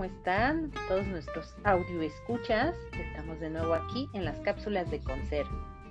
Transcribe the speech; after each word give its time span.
¿cómo 0.00 0.12
están? 0.14 0.70
Todos 0.88 1.06
nuestros 1.08 1.54
audio 1.62 2.00
escuchas. 2.00 2.74
Estamos 2.98 3.38
de 3.38 3.50
nuevo 3.50 3.74
aquí 3.74 4.08
en 4.14 4.24
las 4.24 4.40
cápsulas 4.40 4.90
de 4.90 4.98
Concer, 5.00 5.44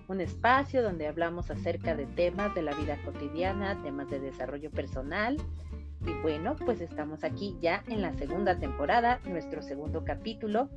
un 0.07 0.20
espacio 0.20 0.81
donde 0.81 1.05
hablamos 1.05 1.52
acerca 1.52 1.95
de 1.95 2.07
temas 2.07 2.55
de 2.55 2.63
la 2.63 2.73
vida 2.73 2.98
cotidiana, 3.05 3.80
temas 3.84 4.09
de 4.09 4.20
desarrollo 4.20 4.71
personal. 4.71 5.38
Y 6.07 6.11
bueno, 6.23 6.55
pues 6.55 6.81
estamos 6.81 7.23
aquí 7.23 7.55
ya 7.61 7.84
en 7.88 8.02
la 8.02 8.11
segunda 8.16 8.57
temporada, 8.57 9.20
nuestro 9.25 9.61
segundo 9.61 10.03
capítulo. 10.03 10.70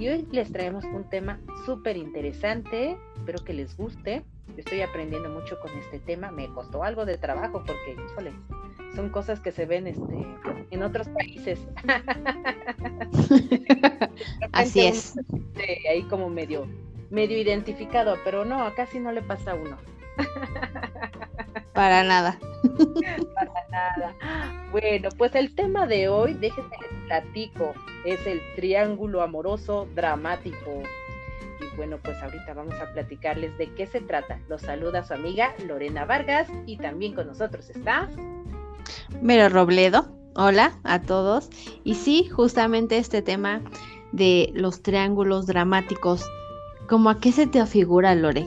Y 0.00 0.08
hoy 0.08 0.26
les 0.32 0.50
traemos 0.50 0.82
un 0.82 1.08
tema 1.08 1.38
súper 1.66 1.96
interesante. 1.96 2.98
Espero 3.14 3.44
que 3.44 3.52
les 3.52 3.76
guste. 3.76 4.24
estoy 4.56 4.80
aprendiendo 4.80 5.28
mucho 5.28 5.60
con 5.60 5.70
este 5.78 6.00
tema. 6.00 6.32
Me 6.32 6.48
costó 6.48 6.82
algo 6.82 7.04
de 7.04 7.18
trabajo 7.18 7.62
porque, 7.64 7.92
híjole, 7.92 8.32
son 8.94 9.10
cosas 9.10 9.40
que 9.40 9.52
se 9.52 9.66
ven 9.66 9.86
este, 9.86 10.26
en 10.70 10.82
otros 10.82 11.08
países. 11.08 11.60
Así 14.52 14.86
es. 14.86 15.14
ahí 15.88 16.02
como 16.04 16.28
medio, 16.28 16.66
medio 17.10 17.38
identificado, 17.38 18.16
pero 18.24 18.44
no, 18.44 18.64
acá 18.64 18.86
sí 18.86 18.98
no 18.98 19.12
le 19.12 19.22
pasa 19.22 19.52
a 19.52 19.54
uno. 19.54 19.76
Para 21.72 22.04
nada. 22.04 22.38
Para 23.34 23.52
nada. 23.70 24.14
Bueno, 24.70 25.08
pues 25.16 25.34
el 25.34 25.54
tema 25.54 25.86
de 25.86 26.08
hoy, 26.08 26.34
déjenme 26.34 26.76
les 26.80 26.90
platico, 27.06 27.74
es 28.04 28.26
el 28.26 28.40
triángulo 28.54 29.22
amoroso 29.22 29.88
dramático. 29.94 30.82
Y 31.60 31.76
bueno, 31.76 31.98
pues 32.02 32.20
ahorita 32.22 32.54
vamos 32.54 32.74
a 32.74 32.92
platicarles 32.92 33.56
de 33.56 33.72
qué 33.74 33.86
se 33.86 34.00
trata. 34.00 34.40
Los 34.48 34.62
saluda 34.62 35.04
su 35.04 35.14
amiga 35.14 35.54
Lorena 35.66 36.04
Vargas 36.04 36.48
y 36.66 36.76
también 36.76 37.14
con 37.14 37.26
nosotros 37.26 37.70
está 37.70 38.08
Mero 39.22 39.48
Robledo. 39.48 40.06
Hola 40.34 40.78
a 40.84 41.00
todos. 41.00 41.50
Y 41.84 41.94
sí, 41.94 42.28
justamente 42.28 42.98
este 42.98 43.22
tema 43.22 43.60
de 44.12 44.50
los 44.54 44.82
triángulos 44.82 45.46
dramáticos, 45.46 46.24
¿cómo 46.88 47.10
a 47.10 47.20
qué 47.20 47.32
se 47.32 47.46
te 47.46 47.60
afigura, 47.60 48.14
Lore? 48.14 48.46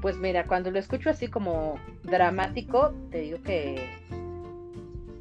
Pues 0.00 0.16
mira, 0.18 0.46
cuando 0.46 0.70
lo 0.70 0.78
escucho 0.78 1.10
así 1.10 1.28
como 1.28 1.78
dramático, 2.02 2.92
te 3.10 3.20
digo 3.20 3.38
que 3.42 3.88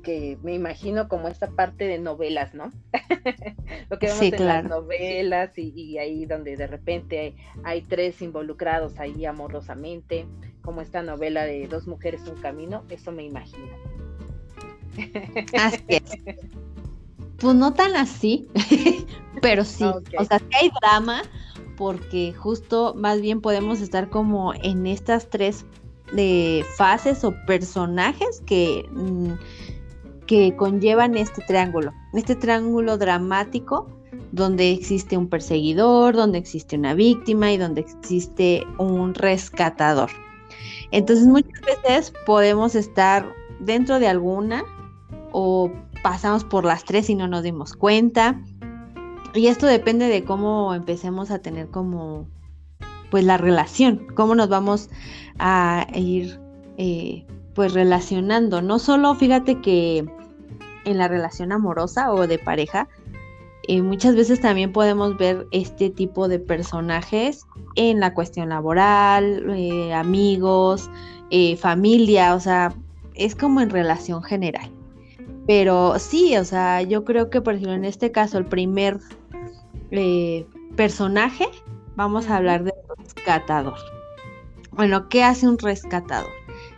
que 0.04 0.38
me 0.44 0.54
imagino 0.54 1.08
como 1.08 1.28
esta 1.28 1.50
parte 1.50 1.86
de 1.86 1.98
novelas, 1.98 2.54
¿no? 2.54 2.72
lo 3.90 3.98
que 3.98 4.08
vemos 4.08 4.22
en 4.22 4.46
las 4.46 4.64
novelas 4.66 5.58
y, 5.58 5.98
ahí 5.98 6.26
donde 6.26 6.56
de 6.56 6.68
repente 6.68 7.20
hay, 7.20 7.36
hay, 7.64 7.82
tres 7.82 8.22
involucrados 8.22 9.00
ahí 9.00 9.26
amorosamente, 9.26 10.28
como 10.62 10.82
esta 10.82 11.02
novela 11.02 11.46
de 11.46 11.68
dos 11.68 11.88
mujeres 11.88 12.22
un 12.28 12.40
camino, 12.42 12.84
eso 12.90 13.12
me 13.12 13.24
imagino. 13.24 13.72
Así 15.58 15.84
es. 15.88 16.04
Pues 17.44 17.56
no 17.56 17.74
tan 17.74 17.96
así, 17.98 18.48
pero 19.42 19.66
sí. 19.66 19.84
O 19.84 20.24
sea, 20.24 20.40
que 20.40 20.56
hay 20.56 20.72
drama 20.82 21.24
porque 21.76 22.34
justo 22.34 22.94
más 22.96 23.20
bien 23.20 23.42
podemos 23.42 23.82
estar 23.82 24.10
como 24.10 24.54
en 24.54 24.88
estas 24.88 25.30
tres 25.30 25.66
de 26.14 26.66
fases 26.78 27.24
o 27.24 27.34
personajes 27.46 28.42
que, 28.46 28.88
mm, 28.92 29.34
que 30.26 30.56
conllevan 30.56 31.18
este 31.18 31.42
triángulo, 31.42 31.94
este 32.14 32.36
triángulo 32.36 32.98
dramático 32.98 33.88
donde 34.32 34.72
existe 34.72 35.18
un 35.18 35.28
perseguidor, 35.28 36.16
donde 36.16 36.40
existe 36.40 36.76
una 36.76 36.94
víctima 36.94 37.52
y 37.52 37.58
donde 37.58 37.82
existe 37.82 38.66
un 38.78 39.14
rescatador. 39.14 40.10
Entonces 40.92 41.28
muchas 41.28 41.62
veces 41.62 42.14
podemos 42.26 42.76
estar 42.76 43.32
dentro 43.60 44.00
de 44.00 44.08
alguna 44.08 44.64
o 45.32 45.72
pasamos 46.04 46.44
por 46.44 46.66
las 46.66 46.84
tres 46.84 47.10
y 47.10 47.16
no 47.16 47.28
nos 47.28 47.44
dimos 47.44 47.74
cuenta. 47.74 48.42
Y 49.34 49.48
esto 49.48 49.66
depende 49.66 50.08
de 50.08 50.24
cómo 50.24 50.74
empecemos 50.74 51.32
a 51.32 51.40
tener 51.40 51.70
como 51.70 52.28
pues 53.10 53.24
la 53.24 53.38
relación, 53.38 54.08
cómo 54.16 54.34
nos 54.36 54.50
vamos 54.50 54.90
a 55.38 55.88
ir 55.94 56.40
eh, 56.78 57.26
pues 57.54 57.74
relacionando. 57.74 58.62
No 58.62 58.80
solo 58.80 59.16
fíjate 59.16 59.62
que 59.62 60.06
en 60.86 60.98
la 60.98 61.08
relación 61.08 61.52
amorosa 61.52 62.12
o 62.12 62.28
de 62.28 62.40
pareja, 62.40 62.88
eh, 63.68 63.82
muchas 63.82 64.16
veces 64.16 64.42
también 64.42 64.72
podemos 64.74 65.18
ver 65.18 65.48
este 65.52 65.90
tipo 65.90 66.28
de 66.28 66.40
personajes 66.40 67.46
en 67.76 68.00
la 68.00 68.14
cuestión 68.14 68.50
laboral, 68.50 69.50
eh, 69.56 69.94
amigos, 69.94 70.90
familia, 71.58 72.36
o 72.36 72.40
sea, 72.40 72.76
es 73.16 73.36
como 73.36 73.62
en 73.62 73.70
relación 73.70 74.22
general. 74.22 74.70
Pero 75.48 76.00
sí, 76.00 76.38
o 76.38 76.46
sea, 76.46 76.82
yo 76.82 77.04
creo 77.04 77.30
que, 77.30 77.42
por 77.42 77.56
ejemplo, 77.56 77.74
en 77.74 77.86
este 77.86 78.12
caso, 78.12 78.38
el 78.38 78.46
primer 78.46 79.00
eh, 79.92 80.46
personaje, 80.76 81.46
vamos 81.96 82.30
a 82.30 82.38
hablar 82.38 82.64
del 82.64 82.74
rescatador. 82.98 83.78
Bueno, 84.72 85.10
¿qué 85.10 85.24
hace 85.24 85.48
un 85.48 85.58
rescatador? 85.58 86.32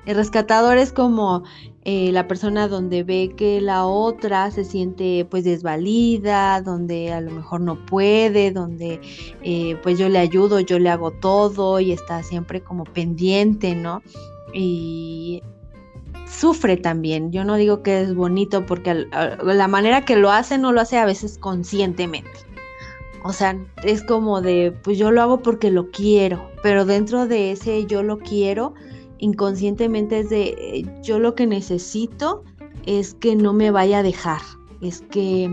El 0.06 0.16
rescatador 0.16 0.78
es 0.78 0.92
como 0.92 1.44
eh, 1.84 2.12
la 2.12 2.28
persona 2.28 2.68
donde 2.68 3.04
ve 3.04 3.34
que 3.36 3.60
la 3.62 3.86
otra 3.86 4.52
se 4.52 4.64
siente 4.64 5.26
pues 5.30 5.44
desvalida, 5.44 6.62
donde 6.62 7.12
a 7.12 7.22
lo 7.22 7.32
mejor 7.32 7.62
no 7.62 7.86
puede, 7.86 8.52
donde 8.52 9.02
eh, 9.42 9.78
pues 9.84 9.98
yo 9.98 10.10
le 10.10 10.20
ayudo, 10.20 10.60
yo 10.60 10.78
le 10.80 10.90
hago 10.90 11.12
todo 11.12 11.80
y 11.80 11.92
está 11.92 12.22
siempre 12.24 12.62
como 12.62 12.84
pendiente, 12.84 13.76
¿no? 13.76 14.04
Y 14.54 15.42
sufre 16.28 16.78
también. 16.78 17.32
Yo 17.32 17.44
no 17.44 17.56
digo 17.56 17.82
que 17.82 18.02
es 18.02 18.14
bonito 18.14 18.66
porque 18.66 19.08
la 19.44 19.68
manera 19.68 20.06
que 20.06 20.16
lo 20.16 20.32
hace 20.32 20.58
no 20.58 20.72
lo 20.72 20.82
hace 20.82 20.98
a 20.98 21.06
veces 21.06 21.38
conscientemente. 21.38 22.32
O 23.24 23.34
sea, 23.34 23.58
es 23.84 24.04
como 24.04 24.42
de, 24.42 24.72
pues 24.84 25.00
yo 25.00 25.10
lo 25.10 25.22
hago 25.22 25.42
porque 25.42 25.72
lo 25.72 25.90
quiero, 25.90 26.52
pero 26.62 26.86
dentro 26.86 27.26
de 27.26 27.52
ese 27.52 27.88
yo 27.88 28.04
lo 28.04 28.20
quiero, 28.20 28.76
inconscientemente 29.20 30.20
es 30.20 30.30
de, 30.30 30.56
eh, 30.58 30.86
yo 31.04 31.20
lo 31.20 31.36
que 31.36 31.48
necesito 31.48 32.44
es 32.86 33.14
que 33.14 33.36
no 33.36 33.54
me 33.54 33.72
vaya 33.72 34.00
a 34.00 34.04
dejar, 34.04 34.42
es 34.82 35.02
que 35.02 35.50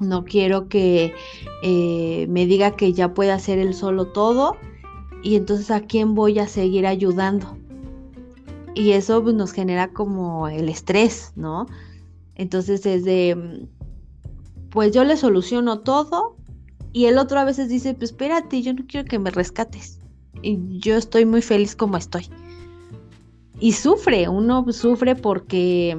no 0.00 0.24
quiero 0.24 0.68
que 0.68 1.12
eh, 1.62 2.26
me 2.28 2.46
diga 2.46 2.76
que 2.76 2.92
ya 2.92 3.14
puede 3.14 3.32
hacer 3.32 3.58
él 3.58 3.74
solo 3.74 4.06
todo 4.08 4.56
y 5.22 5.36
entonces 5.36 5.70
a 5.70 5.80
quién 5.80 6.14
voy 6.14 6.38
a 6.38 6.46
seguir 6.46 6.86
ayudando 6.86 7.56
y 8.78 8.92
eso 8.92 9.22
pues, 9.22 9.34
nos 9.34 9.52
genera 9.52 9.88
como 9.92 10.46
el 10.46 10.68
estrés, 10.68 11.32
¿no? 11.34 11.66
Entonces 12.36 12.86
es 12.86 13.04
de, 13.04 13.34
mm, 13.34 14.68
pues 14.70 14.92
yo 14.92 15.02
le 15.02 15.16
soluciono 15.16 15.80
todo 15.80 16.36
y 16.92 17.06
el 17.06 17.18
otro 17.18 17.40
a 17.40 17.44
veces 17.44 17.68
dice, 17.68 17.94
pues 17.94 18.10
espérate, 18.10 18.62
yo 18.62 18.72
no 18.72 18.84
quiero 18.86 19.08
que 19.08 19.18
me 19.18 19.30
rescates. 19.30 19.98
Y 20.42 20.78
yo 20.78 20.96
estoy 20.96 21.26
muy 21.26 21.42
feliz 21.42 21.74
como 21.74 21.96
estoy. 21.96 22.28
Y 23.60 23.72
sufre, 23.72 24.28
uno 24.28 24.64
sufre 24.72 25.16
porque 25.16 25.96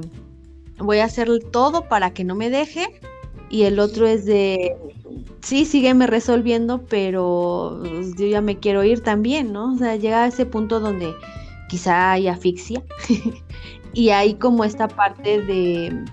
voy 0.78 0.98
a 0.98 1.04
hacer 1.04 1.28
todo 1.50 1.88
para 1.88 2.12
que 2.12 2.24
no 2.24 2.34
me 2.34 2.50
deje 2.50 3.00
y 3.50 3.64
el 3.64 3.78
otro 3.78 4.06
es 4.06 4.24
de, 4.24 4.76
sí, 5.42 5.64
sígueme 5.64 6.06
resolviendo, 6.06 6.82
pero 6.88 7.80
pues, 7.80 8.14
yo 8.16 8.26
ya 8.26 8.40
me 8.40 8.58
quiero 8.58 8.84
ir 8.84 9.02
también, 9.02 9.52
¿no? 9.52 9.74
O 9.74 9.76
sea, 9.76 9.96
llega 9.96 10.24
a 10.24 10.28
ese 10.28 10.46
punto 10.46 10.80
donde 10.80 11.14
quizá 11.68 12.12
hay 12.12 12.28
asfixia. 12.28 12.82
y 13.92 14.10
hay 14.10 14.34
como 14.34 14.64
esta 14.64 14.88
parte 14.88 15.42
de 15.42 16.04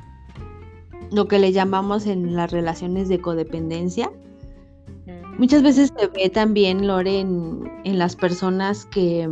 lo 1.12 1.28
que 1.28 1.40
le 1.40 1.52
llamamos 1.52 2.06
en 2.06 2.36
las 2.36 2.52
relaciones 2.52 3.10
de 3.10 3.20
codependencia. 3.20 4.12
Muchas 5.38 5.62
veces 5.62 5.94
se 5.96 6.08
ve 6.08 6.30
también, 6.30 6.88
Lore, 6.88 7.20
en, 7.20 7.70
las 7.86 8.16
personas 8.16 8.86
que, 8.88 9.30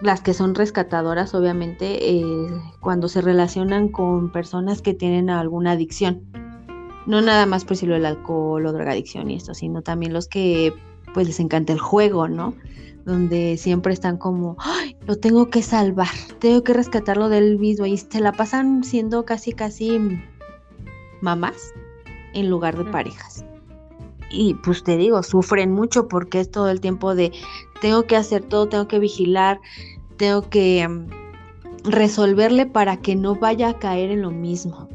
las 0.00 0.20
que 0.20 0.34
son 0.34 0.54
rescatadoras, 0.54 1.34
obviamente, 1.34 2.10
eh, 2.10 2.22
cuando 2.80 3.08
se 3.08 3.20
relacionan 3.20 3.88
con 3.88 4.30
personas 4.30 4.82
que 4.82 4.94
tienen 4.94 5.30
alguna 5.30 5.72
adicción. 5.72 6.22
No 7.06 7.22
nada 7.22 7.46
más 7.46 7.64
por 7.64 7.70
decirlo 7.72 7.96
el 7.96 8.06
alcohol 8.06 8.66
o 8.66 8.72
drogadicción 8.72 9.30
y 9.30 9.36
esto, 9.36 9.54
sino 9.54 9.82
también 9.82 10.12
los 10.12 10.28
que 10.28 10.74
pues 11.14 11.26
les 11.26 11.40
encanta 11.40 11.72
el 11.72 11.78
juego, 11.78 12.28
¿no? 12.28 12.54
donde 13.08 13.56
siempre 13.56 13.94
están 13.94 14.18
como, 14.18 14.56
Ay, 14.58 14.94
lo 15.06 15.16
tengo 15.16 15.48
que 15.48 15.62
salvar, 15.62 16.08
tengo 16.40 16.62
que 16.62 16.74
rescatarlo 16.74 17.30
del 17.30 17.58
mismo 17.58 17.86
y 17.86 17.96
se 17.96 18.20
la 18.20 18.32
pasan 18.32 18.84
siendo 18.84 19.24
casi, 19.24 19.52
casi 19.52 19.98
mamás 21.22 21.72
en 22.34 22.50
lugar 22.50 22.76
de 22.76 22.84
parejas. 22.84 23.47
Y 24.30 24.54
pues 24.54 24.82
te 24.82 24.96
digo, 24.96 25.22
sufren 25.22 25.72
mucho 25.72 26.08
porque 26.08 26.40
es 26.40 26.50
todo 26.50 26.68
el 26.68 26.80
tiempo 26.80 27.14
de, 27.14 27.32
tengo 27.80 28.04
que 28.04 28.16
hacer 28.16 28.42
todo, 28.44 28.68
tengo 28.68 28.88
que 28.88 28.98
vigilar, 28.98 29.60
tengo 30.16 30.48
que 30.48 30.86
mm, 30.86 31.06
resolverle 31.84 32.66
para 32.66 32.98
que 32.98 33.16
no 33.16 33.34
vaya 33.34 33.70
a 33.70 33.78
caer 33.78 34.10
en 34.10 34.22
lo 34.22 34.30
mismo. 34.30 34.88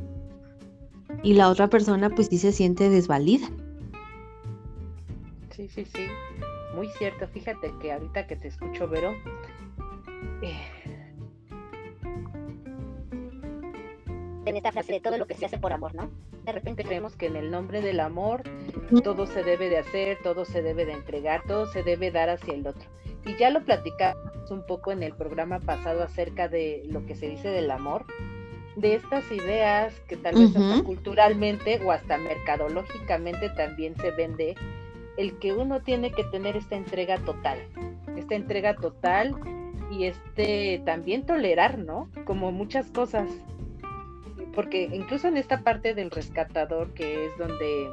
Y 1.23 1.33
la 1.33 1.49
otra 1.49 1.67
persona 1.67 2.09
pues 2.09 2.27
sí 2.27 2.37
se 2.37 2.51
siente 2.51 2.89
desvalida. 2.89 3.47
Sí, 5.51 5.67
sí, 5.69 5.85
sí 5.85 6.07
muy 6.73 6.87
cierto. 6.97 7.27
Fíjate 7.27 7.73
que 7.81 7.91
ahorita 7.91 8.27
que 8.27 8.35
te 8.35 8.47
escucho, 8.47 8.87
Vero, 8.87 9.15
eh, 10.41 10.57
en 14.45 14.55
esta 14.57 14.71
frase 14.71 14.93
de 14.93 14.99
todo 14.99 15.17
lo 15.17 15.27
que 15.27 15.35
se 15.35 15.45
hace 15.45 15.57
por 15.57 15.73
amor, 15.73 15.95
¿no? 15.95 16.09
De 16.43 16.51
repente 16.51 16.83
creemos 16.83 17.15
que 17.15 17.27
en 17.27 17.35
el 17.35 17.51
nombre 17.51 17.81
del 17.81 17.99
amor 17.99 18.43
todo 19.03 19.25
se 19.25 19.43
debe 19.43 19.69
de 19.69 19.77
hacer, 19.77 20.17
todo 20.21 20.45
se 20.45 20.61
debe 20.61 20.85
de 20.85 20.93
entregar, 20.93 21.43
todo 21.47 21.65
se 21.67 21.83
debe 21.83 22.11
dar 22.11 22.29
hacia 22.29 22.53
el 22.53 22.67
otro. 22.67 22.89
Y 23.25 23.37
ya 23.37 23.49
lo 23.49 23.63
platicamos 23.63 24.51
un 24.51 24.65
poco 24.65 24.91
en 24.91 25.03
el 25.03 25.13
programa 25.13 25.59
pasado 25.59 26.03
acerca 26.03 26.49
de 26.49 26.83
lo 26.89 27.05
que 27.05 27.15
se 27.15 27.29
dice 27.29 27.47
del 27.47 27.71
amor, 27.71 28.05
de 28.75 28.95
estas 28.95 29.31
ideas 29.31 29.97
que 30.07 30.17
tal 30.17 30.35
vez 30.35 30.55
hasta 30.55 30.83
culturalmente 30.83 31.79
o 31.85 31.91
hasta 31.91 32.17
mercadológicamente 32.17 33.49
también 33.49 33.95
se 33.95 34.11
vende, 34.11 34.55
el 35.17 35.37
que 35.37 35.53
uno 35.53 35.81
tiene 35.81 36.11
que 36.11 36.23
tener 36.25 36.57
esta 36.57 36.75
entrega 36.75 37.17
total, 37.19 37.59
esta 38.17 38.35
entrega 38.35 38.75
total 38.75 39.35
y 39.91 40.05
este 40.05 40.81
también 40.85 41.25
tolerar, 41.25 41.77
¿no? 41.77 42.09
Como 42.25 42.51
muchas 42.51 42.89
cosas. 42.89 43.29
Porque 44.53 44.89
incluso 44.93 45.27
en 45.27 45.37
esta 45.37 45.63
parte 45.63 45.93
del 45.93 46.11
rescatador, 46.11 46.93
que 46.93 47.25
es 47.25 47.37
donde 47.37 47.89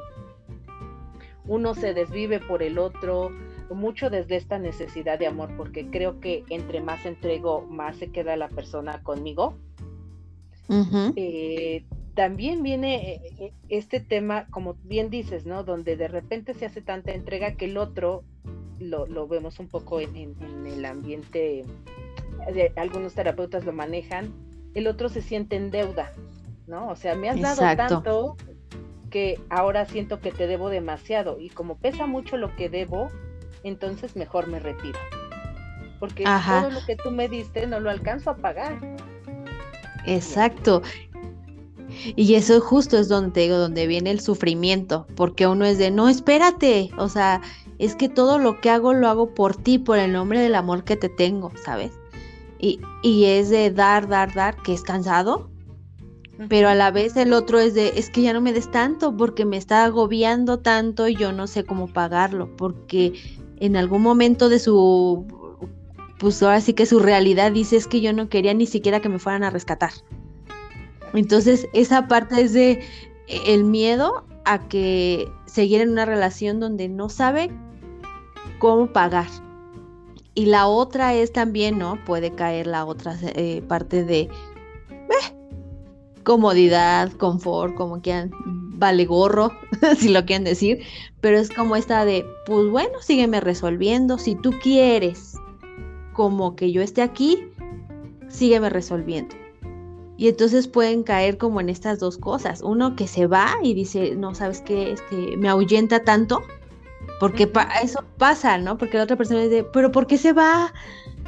uno 1.45 1.73
se 1.73 1.93
desvive 1.93 2.39
por 2.39 2.61
el 2.61 2.77
otro, 2.77 3.31
mucho 3.73 4.09
desde 4.09 4.35
esta 4.35 4.59
necesidad 4.59 5.17
de 5.19 5.27
amor, 5.27 5.49
porque 5.57 5.87
creo 5.89 6.19
que 6.19 6.43
entre 6.49 6.81
más 6.81 7.05
entrego, 7.05 7.61
más 7.61 7.97
se 7.97 8.11
queda 8.11 8.35
la 8.35 8.49
persona 8.49 9.01
conmigo. 9.03 9.57
Eh, 11.17 11.83
también 12.13 12.63
viene 12.63 13.13
eh, 13.13 13.21
eh, 13.39 13.53
este 13.67 13.99
tema, 13.99 14.47
como 14.47 14.75
bien 14.83 15.09
dices, 15.09 15.45
¿no? 15.45 15.63
Donde 15.63 15.97
de 15.97 16.07
repente 16.07 16.53
se 16.53 16.65
hace 16.65 16.81
tanta 16.81 17.11
entrega 17.11 17.55
que 17.55 17.65
el 17.65 17.77
otro, 17.77 18.23
lo, 18.79 19.27
vemos 19.27 19.59
un 19.59 19.67
poco 19.67 19.99
en, 19.99 20.35
el 20.65 20.85
ambiente, 20.85 21.65
algunos 22.77 23.13
terapeutas 23.13 23.65
lo 23.65 23.73
manejan, 23.73 24.33
el 24.73 24.87
otro 24.87 25.09
se 25.09 25.21
siente 25.21 25.57
en 25.57 25.71
deuda, 25.71 26.13
¿no? 26.71 26.87
O 26.87 26.95
sea, 26.95 27.13
me 27.15 27.29
has 27.29 27.39
dado 27.39 27.61
tanto 27.75 28.37
que 29.11 29.39
ahora 29.49 29.85
siento 29.85 30.21
que 30.21 30.31
te 30.31 30.47
debo 30.47 30.69
demasiado 30.69 31.37
y 31.39 31.49
como 31.49 31.77
pesa 31.77 32.07
mucho 32.07 32.37
lo 32.37 32.55
que 32.55 32.69
debo, 32.69 33.09
entonces 33.63 34.15
mejor 34.15 34.47
me 34.47 34.59
retiro. 34.59 34.97
Porque 35.99 36.23
todo 36.23 36.71
lo 36.71 36.83
que 36.85 36.95
tú 36.95 37.11
me 37.11 37.27
diste 37.27 37.67
no 37.67 37.79
lo 37.79 37.91
alcanzo 37.91 38.31
a 38.31 38.37
pagar. 38.37 38.79
Exacto. 40.05 40.81
Y 42.15 42.35
eso 42.35 42.59
justo 42.61 42.97
es 42.97 43.09
donde 43.09 43.41
digo, 43.41 43.57
donde 43.57 43.85
viene 43.85 44.09
el 44.09 44.21
sufrimiento, 44.21 45.05
porque 45.15 45.45
uno 45.45 45.65
es 45.65 45.77
de, 45.77 45.91
no, 45.91 46.07
espérate, 46.07 46.89
o 46.97 47.09
sea, 47.09 47.41
es 47.79 47.95
que 47.95 48.07
todo 48.07 48.39
lo 48.39 48.61
que 48.61 48.69
hago 48.69 48.93
lo 48.93 49.09
hago 49.09 49.35
por 49.35 49.57
ti, 49.57 49.77
por 49.77 49.99
el 49.99 50.13
nombre 50.13 50.39
del 50.39 50.55
amor 50.55 50.85
que 50.85 50.95
te 50.95 51.09
tengo, 51.09 51.51
¿sabes? 51.65 51.91
Y, 52.59 52.79
y 53.03 53.25
es 53.25 53.49
de 53.49 53.71
dar, 53.71 54.07
dar, 54.07 54.33
dar, 54.33 54.55
que 54.63 54.73
es 54.73 54.83
cansado, 54.83 55.50
pero 56.49 56.69
a 56.69 56.75
la 56.75 56.91
vez 56.91 57.15
el 57.17 57.33
otro 57.33 57.59
es 57.59 57.73
de, 57.73 57.93
es 57.95 58.09
que 58.09 58.21
ya 58.21 58.33
no 58.33 58.41
me 58.41 58.53
des 58.53 58.71
tanto 58.71 59.15
porque 59.15 59.45
me 59.45 59.57
está 59.57 59.83
agobiando 59.85 60.59
tanto 60.59 61.07
y 61.07 61.15
yo 61.15 61.31
no 61.31 61.47
sé 61.47 61.63
cómo 61.63 61.87
pagarlo, 61.87 62.55
porque 62.55 63.13
en 63.57 63.75
algún 63.75 64.01
momento 64.01 64.49
de 64.49 64.59
su, 64.59 65.25
pues 66.19 66.41
ahora 66.41 66.61
sí 66.61 66.73
que 66.73 66.85
su 66.85 66.99
realidad 66.99 67.51
dice 67.51 67.77
es 67.77 67.87
que 67.87 68.01
yo 68.01 68.13
no 68.13 68.29
quería 68.29 68.53
ni 68.53 68.65
siquiera 68.65 69.01
que 69.01 69.09
me 69.09 69.19
fueran 69.19 69.43
a 69.43 69.49
rescatar. 69.49 69.91
Entonces 71.13 71.67
esa 71.73 72.07
parte 72.07 72.41
es 72.41 72.53
de 72.53 72.81
e, 73.27 73.53
el 73.53 73.63
miedo 73.63 74.25
a 74.45 74.67
que 74.67 75.29
seguir 75.45 75.81
en 75.81 75.89
una 75.89 76.05
relación 76.05 76.59
donde 76.59 76.87
no 76.89 77.09
sabe 77.09 77.51
cómo 78.59 78.87
pagar. 78.87 79.27
Y 80.33 80.45
la 80.45 80.67
otra 80.67 81.13
es 81.13 81.33
también, 81.33 81.77
¿no? 81.77 81.99
Puede 82.05 82.31
caer 82.31 82.65
la 82.67 82.85
otra 82.85 83.17
eh, 83.21 83.61
parte 83.67 84.05
de 84.05 84.21
eh, 84.21 84.29
comodidad, 86.23 87.11
confort, 87.13 87.75
como 87.75 88.01
quieran, 88.01 88.31
vale 88.77 89.05
gorro, 89.05 89.51
si 89.97 90.09
lo 90.09 90.25
quieren 90.25 90.43
decir, 90.43 90.83
pero 91.21 91.37
es 91.37 91.49
como 91.49 91.75
esta 91.75 92.05
de, 92.05 92.25
pues 92.45 92.69
bueno, 92.69 93.01
sígueme 93.01 93.39
resolviendo, 93.39 94.17
si 94.17 94.35
tú 94.35 94.51
quieres 94.61 95.35
como 96.13 96.55
que 96.55 96.71
yo 96.71 96.81
esté 96.81 97.01
aquí, 97.01 97.47
sígueme 98.27 98.69
resolviendo. 98.69 99.35
Y 100.17 100.27
entonces 100.27 100.67
pueden 100.67 101.01
caer 101.01 101.39
como 101.39 101.61
en 101.61 101.69
estas 101.69 101.97
dos 101.99 102.19
cosas. 102.19 102.61
Uno 102.61 102.95
que 102.95 103.07
se 103.07 103.25
va 103.25 103.55
y 103.63 103.73
dice, 103.73 104.15
no, 104.15 104.35
¿sabes 104.35 104.61
qué? 104.61 104.91
Este, 104.91 105.35
me 105.35 105.49
ahuyenta 105.49 106.03
tanto. 106.03 106.43
Porque 107.19 107.51
eso 107.81 108.03
pasa, 108.19 108.59
¿no? 108.59 108.77
Porque 108.77 108.97
la 108.97 109.05
otra 109.05 109.15
persona 109.15 109.41
dice, 109.41 109.63
pero 109.63 109.91
¿por 109.91 110.05
qué 110.05 110.19
se 110.19 110.33
va? 110.33 110.73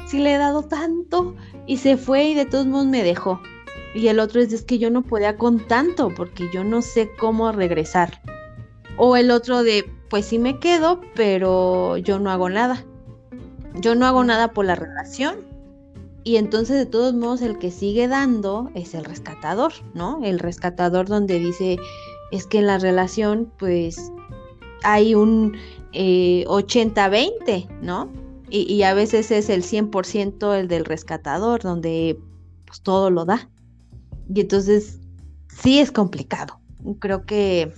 Si 0.06 0.20
le 0.20 0.34
he 0.34 0.38
dado 0.38 0.62
tanto. 0.62 1.34
Y 1.66 1.78
se 1.78 1.96
fue 1.96 2.26
y 2.26 2.34
de 2.34 2.46
todos 2.46 2.66
modos 2.66 2.86
me 2.86 3.02
dejó. 3.02 3.40
Y 3.94 4.08
el 4.08 4.18
otro 4.18 4.40
es, 4.40 4.52
es 4.52 4.64
que 4.64 4.78
yo 4.78 4.90
no 4.90 5.02
podía 5.02 5.36
con 5.36 5.66
tanto 5.66 6.10
porque 6.14 6.48
yo 6.52 6.64
no 6.64 6.82
sé 6.82 7.10
cómo 7.18 7.52
regresar. 7.52 8.20
O 8.96 9.16
el 9.16 9.30
otro 9.30 9.62
de, 9.62 9.90
pues 10.10 10.26
sí 10.26 10.38
me 10.38 10.58
quedo, 10.58 11.00
pero 11.14 11.96
yo 11.96 12.18
no 12.18 12.30
hago 12.30 12.48
nada. 12.48 12.84
Yo 13.74 13.94
no 13.94 14.06
hago 14.06 14.24
nada 14.24 14.52
por 14.52 14.64
la 14.64 14.74
relación. 14.74 15.36
Y 16.24 16.36
entonces 16.36 16.76
de 16.76 16.86
todos 16.86 17.14
modos 17.14 17.42
el 17.42 17.58
que 17.58 17.70
sigue 17.70 18.08
dando 18.08 18.70
es 18.74 18.94
el 18.94 19.04
rescatador, 19.04 19.72
¿no? 19.92 20.20
El 20.24 20.38
rescatador 20.38 21.06
donde 21.06 21.38
dice, 21.38 21.76
es 22.32 22.46
que 22.46 22.58
en 22.58 22.66
la 22.66 22.78
relación 22.78 23.52
pues 23.58 24.10
hay 24.82 25.14
un 25.14 25.56
80-20, 25.92 27.30
eh, 27.46 27.68
¿no? 27.82 28.10
Y, 28.48 28.72
y, 28.72 28.82
a 28.84 28.94
veces 28.94 29.30
es 29.30 29.48
el 29.48 29.62
100% 29.62 30.54
el 30.54 30.68
del 30.68 30.84
rescatador, 30.84 31.62
donde 31.62 32.18
pues 32.66 32.82
todo 32.82 33.10
lo 33.10 33.24
da. 33.24 33.48
Y 34.32 34.40
entonces 34.40 34.98
sí 35.48 35.80
es 35.80 35.90
complicado. 35.90 36.58
Creo 36.98 37.24
que 37.24 37.72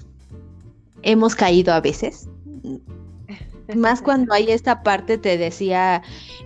hemos 1.03 1.35
caído 1.35 1.73
a 1.73 1.81
veces. 1.81 2.29
Más 3.75 4.01
cuando 4.01 4.33
hay 4.33 4.51
esta 4.51 4.83
parte, 4.83 5.19
te 5.19 5.37
decía, 5.39 6.03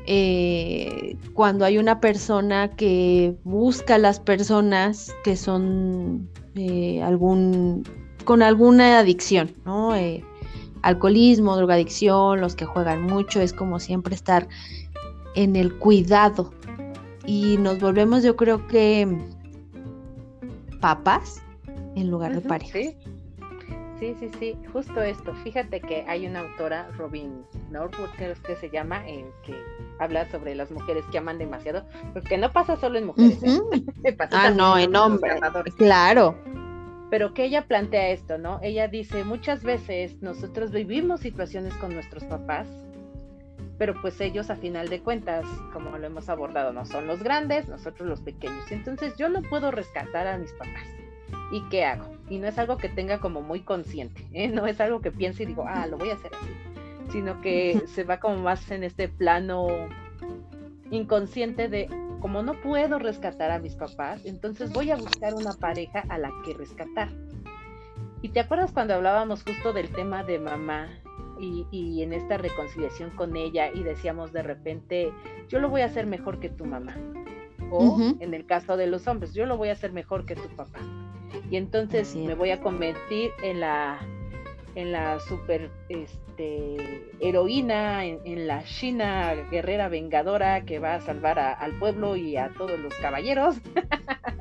eh, 0.07 1.17
cuando 1.35 1.67
hay 1.67 1.77
una 1.77 2.01
persona 2.01 2.71
que 2.71 3.37
busca 3.45 3.97
a 3.97 3.99
las 3.99 4.21
personas 4.21 5.15
que 5.23 5.37
son 5.37 6.31
eh, 6.55 7.03
algún, 7.03 7.85
con 8.25 8.43
alguna 8.43 8.99
adicción, 8.99 9.51
¿no? 9.67 9.95
Eh, 9.95 10.25
alcoholismo, 10.83 11.57
drogadicción, 11.57 12.41
los 12.41 12.55
que 12.55 12.65
juegan 12.65 13.03
mucho, 13.03 13.41
es 13.43 13.53
como 13.53 13.81
siempre 13.81 14.15
estar 14.15 14.49
en 15.35 15.57
el 15.57 15.75
cuidado. 15.75 16.53
Y 17.27 17.59
nos 17.59 17.81
volvemos, 17.81 18.23
yo 18.23 18.35
creo 18.35 18.67
que 18.67 19.07
papás 20.81 21.43
en 21.97 22.11
lugar 22.11 22.35
de 22.35 22.41
parejas. 22.41 22.73
Sí. 22.73 22.97
sí, 23.99 24.15
sí, 24.19 24.31
sí, 24.39 24.59
justo 24.73 25.03
esto. 25.03 25.35
Fíjate 25.45 25.81
que 25.81 26.05
hay 26.09 26.27
una 26.27 26.41
autora, 26.41 26.89
Robin 26.97 27.45
Norwood, 27.71 28.11
creo 28.17 28.35
que 28.47 28.57
se 28.57 28.71
llama, 28.71 29.07
en 29.09 29.27
que 29.45 29.55
habla 29.99 30.29
sobre 30.31 30.55
las 30.55 30.71
mujeres 30.71 31.05
que 31.13 31.19
aman 31.19 31.39
demasiado, 31.39 31.85
porque 32.13 32.39
no 32.39 32.53
pasa 32.53 32.77
solo 32.77 32.99
en 32.99 33.07
mujeres, 33.07 33.43
¿eh? 33.43 33.61
ah, 34.33 34.51
no, 34.51 34.79
en 34.79 34.97
hombres. 34.97 35.41
Claro. 35.77 36.37
Pero 37.11 37.35
que 37.35 37.45
ella 37.45 37.67
plantea 37.67 38.11
esto, 38.11 38.39
¿no? 38.39 38.61
Ella 38.63 38.87
dice, 38.87 39.25
muchas 39.25 39.65
veces 39.65 40.23
nosotros 40.23 40.71
vivimos 40.71 41.21
situaciones 41.21 41.75
con 41.75 41.93
nuestros 41.93 42.25
papás 42.25 42.69
pero 43.81 43.95
pues 43.99 44.21
ellos 44.21 44.51
a 44.51 44.57
final 44.57 44.91
de 44.91 45.01
cuentas, 45.01 45.47
como 45.73 45.97
lo 45.97 46.07
hemos 46.07 46.29
abordado, 46.29 46.71
no 46.71 46.85
son 46.85 47.07
los 47.07 47.23
grandes, 47.23 47.67
nosotros 47.67 48.07
los 48.07 48.21
pequeños. 48.21 48.71
Entonces 48.71 49.17
yo 49.17 49.31
no 49.31 49.41
puedo 49.41 49.71
rescatar 49.71 50.27
a 50.27 50.37
mis 50.37 50.53
papás. 50.53 50.87
¿Y 51.51 51.63
qué 51.71 51.87
hago? 51.87 52.15
Y 52.29 52.37
no 52.37 52.47
es 52.47 52.59
algo 52.59 52.77
que 52.77 52.91
tenga 52.91 53.21
como 53.21 53.41
muy 53.41 53.61
consciente, 53.61 54.27
¿eh? 54.35 54.49
no 54.49 54.67
es 54.67 54.83
algo 54.83 55.01
que 55.01 55.11
piense 55.11 55.45
y 55.45 55.47
digo, 55.47 55.65
ah, 55.67 55.87
lo 55.87 55.97
voy 55.97 56.11
a 56.11 56.15
hacer 56.15 56.31
así, 56.35 57.11
sino 57.11 57.41
que 57.41 57.81
se 57.87 58.05
va 58.05 58.21
como 58.21 58.37
más 58.37 58.71
en 58.71 58.85
este 58.85 59.09
plano 59.09 59.69
inconsciente 60.91 61.69
de, 61.69 61.89
como 62.21 62.43
no 62.43 62.61
puedo 62.61 62.99
rescatar 62.99 63.51
a 63.51 63.61
mis 63.61 63.77
papás, 63.77 64.27
entonces 64.27 64.75
voy 64.75 64.91
a 64.91 64.97
buscar 64.97 65.33
una 65.33 65.55
pareja 65.55 66.05
a 66.11 66.19
la 66.19 66.31
que 66.45 66.53
rescatar. 66.53 67.09
Y 68.21 68.29
te 68.29 68.41
acuerdas 68.41 68.73
cuando 68.73 68.93
hablábamos 68.93 69.43
justo 69.43 69.73
del 69.73 69.89
tema 69.89 70.23
de 70.23 70.39
mamá 70.39 70.91
y, 71.41 72.03
en 72.03 72.13
esta 72.13 72.37
reconciliación 72.37 73.11
con 73.11 73.37
ella 73.37 73.71
y 73.73 73.83
decíamos 73.83 74.33
de 74.33 74.43
repente, 74.43 75.13
yo 75.49 75.59
lo 75.59 75.69
voy 75.69 75.81
a 75.83 75.87
hacer 75.87 76.07
mejor 76.07 76.41
que 76.41 76.49
tu 76.49 76.65
mamá. 76.65 76.97
O 77.71 77.97
en 78.19 78.35
el 78.35 78.47
caso 78.47 78.77
de 78.77 78.89
los 78.89 79.07
hombres, 79.07 79.33
yo 79.33 79.47
lo 79.47 79.57
voy 79.57 79.69
a 79.69 79.73
hacer 79.73 79.93
mejor 79.93 80.27
que 80.27 80.35
tu 80.35 80.49
papá. 80.57 80.81
Y 81.51 81.57
entonces 81.57 82.17
me 82.17 82.35
voy 82.35 82.51
a 82.51 82.61
convertir 82.61 83.31
en 83.43 83.61
la 83.61 84.01
en 84.75 84.93
la 84.93 85.19
super 85.21 85.71
este, 85.89 86.77
heroína, 87.21 88.05
en, 88.05 88.47
la 88.47 88.63
China 88.65 89.35
guerrera 89.51 89.89
vengadora 89.89 90.65
que 90.65 90.79
va 90.79 90.95
a 90.95 91.01
salvar 91.01 91.39
al 91.39 91.73
pueblo 91.79 92.17
y 92.17 92.37
a 92.37 92.51
todos 92.57 92.79
los 92.79 92.95
caballeros. 92.95 93.57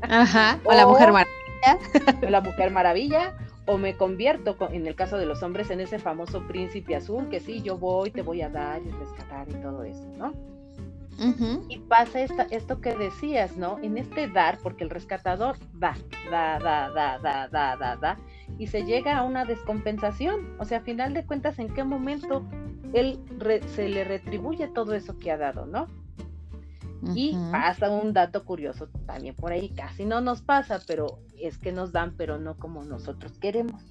Ajá, 0.04 0.60
o, 0.64 0.74
la 0.74 0.86
mujer 0.88 1.12
maravilla. 1.12 2.26
O 2.26 2.30
la 2.30 2.42
mujer 2.42 2.72
maravilla, 2.72 3.36
o 3.70 3.78
me 3.78 3.96
convierto, 3.96 4.58
en 4.72 4.88
el 4.88 4.96
caso 4.96 5.20
de 5.20 5.28
los 5.28 5.44
hombres, 5.44 5.70
en 5.70 5.80
ese 5.80 6.00
famoso 6.00 6.42
príncipe 6.48 6.96
azul 6.96 7.30
que 7.30 7.40
sí, 7.40 7.62
yo 7.62 7.78
voy, 7.78 8.10
te 8.10 8.24
voy 8.24 8.42
a 8.42 8.50
dar 8.50 8.82
y 8.82 8.90
rescatar 8.90 9.48
y 9.48 9.54
todo 9.62 9.84
eso, 9.84 10.08
¿no? 10.18 10.34
Y 11.70 11.78
pasa 11.78 12.22
esto 12.22 12.82
que 12.82 12.96
decías, 12.96 13.58
¿no? 13.58 13.78
En 13.84 14.00
este 14.00 14.28
dar, 14.28 14.58
porque 14.64 14.84
el 14.86 14.90
rescatador 14.90 15.56
da, 15.74 15.96
da, 16.32 16.58
da, 16.58 16.90
da, 16.90 17.20
da, 17.20 17.48
da, 17.48 17.76
da, 17.78 17.96
da, 17.96 18.18
y 18.58 18.66
se 18.66 18.86
llega 18.86 19.16
a 19.16 19.22
una 19.22 19.46
descompensación. 19.46 20.56
O 20.58 20.66
sea, 20.66 20.80
a 20.80 20.82
final 20.82 21.14
de 21.14 21.24
cuentas, 21.24 21.60
¿en 21.60 21.72
qué 21.72 21.84
momento 21.84 22.44
él 22.94 23.20
se 23.68 23.88
le 23.88 24.04
retribuye 24.04 24.68
todo 24.70 24.96
eso 24.96 25.20
que 25.20 25.30
ha 25.30 25.38
dado, 25.38 25.68
¿no? 25.68 25.86
Y 27.16 27.36
pasa 27.52 27.90
un 27.90 28.14
dato 28.14 28.44
curioso 28.44 28.90
también 29.06 29.36
por 29.36 29.52
ahí, 29.52 29.70
casi 29.70 30.06
no 30.06 30.20
nos 30.22 30.42
pasa, 30.42 30.82
pero 30.86 31.20
es 31.40 31.58
que 31.58 31.72
nos 31.72 31.92
dan, 31.92 32.16
pero 32.18 32.38
no 32.38 32.58
como 32.58 32.84
nosotros 32.84 33.32
queremos. 33.40 33.82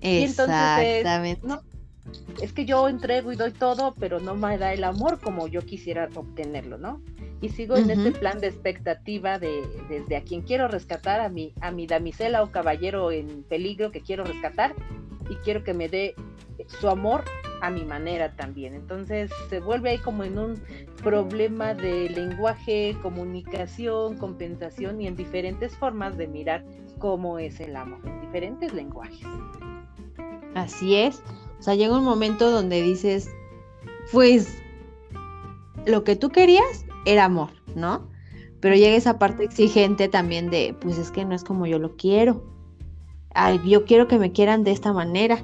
Exactamente. 0.00 1.40
no, 1.46 1.62
es 2.42 2.52
que 2.52 2.64
yo 2.64 2.88
entrego 2.88 3.32
y 3.32 3.36
doy 3.36 3.52
todo, 3.52 3.94
pero 3.98 4.20
no 4.20 4.34
me 4.34 4.58
da 4.58 4.72
el 4.72 4.84
amor 4.84 5.20
como 5.20 5.48
yo 5.48 5.62
quisiera 5.62 6.08
obtenerlo, 6.14 6.78
¿no? 6.78 7.02
Y 7.40 7.50
sigo 7.50 7.76
en 7.76 7.90
ese 7.90 8.10
plan 8.12 8.40
de 8.40 8.48
expectativa 8.48 9.38
de 9.38 9.62
desde 9.88 10.16
a 10.16 10.22
quien 10.22 10.42
quiero 10.42 10.68
rescatar, 10.68 11.20
a 11.20 11.28
mi, 11.28 11.54
a 11.60 11.70
mi 11.70 11.86
damisela 11.86 12.42
o 12.42 12.50
caballero 12.50 13.12
en 13.12 13.44
peligro 13.44 13.90
que 13.90 14.00
quiero 14.00 14.24
rescatar, 14.24 14.74
y 15.30 15.36
quiero 15.36 15.62
que 15.62 15.74
me 15.74 15.88
dé 15.88 16.14
su 16.80 16.88
amor 16.88 17.24
a 17.60 17.70
mi 17.70 17.84
manera 17.84 18.34
también. 18.36 18.74
Entonces 18.74 19.30
se 19.48 19.60
vuelve 19.60 19.90
ahí 19.90 19.98
como 19.98 20.24
en 20.24 20.38
un 20.38 20.62
problema 21.02 21.74
de 21.74 22.08
lenguaje, 22.10 22.96
comunicación, 23.02 24.16
compensación 24.16 25.00
y 25.00 25.06
en 25.06 25.16
diferentes 25.16 25.76
formas 25.76 26.16
de 26.16 26.28
mirar 26.28 26.64
cómo 26.98 27.38
es 27.38 27.60
el 27.60 27.76
amor, 27.76 28.00
en 28.04 28.20
diferentes 28.20 28.72
lenguajes. 28.72 29.26
Así 30.54 30.96
es. 30.96 31.22
O 31.58 31.62
sea, 31.62 31.74
llega 31.74 31.98
un 31.98 32.04
momento 32.04 32.50
donde 32.50 32.82
dices, 32.82 33.30
pues 34.12 34.62
lo 35.86 36.04
que 36.04 36.16
tú 36.16 36.30
querías 36.30 36.84
era 37.04 37.24
amor, 37.24 37.50
¿no? 37.74 38.08
Pero 38.60 38.74
llega 38.74 38.96
esa 38.96 39.18
parte 39.18 39.44
exigente 39.44 40.08
también 40.08 40.50
de, 40.50 40.74
pues 40.80 40.98
es 40.98 41.10
que 41.10 41.24
no 41.24 41.34
es 41.34 41.44
como 41.44 41.66
yo 41.66 41.78
lo 41.78 41.96
quiero. 41.96 42.44
Ay, 43.34 43.60
yo 43.64 43.84
quiero 43.84 44.08
que 44.08 44.18
me 44.18 44.32
quieran 44.32 44.64
de 44.64 44.72
esta 44.72 44.92
manera. 44.92 45.42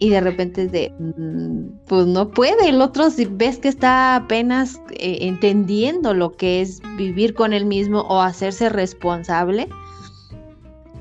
Y 0.00 0.08
de 0.08 0.20
repente 0.20 0.62
es 0.64 0.72
de, 0.72 0.92
mm, 0.98 1.86
pues 1.86 2.06
no 2.06 2.30
puede. 2.30 2.68
El 2.68 2.80
otro, 2.80 3.10
si 3.10 3.26
ves 3.26 3.58
que 3.58 3.68
está 3.68 4.16
apenas 4.16 4.80
eh, 4.92 5.18
entendiendo 5.20 6.14
lo 6.14 6.32
que 6.32 6.62
es 6.62 6.80
vivir 6.96 7.34
con 7.34 7.52
él 7.52 7.66
mismo 7.66 8.00
o 8.00 8.20
hacerse 8.20 8.70
responsable, 8.70 9.68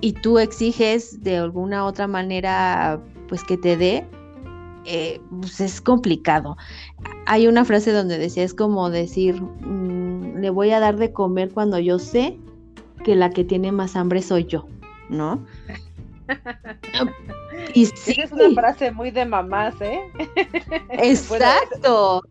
y 0.02 0.14
tú 0.14 0.40
exiges 0.40 1.22
de 1.24 1.38
alguna 1.38 1.86
otra 1.86 2.08
manera, 2.08 3.02
pues 3.28 3.44
que 3.44 3.58
te 3.58 3.78
dé, 3.78 4.06
eh, 4.86 5.22
pues 5.42 5.60
es 5.62 5.82
complicado. 5.82 6.58
Hay 7.26 7.48
una 7.48 7.66
frase 7.66 7.92
donde 7.92 8.18
decía, 8.18 8.44
es 8.44 8.54
como 8.54 8.90
decir, 8.90 9.42
mm, 9.42 10.40
le 10.40 10.50
voy 10.50 10.72
a 10.72 10.80
dar 10.80 10.98
de 10.98 11.12
comer 11.12 11.52
cuando 11.52 11.80
yo 11.80 12.00
sé 12.00 12.38
que 13.04 13.16
la 13.16 13.30
que 13.30 13.44
tiene 13.44 13.72
más 13.72 13.96
hambre 13.96 14.22
soy 14.22 14.46
yo, 14.46 14.66
¿no? 15.10 15.46
y 17.74 17.86
sí. 17.86 18.20
Es 18.22 18.32
una 18.32 18.50
frase 18.52 18.92
muy 18.92 19.12
de 19.12 19.26
mamás, 19.26 19.76
¿eh? 19.82 20.00
Exacto. 20.90 22.24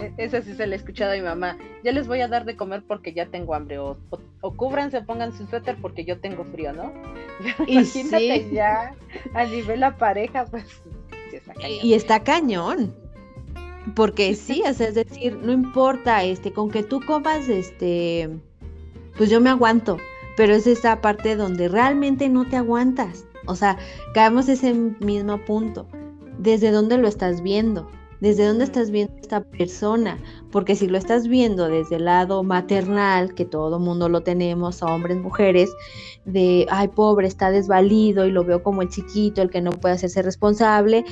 E-, 0.00 0.12
esa 0.18 0.42
sí 0.42 0.54
se 0.54 0.66
la 0.66 0.74
he 0.74 0.78
escuchado 0.78 1.12
a 1.12 1.16
mi 1.16 1.22
mamá. 1.22 1.56
Ya 1.84 1.92
les 1.92 2.06
voy 2.06 2.20
a 2.20 2.28
dar 2.28 2.44
de 2.44 2.56
comer 2.56 2.82
porque 2.86 3.12
ya 3.12 3.26
tengo 3.26 3.54
hambre. 3.54 3.78
O, 3.78 3.96
o, 4.40 4.56
cúbranse, 4.56 5.02
pónganse 5.02 5.42
un 5.42 5.50
suéter 5.50 5.76
porque 5.80 6.04
yo 6.04 6.18
tengo 6.18 6.44
frío, 6.44 6.72
¿no? 6.72 6.92
Y 7.66 7.78
Imagínate 7.78 8.50
ya 8.50 8.94
a 9.34 9.44
nivel 9.44 9.80
la 9.80 9.96
pareja, 9.96 10.46
pues 10.46 10.64
y 11.82 11.94
está 11.94 12.22
cañón. 12.22 12.94
Porque 13.94 14.34
sí, 14.34 14.62
es 14.66 14.78
decir, 14.78 15.38
no 15.42 15.52
importa, 15.52 16.24
este, 16.24 16.52
con 16.52 16.70
que 16.70 16.82
tú 16.82 17.00
comas, 17.00 17.48
este, 17.48 18.30
pues 19.16 19.30
yo 19.30 19.40
me 19.40 19.50
aguanto. 19.50 19.98
Pero 20.36 20.54
es 20.54 20.66
esa 20.66 21.00
parte 21.00 21.34
donde 21.34 21.68
realmente 21.68 22.28
no 22.28 22.46
te 22.46 22.56
aguantas. 22.56 23.24
O 23.46 23.56
sea, 23.56 23.78
caemos 24.14 24.48
ese 24.48 24.74
mismo 24.74 25.44
punto. 25.44 25.86
¿Desde 26.38 26.70
dónde 26.70 26.98
lo 26.98 27.08
estás 27.08 27.42
viendo? 27.42 27.88
¿Desde 28.20 28.46
dónde 28.46 28.64
estás 28.64 28.90
viendo 28.90 29.14
esta 29.20 29.42
persona? 29.42 30.18
Porque 30.50 30.74
si 30.74 30.86
lo 30.86 30.96
estás 30.96 31.28
viendo 31.28 31.68
desde 31.68 31.96
el 31.96 32.06
lado 32.06 32.42
maternal, 32.42 33.34
que 33.34 33.44
todo 33.44 33.78
mundo 33.78 34.08
lo 34.08 34.22
tenemos, 34.22 34.82
hombres, 34.82 35.18
mujeres, 35.18 35.70
de, 36.24 36.66
ay, 36.70 36.88
pobre, 36.88 37.26
está 37.26 37.50
desvalido 37.50 38.26
y 38.26 38.30
lo 38.32 38.44
veo 38.44 38.62
como 38.62 38.82
el 38.82 38.88
chiquito, 38.88 39.42
el 39.42 39.50
que 39.50 39.60
no 39.60 39.70
puede 39.70 39.94
hacerse 39.96 40.22
responsable, 40.22 41.04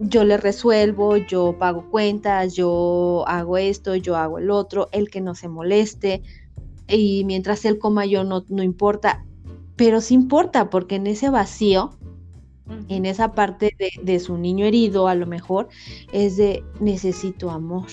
yo 0.00 0.24
le 0.24 0.36
resuelvo, 0.36 1.16
yo 1.16 1.56
pago 1.58 1.88
cuentas, 1.90 2.54
yo 2.54 3.24
hago 3.26 3.58
esto, 3.58 3.94
yo 3.96 4.16
hago 4.16 4.38
el 4.38 4.50
otro, 4.50 4.88
el 4.92 5.10
que 5.10 5.20
no 5.20 5.34
se 5.34 5.48
moleste, 5.48 6.22
y 6.88 7.24
mientras 7.24 7.64
él 7.64 7.78
coma 7.78 8.06
yo 8.06 8.24
no, 8.24 8.44
no 8.48 8.62
importa, 8.62 9.24
pero 9.80 10.02
sí 10.02 10.12
importa 10.12 10.68
porque 10.68 10.96
en 10.96 11.06
ese 11.06 11.30
vacío 11.30 11.96
en 12.88 13.06
esa 13.06 13.32
parte 13.32 13.74
de, 14.02 14.20
su 14.20 14.36
niño 14.36 14.66
herido, 14.66 15.08
a 15.08 15.14
lo 15.14 15.26
mejor, 15.26 15.68
es 16.12 16.36
de 16.36 16.62
necesito 16.80 17.50
amor. 17.50 17.86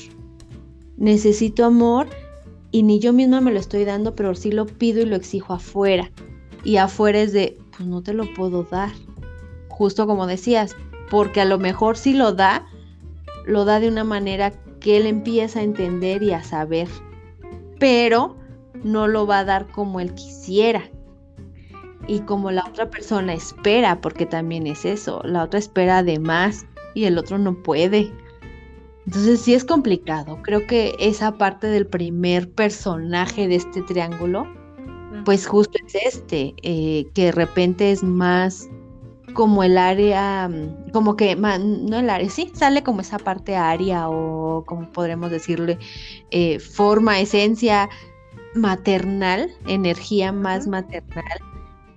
Necesito 0.97 1.63
amor 1.63 2.09
y 2.71 2.83
ni 2.83 2.99
yo 2.99 3.13
misma 3.13 3.39
me 3.39 3.53
lo 3.53 3.59
estoy 3.61 3.85
dando, 3.85 4.15
pero 4.15 4.35
sí 4.35 4.51
lo 4.51 4.65
pido 4.65 5.01
y 5.01 5.05
lo 5.05 5.15
exijo 5.15 5.53
afuera. 5.53 6.11
Y 6.65 6.75
afuera 6.75 7.21
es 7.21 7.31
de, 7.31 7.57
pues 7.77 7.87
no 7.87 8.03
te 8.03 8.13
lo 8.13 8.33
puedo 8.33 8.63
dar. 8.63 8.91
Justo 9.69 10.07
como 10.07 10.27
decías, 10.27 10.75
porque 11.09 11.39
a 11.39 11.45
lo 11.45 11.57
mejor 11.57 11.95
si 11.95 12.13
lo 12.13 12.33
da, 12.33 12.67
lo 13.45 13.63
da 13.63 13.79
de 13.79 13.87
una 13.87 14.03
manera 14.03 14.51
que 14.81 14.97
él 14.97 15.05
empieza 15.05 15.61
a 15.61 15.63
entender 15.63 16.21
y 16.21 16.33
a 16.33 16.43
saber, 16.43 16.89
pero 17.79 18.35
no 18.83 19.07
lo 19.07 19.25
va 19.25 19.39
a 19.39 19.45
dar 19.45 19.67
como 19.71 20.01
él 20.01 20.13
quisiera 20.15 20.91
y 22.07 22.21
como 22.21 22.51
la 22.51 22.63
otra 22.67 22.89
persona 22.89 23.33
espera, 23.33 23.99
porque 24.01 24.25
también 24.25 24.65
es 24.65 24.85
eso, 24.85 25.21
la 25.23 25.43
otra 25.43 25.59
espera 25.59 26.03
de 26.03 26.19
más 26.19 26.65
y 26.93 27.05
el 27.05 27.17
otro 27.17 27.37
no 27.37 27.53
puede. 27.61 28.11
Entonces 29.05 29.41
sí 29.41 29.53
es 29.53 29.63
complicado. 29.63 30.39
Creo 30.41 30.65
que 30.67 30.95
esa 30.99 31.37
parte 31.37 31.67
del 31.67 31.85
primer 31.85 32.49
personaje 32.49 33.47
de 33.47 33.55
este 33.55 33.81
triángulo, 33.83 34.47
pues 35.25 35.47
justo 35.47 35.77
es 35.85 35.95
este, 35.95 36.55
eh, 36.63 37.07
que 37.13 37.25
de 37.25 37.31
repente 37.31 37.91
es 37.91 38.03
más 38.03 38.69
como 39.33 39.63
el 39.63 39.77
área, 39.77 40.49
mm, 40.49 40.91
como 40.91 41.15
que, 41.15 41.35
no 41.35 41.99
el 41.99 42.09
área, 42.09 42.29
sí, 42.29 42.51
sale 42.53 42.83
como 42.83 43.01
esa 43.01 43.19
parte 43.19 43.55
área 43.55 44.09
o 44.09 44.63
como 44.65 44.91
podremos 44.91 45.29
decirle, 45.29 45.77
eh, 46.31 46.59
forma, 46.59 47.19
esencia 47.19 47.89
maternal, 48.55 49.51
energía 49.67 50.31
más 50.31 50.67
maternal 50.67 51.37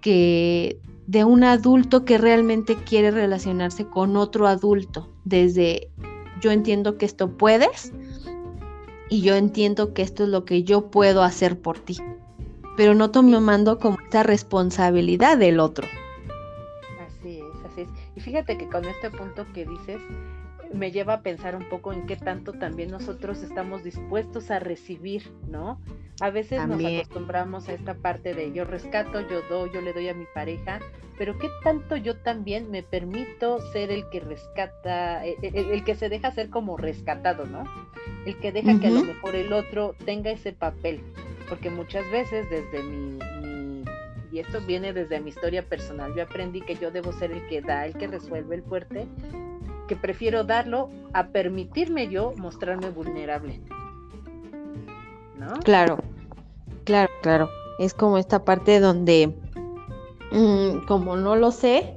que 0.00 0.80
de 1.07 1.25
un 1.25 1.45
adulto 1.45 2.04
que 2.04 2.19
realmente 2.19 2.76
quiere 2.76 3.11
relacionarse 3.11 3.87
con 3.87 4.16
otro 4.16 4.47
adulto, 4.47 5.11
desde 5.25 5.90
yo 6.40 6.50
entiendo 6.50 6.97
que 6.99 7.07
esto 7.07 7.37
puedes 7.37 7.92
y 9.09 9.23
yo 9.23 9.35
entiendo 9.35 9.92
que 9.92 10.02
esto 10.02 10.23
es 10.25 10.28
lo 10.28 10.45
que 10.45 10.62
yo 10.62 10.90
puedo 10.90 11.23
hacer 11.23 11.61
por 11.61 11.78
ti, 11.78 11.99
pero 12.76 12.95
no 12.95 13.11
tomando 13.11 13.78
como 13.78 13.99
esta 14.00 14.23
responsabilidad 14.23 15.37
del 15.37 15.59
otro. 15.59 15.87
Así 17.04 17.40
es, 17.40 17.71
así 17.71 17.80
es. 17.83 17.88
Y 18.14 18.21
fíjate 18.21 18.57
que 18.57 18.69
con 18.69 18.85
este 18.85 19.11
punto 19.11 19.45
que 19.52 19.66
dices, 19.66 20.00
me 20.73 20.93
lleva 20.93 21.15
a 21.15 21.23
pensar 21.23 21.57
un 21.57 21.69
poco 21.69 21.93
en 21.93 22.07
qué 22.07 22.17
tanto 22.17 22.53
también 22.53 22.91
nosotros 22.91 23.43
estamos 23.43 23.83
dispuestos 23.83 24.50
a 24.50 24.59
recibir, 24.59 25.31
¿no? 25.49 25.81
A 26.21 26.31
veces 26.31 26.67
nos 26.67 26.85
acostumbramos 26.85 27.69
a 27.69 27.73
esta 27.73 27.95
parte 27.95 28.35
de 28.35 28.53
yo 28.53 28.65
rescato, 28.65 29.21
yo 29.21 29.41
doy, 29.49 29.71
yo 29.73 29.81
le 29.81 29.93
doy 29.93 30.09
a 30.09 30.15
mi 30.15 30.27
pareja, 30.35 30.81
pero 31.19 31.39
qué 31.39 31.49
tanto 31.65 31.97
yo 31.97 32.17
también 32.17 32.71
me 32.71 32.83
permito 32.83 33.61
ser 33.73 33.91
el 33.91 34.09
que 34.11 34.21
rescata, 34.21 35.27
e, 35.27 35.37
e, 35.43 35.73
el, 35.73 35.85
que 35.85 35.95
se 35.95 36.09
deja 36.09 36.31
ser 36.31 36.50
como 36.50 36.77
rescatado, 36.77 37.47
¿no? 37.47 37.65
El 38.27 38.39
que 38.39 38.53
deja 38.53 38.79
que 38.79 38.89
a 38.89 38.91
lo 38.91 39.03
mejor 39.03 39.35
el 39.35 39.53
otro 39.53 39.95
tenga 40.05 40.31
ese 40.31 40.53
papel, 40.53 41.00
porque 41.49 41.71
muchas 41.71 42.09
veces 42.11 42.49
desde 42.49 42.83
mi, 42.83 43.19
mi 43.43 43.85
y 44.31 44.39
esto 44.39 44.61
viene 44.61 44.93
desde 44.93 45.21
mi 45.21 45.31
historia 45.31 45.62
personal, 45.62 46.15
yo 46.15 46.23
aprendí 46.23 46.61
que 46.61 46.77
yo 46.77 46.91
debo 46.91 47.12
ser 47.12 47.33
el 47.33 47.47
que 47.49 47.61
da, 47.61 47.87
el 47.87 47.95
que 47.95 48.07
resuelve, 48.07 48.57
el 48.57 48.62
fuerte, 48.62 49.09
que 49.90 49.97
prefiero 49.97 50.44
darlo 50.44 50.88
a 51.12 51.26
permitirme 51.30 52.06
yo 52.06 52.32
mostrarme 52.37 52.90
vulnerable. 52.90 53.61
¿No? 55.37 55.54
Claro, 55.64 55.99
claro, 56.85 57.12
claro. 57.23 57.50
Es 57.80 57.92
como 57.92 58.16
esta 58.16 58.44
parte 58.44 58.78
donde, 58.78 59.37
mm, 60.30 60.87
como 60.87 61.16
no 61.16 61.35
lo 61.35 61.50
sé, 61.50 61.97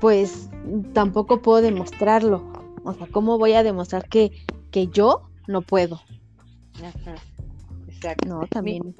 pues 0.00 0.50
tampoco 0.92 1.40
puedo 1.40 1.62
demostrarlo. 1.62 2.52
O 2.82 2.92
sea, 2.94 3.06
¿cómo 3.06 3.38
voy 3.38 3.52
a 3.52 3.62
demostrar 3.62 4.08
que, 4.08 4.32
que 4.72 4.88
yo 4.88 5.30
no 5.46 5.62
puedo? 5.62 6.00
Exacto. 7.86 8.28
No, 8.28 8.44
también. 8.48 8.96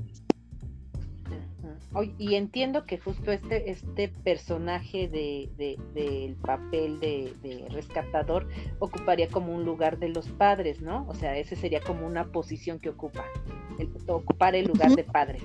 Y 2.18 2.34
entiendo 2.34 2.86
que 2.86 2.98
justo 2.98 3.30
este, 3.30 3.70
este 3.70 4.08
personaje 4.08 5.08
de, 5.08 5.78
del 5.94 6.34
papel 6.34 6.98
de, 6.98 7.66
rescatador 7.70 8.48
ocuparía 8.80 9.28
como 9.28 9.54
un 9.54 9.64
lugar 9.64 9.98
de 9.98 10.08
los 10.08 10.28
padres, 10.28 10.80
¿no? 10.80 11.06
O 11.08 11.14
sea, 11.14 11.36
ese 11.38 11.54
sería 11.54 11.80
como 11.80 12.06
una 12.06 12.24
posición 12.26 12.80
que 12.80 12.88
ocupa, 12.88 13.24
el, 13.78 13.90
ocupar 14.08 14.56
el 14.56 14.66
lugar 14.66 14.90
de 14.96 15.04
padres. 15.04 15.42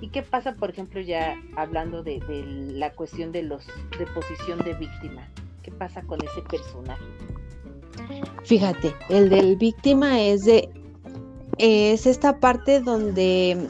¿Y, 0.00 0.08
qué 0.08 0.22
pasa, 0.22 0.54
por 0.54 0.70
ejemplo, 0.70 1.00
ya 1.00 1.34
hablando 1.56 2.02
de, 2.02 2.20
la 2.28 2.92
cuestión 2.92 3.32
de 3.32 3.42
los 3.42 3.66
de 3.98 4.06
posición 4.06 4.60
de 4.60 4.74
víctima? 4.74 5.28
¿Qué 5.62 5.72
pasa 5.72 6.02
con 6.02 6.20
ese 6.24 6.42
personaje? 6.42 7.02
Fíjate, 8.44 8.94
el 9.08 9.28
del 9.28 9.56
víctima 9.56 10.20
es 10.20 10.44
de 10.44 10.70
es 11.58 12.06
esta 12.06 12.38
parte 12.38 12.80
donde 12.80 13.68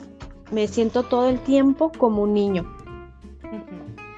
me 0.50 0.66
siento 0.68 1.02
todo 1.02 1.28
el 1.28 1.40
tiempo 1.40 1.90
como 1.96 2.22
un 2.22 2.34
niño. 2.34 2.74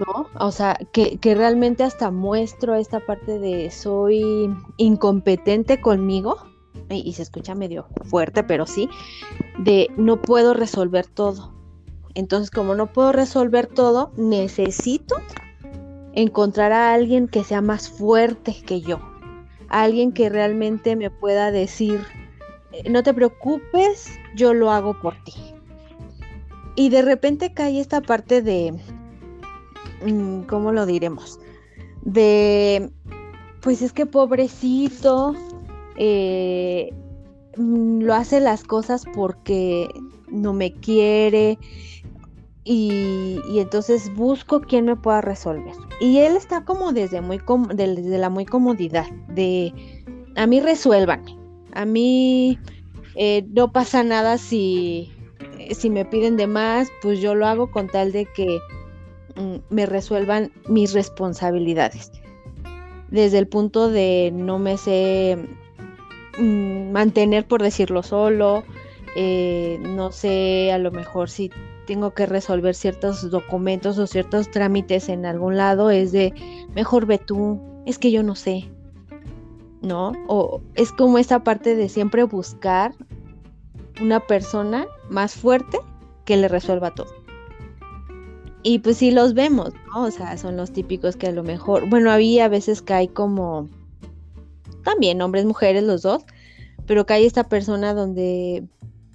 ¿No? 0.07 0.29
O 0.39 0.51
sea, 0.51 0.79
que, 0.93 1.19
realmente 1.23 1.85
hasta 1.85 2.11
muestro 2.11 2.75
esta 2.75 3.01
parte 3.01 3.39
de 3.39 3.71
soy 3.71 4.51
incompetente 4.79 5.81
conmigo, 5.81 6.37
y, 6.89 7.13
se 7.13 7.23
escucha 7.23 7.55
medio 7.55 7.87
fuerte, 8.05 8.43
pero 8.43 8.67
sí, 8.67 8.89
de 9.59 9.89
no 9.97 10.21
puedo 10.21 10.55
resolver 10.55 11.07
todo. 11.07 11.53
Entonces, 12.15 12.51
como 12.51 12.75
no 12.75 12.93
puedo 12.93 13.13
resolver 13.13 13.67
todo, 13.67 14.13
necesito 14.17 15.17
encontrar 16.15 16.73
a 16.73 16.93
alguien 16.93 17.29
que 17.29 17.45
sea 17.45 17.61
más 17.61 17.89
fuerte 17.89 18.57
que 18.67 18.81
yo, 18.81 19.01
alguien 19.69 20.13
que 20.13 20.29
realmente 20.29 20.97
me 20.97 21.11
pueda 21.11 21.51
decir, 21.51 22.05
eh, 22.73 22.89
no 22.91 23.03
te 23.03 23.15
preocupes, 23.15 24.11
yo 24.35 24.55
lo 24.55 24.71
hago 24.71 24.99
por 25.01 25.15
ti. 25.25 25.50
Y 26.77 26.89
de 26.89 27.03
repente 27.03 27.53
cae 27.53 27.81
esta 27.81 28.01
parte 28.01 28.43
de, 28.43 28.75
mm, 30.05 30.43
¿cómo 30.43 30.73
lo 30.73 30.87
diremos? 30.87 31.39
De, 32.03 32.91
pues 33.61 33.83
es 33.83 33.93
que 33.93 34.07
pobrecito, 34.07 35.35
eh, 35.97 36.95
mm, 37.57 38.03
lo 38.03 38.15
hace 38.15 38.41
las 38.41 38.65
cosas 38.65 39.05
porque 39.15 39.89
no 40.29 40.53
me 40.53 40.73
quiere 40.73 41.59
y, 42.65 43.41
entonces 43.59 44.15
busco 44.15 44.61
quien 44.61 44.85
me 44.85 44.97
pueda 44.97 45.21
resolver. 45.21 45.75
Y 46.01 46.19
él 46.19 46.37
está 46.37 46.65
como 46.65 46.93
desde, 46.93 47.21
muy 47.21 47.41
desde 47.75 48.19
la 48.19 48.31
muy 48.31 48.47
comodidad 48.47 49.07
de, 49.29 49.73
a 50.37 50.47
mí 50.47 50.61
resuélvanme, 50.61 51.37
a 51.73 51.85
mí 51.85 52.59
eh, 53.17 53.45
no 53.51 53.73
pasa 53.73 54.05
nada 54.05 54.39
si 54.39 55.11
si 55.75 55.91
me 55.91 56.05
piden 56.05 56.37
de 56.37 56.47
más, 56.47 56.89
pues 57.03 57.21
yo 57.21 57.35
lo 57.35 57.47
hago 57.47 57.71
con 57.71 57.89
tal 57.89 58.13
de 58.13 58.27
que 58.27 58.59
mm, 59.37 59.57
me 59.75 59.87
resuelvan 59.87 60.53
mis 60.69 60.93
responsabilidades. 60.93 62.13
Desde 63.11 63.39
el 63.39 63.49
punto 63.49 63.89
de 63.89 64.31
no 64.33 64.59
me 64.59 64.77
sé 64.77 65.39
mm, 66.39 66.91
mantener, 66.93 67.47
por 67.47 67.63
decirlo 67.63 68.03
solo, 68.03 68.65
eh, 69.17 69.79
no 69.81 70.13
sé, 70.13 70.71
a 70.73 70.79
lo 70.79 70.91
mejor 70.93 71.29
si 71.29 71.51
tengo 71.87 72.15
que 72.15 72.27
resolver 72.27 72.75
ciertos 72.75 73.29
documentos 73.31 73.99
o 73.99 74.07
ciertos 74.07 74.51
trámites 74.51 75.09
en 75.09 75.27
algún 75.27 75.57
lado, 75.57 75.91
es 75.91 76.13
de, 76.13 76.33
mejor 76.75 77.07
ve 77.07 77.19
tú, 77.19 77.61
es 77.85 77.99
que 77.99 78.13
yo 78.13 78.23
no 78.23 78.37
sé, 78.37 78.71
¿no? 79.83 80.13
O 80.29 80.61
es 80.77 80.93
como 80.93 81.19
esa 81.19 81.43
parte 81.43 81.75
de 81.75 81.89
siempre 81.89 82.23
buscar 82.23 82.95
una 84.01 84.21
persona 84.21 84.87
más 85.11 85.35
fuerte 85.35 85.79
que 86.25 86.37
le 86.37 86.49
resuelva 86.49 86.95
todo. 86.95 87.13
Y 88.63 88.79
pues 88.81 88.99
sí 88.99 89.11
los 89.11 89.35
vemos, 89.35 89.73
¿no? 89.87 90.05
O 90.05 90.11
sea, 90.11 90.37
son 90.37 90.57
los 90.57 90.71
típicos 90.73 91.17
que 91.17 91.29
a 91.29 91.33
lo 91.33 91.43
mejor, 91.43 91.89
bueno, 91.89 92.11
había 92.11 92.49
veces 92.49 92.83
que 92.83 92.93
hay 92.93 93.09
como, 93.09 93.69
también 94.85 95.21
hombres, 95.23 95.45
mujeres, 95.45 95.83
los 95.83 96.03
dos, 96.03 96.25
pero 96.87 97.07
que 97.07 97.15
hay 97.15 97.27
esta 97.27 97.49
persona 97.49 97.95
donde 97.95 98.65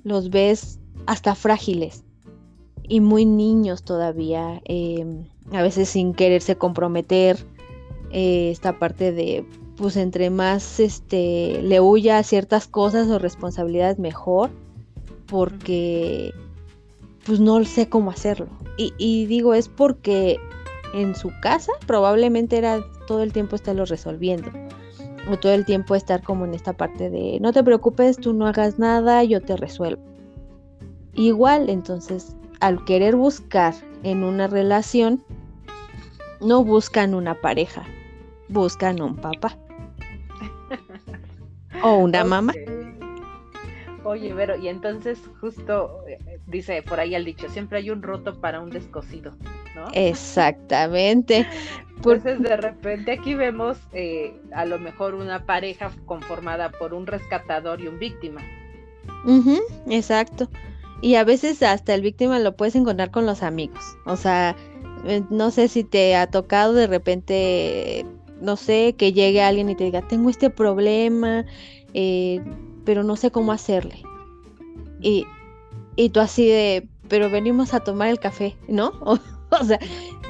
los 0.03 0.29
ves 0.29 0.79
hasta 1.05 1.35
frágiles 1.35 2.03
y 2.87 3.01
muy 3.01 3.25
niños 3.25 3.83
todavía, 3.83 4.61
em, 4.65 5.25
a 5.51 5.61
veces 5.61 5.89
sin 5.89 6.13
quererse 6.13 6.55
comprometer, 6.55 7.37
eh, 8.11 8.49
esta 8.51 8.79
parte 8.79 9.11
de, 9.11 9.45
pues 9.77 9.97
entre 9.97 10.29
más 10.29 10.79
este, 10.79 11.61
le 11.61 11.81
huya 11.81 12.21
ciertas 12.23 12.67
cosas 12.67 13.07
o 13.09 13.19
responsabilidades 13.19 13.99
mejor, 13.99 14.51
porque 15.27 16.33
pues 17.25 17.39
no 17.39 17.63
sé 17.65 17.89
cómo 17.89 18.11
hacerlo. 18.11 18.47
Y, 18.77 19.25
digo, 19.25 19.53
es 19.53 19.69
porque 19.69 20.37
en 20.93 21.15
su 21.15 21.31
casa 21.41 21.71
probablemente 21.87 22.57
era 22.57 22.83
todo 23.07 23.23
el 23.23 23.33
tiempo 23.33 23.55
estarlo 23.55 23.85
resolviendo. 23.85 24.49
O 25.31 25.37
todo 25.37 25.53
el 25.53 25.65
tiempo 25.65 25.95
estar 25.95 26.21
como 26.21 26.45
en 26.45 26.53
esta 26.53 26.73
parte 26.73 27.09
de 27.09 27.39
no 27.41 27.51
te 27.51 27.63
preocupes, 27.63 28.17
tú 28.17 28.33
no 28.33 28.45
hagas 28.45 28.77
nada, 28.77 29.23
yo 29.23 29.41
te 29.41 29.57
resuelvo. 29.57 30.03
Igual, 31.13 31.69
entonces, 31.69 32.35
al 32.59 32.83
querer 32.85 33.15
buscar 33.15 33.73
en 34.03 34.23
una 34.23 34.47
relación, 34.47 35.23
no 36.41 36.63
buscan 36.63 37.15
una 37.15 37.41
pareja, 37.41 37.85
buscan 38.49 39.01
un 39.01 39.15
papá. 39.15 39.57
o 41.81 41.97
una 41.97 42.23
mamá. 42.23 42.53
Oye, 44.05 44.33
Vero, 44.33 44.55
y 44.55 44.67
entonces 44.67 45.19
justo 45.41 46.03
eh, 46.07 46.39
dice 46.45 46.83
por 46.83 46.99
ahí 46.99 47.15
el 47.15 47.25
dicho, 47.25 47.49
siempre 47.49 47.79
hay 47.79 47.89
un 47.89 48.03
roto 48.03 48.39
para 48.39 48.61
un 48.61 48.69
descosido, 48.69 49.35
¿no? 49.75 49.87
Exactamente. 49.93 51.47
Entonces 51.95 52.39
de 52.39 52.55
repente 52.55 53.13
aquí 53.13 53.33
vemos 53.33 53.79
eh, 53.91 54.39
a 54.53 54.65
lo 54.65 54.77
mejor 54.77 55.15
una 55.15 55.45
pareja 55.45 55.91
conformada 56.05 56.69
por 56.69 56.93
un 56.93 57.07
rescatador 57.07 57.81
y 57.81 57.87
un 57.87 57.97
víctima. 57.97 58.41
exacto. 59.89 60.49
Y 61.01 61.15
a 61.15 61.23
veces 61.23 61.63
hasta 61.63 61.95
el 61.95 62.01
víctima 62.01 62.37
lo 62.37 62.55
puedes 62.55 62.75
encontrar 62.75 63.09
con 63.09 63.25
los 63.25 63.41
amigos. 63.41 63.83
O 64.05 64.17
sea, 64.17 64.55
eh, 65.05 65.23
no 65.31 65.49
sé 65.49 65.67
si 65.67 65.83
te 65.83 66.15
ha 66.15 66.27
tocado 66.27 66.73
de 66.73 66.85
repente, 66.85 68.05
no 68.39 68.55
sé, 68.55 68.93
que 68.97 69.13
llegue 69.13 69.41
alguien 69.41 69.69
y 69.69 69.75
te 69.75 69.85
diga, 69.85 70.01
tengo 70.01 70.29
este 70.29 70.51
problema, 70.51 71.45
eh, 71.93 72.41
pero 72.85 73.03
no 73.03 73.15
sé 73.15 73.31
cómo 73.31 73.51
hacerle. 73.51 74.03
Y, 75.01 75.25
y 75.95 76.09
tú 76.09 76.19
así 76.19 76.47
de, 76.47 76.87
pero 77.07 77.29
venimos 77.29 77.73
a 77.73 77.81
tomar 77.81 78.09
el 78.09 78.19
café, 78.19 78.55
¿no? 78.67 78.93
O, 79.51 79.63
sea, 79.63 79.79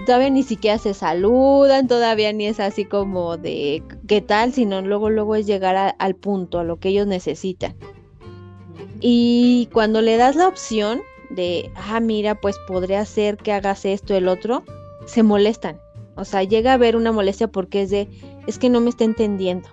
todavía 0.06 0.30
ni 0.30 0.44
siquiera 0.44 0.78
se 0.78 0.94
saludan, 0.94 1.88
todavía 1.88 2.32
ni 2.32 2.46
es 2.46 2.60
así 2.60 2.86
como 2.86 3.38
de 3.38 3.82
qué 4.08 4.22
tal, 4.22 4.54
sino 4.54 4.82
luego, 4.82 5.10
luego 5.10 5.36
es 5.36 5.48
llegar 5.48 5.96
al 5.98 6.16
punto, 6.16 6.60
a 6.60 6.64
lo 6.64 6.80
que 6.80 6.90
ellos 6.90 7.08
necesitan. 7.08 7.76
Y 9.00 9.68
cuando 9.74 10.02
le 10.02 10.18
das 10.18 10.36
la 10.36 10.48
opción 10.48 11.02
de, 11.32 11.72
ah, 11.76 12.02
mira, 12.02 12.40
pues 12.40 12.58
podría 12.68 13.04
ser 13.06 13.38
que 13.38 13.54
hagas 13.54 13.86
esto, 13.86 14.16
el 14.16 14.28
otro, 14.28 14.64
se 15.06 15.24
molestan. 15.24 15.80
O 16.16 16.26
sea, 16.26 16.44
llega 16.44 16.72
a 16.72 16.76
haber 16.76 16.96
una 16.96 17.12
molestia 17.12 17.48
porque 17.48 17.84
es 17.84 17.90
de, 17.90 18.10
es 18.46 18.60
que 18.60 18.70
no 18.70 18.80
me 18.80 18.90
está 18.90 19.06
entendiendo 19.06 19.70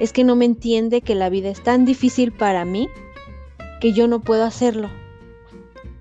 es 0.00 0.12
que 0.12 0.24
no 0.24 0.36
me 0.36 0.44
entiende 0.44 1.00
que 1.00 1.14
la 1.14 1.28
vida 1.28 1.48
es 1.48 1.62
tan 1.62 1.84
difícil 1.84 2.32
para 2.32 2.64
mí 2.64 2.88
que 3.80 3.92
yo 3.92 4.08
no 4.08 4.20
puedo 4.20 4.44
hacerlo. 4.44 4.88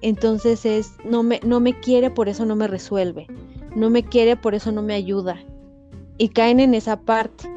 Entonces 0.01 0.65
es, 0.65 0.93
no 1.05 1.23
me, 1.23 1.39
no 1.43 1.59
me 1.59 1.79
quiere, 1.79 2.09
por 2.09 2.27
eso 2.27 2.45
no 2.45 2.55
me 2.55 2.67
resuelve. 2.67 3.27
No 3.75 3.89
me 3.89 4.03
quiere, 4.03 4.35
por 4.35 4.53
eso 4.55 4.71
no 4.71 4.81
me 4.81 4.93
ayuda. 4.93 5.41
Y 6.17 6.29
caen 6.29 6.59
en 6.59 6.73
esa 6.73 6.99
parte. 6.99 7.49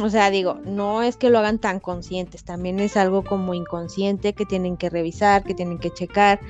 O 0.00 0.10
sea, 0.10 0.30
digo, 0.30 0.60
no 0.64 1.02
es 1.02 1.16
que 1.16 1.30
lo 1.30 1.38
hagan 1.38 1.58
tan 1.58 1.78
conscientes, 1.78 2.44
también 2.44 2.80
es 2.80 2.96
algo 2.96 3.22
como 3.22 3.54
inconsciente 3.54 4.32
que 4.32 4.44
tienen 4.44 4.76
que 4.76 4.90
revisar, 4.90 5.44
que 5.44 5.54
tienen 5.54 5.78
que 5.78 5.92
checar, 5.92 6.40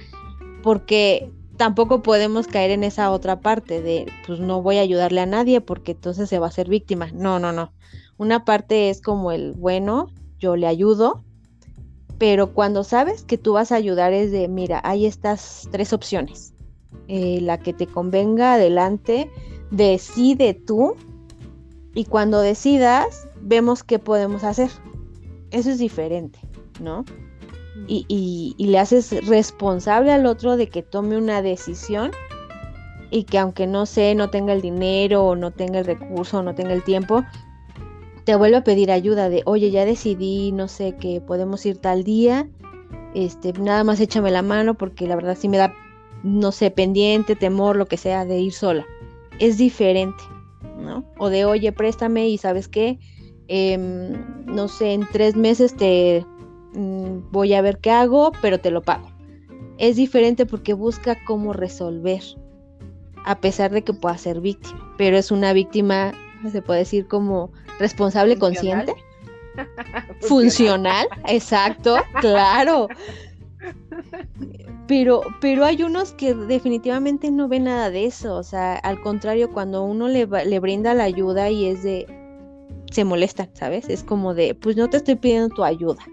porque 0.63 1.31
tampoco 1.59 2.03
podemos 2.03 2.47
caer 2.47 2.71
en 2.71 2.85
esa 2.85 3.11
otra 3.11 3.41
parte 3.41 3.83
de, 3.83 4.11
pues 4.27 4.41
no 4.41 4.63
voy 4.63 4.79
a 4.79 4.81
ayudarle 4.81 5.21
a 5.21 5.27
nadie 5.27 5.61
porque 5.61 5.93
entonces 5.93 6.29
se 6.29 6.39
va 6.39 6.47
a 6.47 6.53
ser 6.53 6.69
víctima. 6.69 7.11
No, 7.13 7.39
no, 7.39 7.53
no. 7.53 7.73
Una 8.17 8.45
parte 8.45 8.91
es 8.91 9.01
como 9.01 9.33
el, 9.33 9.53
bueno, 9.53 10.09
yo 10.39 10.57
le 10.57 10.67
ayudo, 10.67 11.25
pero 12.19 12.53
cuando 12.53 12.85
sabes 12.85 13.25
que 13.25 13.39
tú 13.39 13.55
vas 13.55 13.73
a 13.73 13.77
ayudar 13.77 14.13
es 14.13 14.31
de, 14.31 14.49
mira, 14.49 14.81
hay 14.85 15.07
estas 15.07 15.69
tres 15.71 15.93
opciones. 15.93 16.55
Eh, 17.09 17.41
la 17.43 17.59
que 17.59 17.73
te 17.73 17.87
convenga, 17.87 18.55
adelante, 18.55 19.31
decide 19.71 20.55
tú 20.55 20.95
y 21.95 22.05
cuando 22.05 22.41
decidas, 22.41 23.29
vemos 23.41 23.83
qué 23.83 23.99
podemos 23.99 24.45
hacer. 24.45 24.71
Eso 25.51 25.71
es 25.71 25.79
diferente, 25.79 26.39
¿no? 26.81 27.05
Y, 27.87 28.07
y, 28.57 28.67
le 28.67 28.79
haces 28.79 29.27
responsable 29.27 30.13
al 30.13 30.27
otro 30.27 30.57
de 30.57 30.69
que 30.69 30.83
tome 30.83 31.19
una 31.19 31.43
decisión 31.43 32.13
y 33.11 33.25
que 33.25 33.39
aunque 33.39 33.67
no 33.67 33.85
sé, 33.85 34.15
no 34.15 34.31
tenga 34.31 34.53
el 34.53 34.63
dinero 34.63 35.25
o 35.25 35.37
no 35.37 35.51
tenga 35.51 35.81
el 35.81 35.85
recurso 35.85 36.39
o 36.39 36.43
no 36.43 36.55
tenga 36.55 36.73
el 36.73 36.83
tiempo, 36.85 37.25
te 38.25 38.35
vuelve 38.37 38.57
a 38.57 38.65
pedir 38.65 38.91
ayuda 38.91 39.29
de, 39.29 39.43
oye, 39.45 39.71
ya 39.71 39.85
decidí, 39.85 40.53
no 40.53 40.69
sé, 40.69 40.97
que 40.97 41.21
podemos 41.21 41.65
ir 41.67 41.79
tal 41.79 42.05
día, 42.05 42.49
este, 43.15 43.53
nada 43.53 43.85
más 43.85 44.01
échame 44.01 44.31
la 44.31 44.43
mano 44.43 44.75
porque 44.75 45.07
la 45.07 45.15
verdad 45.15 45.37
sí 45.39 45.49
me 45.49 45.59
da 45.59 45.73
no 46.25 46.53
sé, 46.53 46.71
pendiente, 46.71 47.37
temor, 47.37 47.77
lo 47.77 47.87
que 47.87 47.99
sea, 47.99 48.25
de 48.25 48.41
ir 48.41 48.53
sola. 48.53 48.87
Es 49.39 49.59
diferente, 49.59 50.25
¿no? 50.81 51.05
O 51.19 51.29
de, 51.29 51.45
oye, 51.45 51.71
préstame 51.71 52.29
y 52.29 52.39
sabes 52.39 52.67
qué, 52.67 52.99
em, 53.47 54.47
no 54.47 54.69
sé, 54.69 54.95
en 54.95 55.07
tres 55.13 55.37
meses 55.37 55.77
te 55.77 56.25
mm, 56.73 57.31
voy 57.31 57.53
a 57.53 57.61
ver 57.61 57.79
qué 57.79 57.91
hago, 57.91 58.33
pero 58.41 58.59
te 58.59 58.71
lo 58.71 58.81
pago. 58.81 59.07
Es 59.77 59.97
diferente 59.97 60.47
porque 60.47 60.73
busca 60.73 61.23
cómo 61.27 61.53
resolver, 61.53 62.23
a 63.27 63.41
pesar 63.41 63.71
de 63.71 63.83
que 63.83 63.93
pueda 63.93 64.17
ser 64.17 64.41
víctima, 64.41 64.95
pero 64.97 65.19
es 65.19 65.31
una 65.31 65.53
víctima, 65.53 66.15
se 66.51 66.63
puede 66.63 66.81
decir 66.81 67.07
como 67.07 67.51
responsable, 67.79 68.39
consciente. 68.39 68.95
Funcional, 70.21 71.07
exacto, 71.27 71.97
claro. 72.21 72.89
Pero, 74.87 75.23
pero 75.41 75.65
hay 75.65 75.83
unos 75.83 76.13
que 76.13 76.35
definitivamente 76.35 77.31
no 77.31 77.49
ven 77.49 77.65
nada 77.65 77.91
de 77.91 78.05
eso. 78.05 78.37
O 78.37 78.43
sea, 78.43 78.75
al 78.77 79.01
contrario, 79.01 79.51
cuando 79.51 79.83
uno 79.83 80.09
le, 80.09 80.27
le 80.27 80.61
brinda 80.61 80.95
la 80.95 81.05
ayuda 81.05 81.51
y 81.51 81.67
es 81.67 81.83
de. 81.83 82.07
se 82.91 83.05
molesta, 83.05 83.49
¿sabes? 83.55 83.89
Es 83.89 84.05
como 84.05 84.35
de, 84.35 84.55
pues 84.55 84.77
no 84.77 84.91
te 84.91 84.99
estoy 84.99 85.15
pidiendo 85.17 85.55
tu 85.55 85.65
ayuda. 85.65 86.05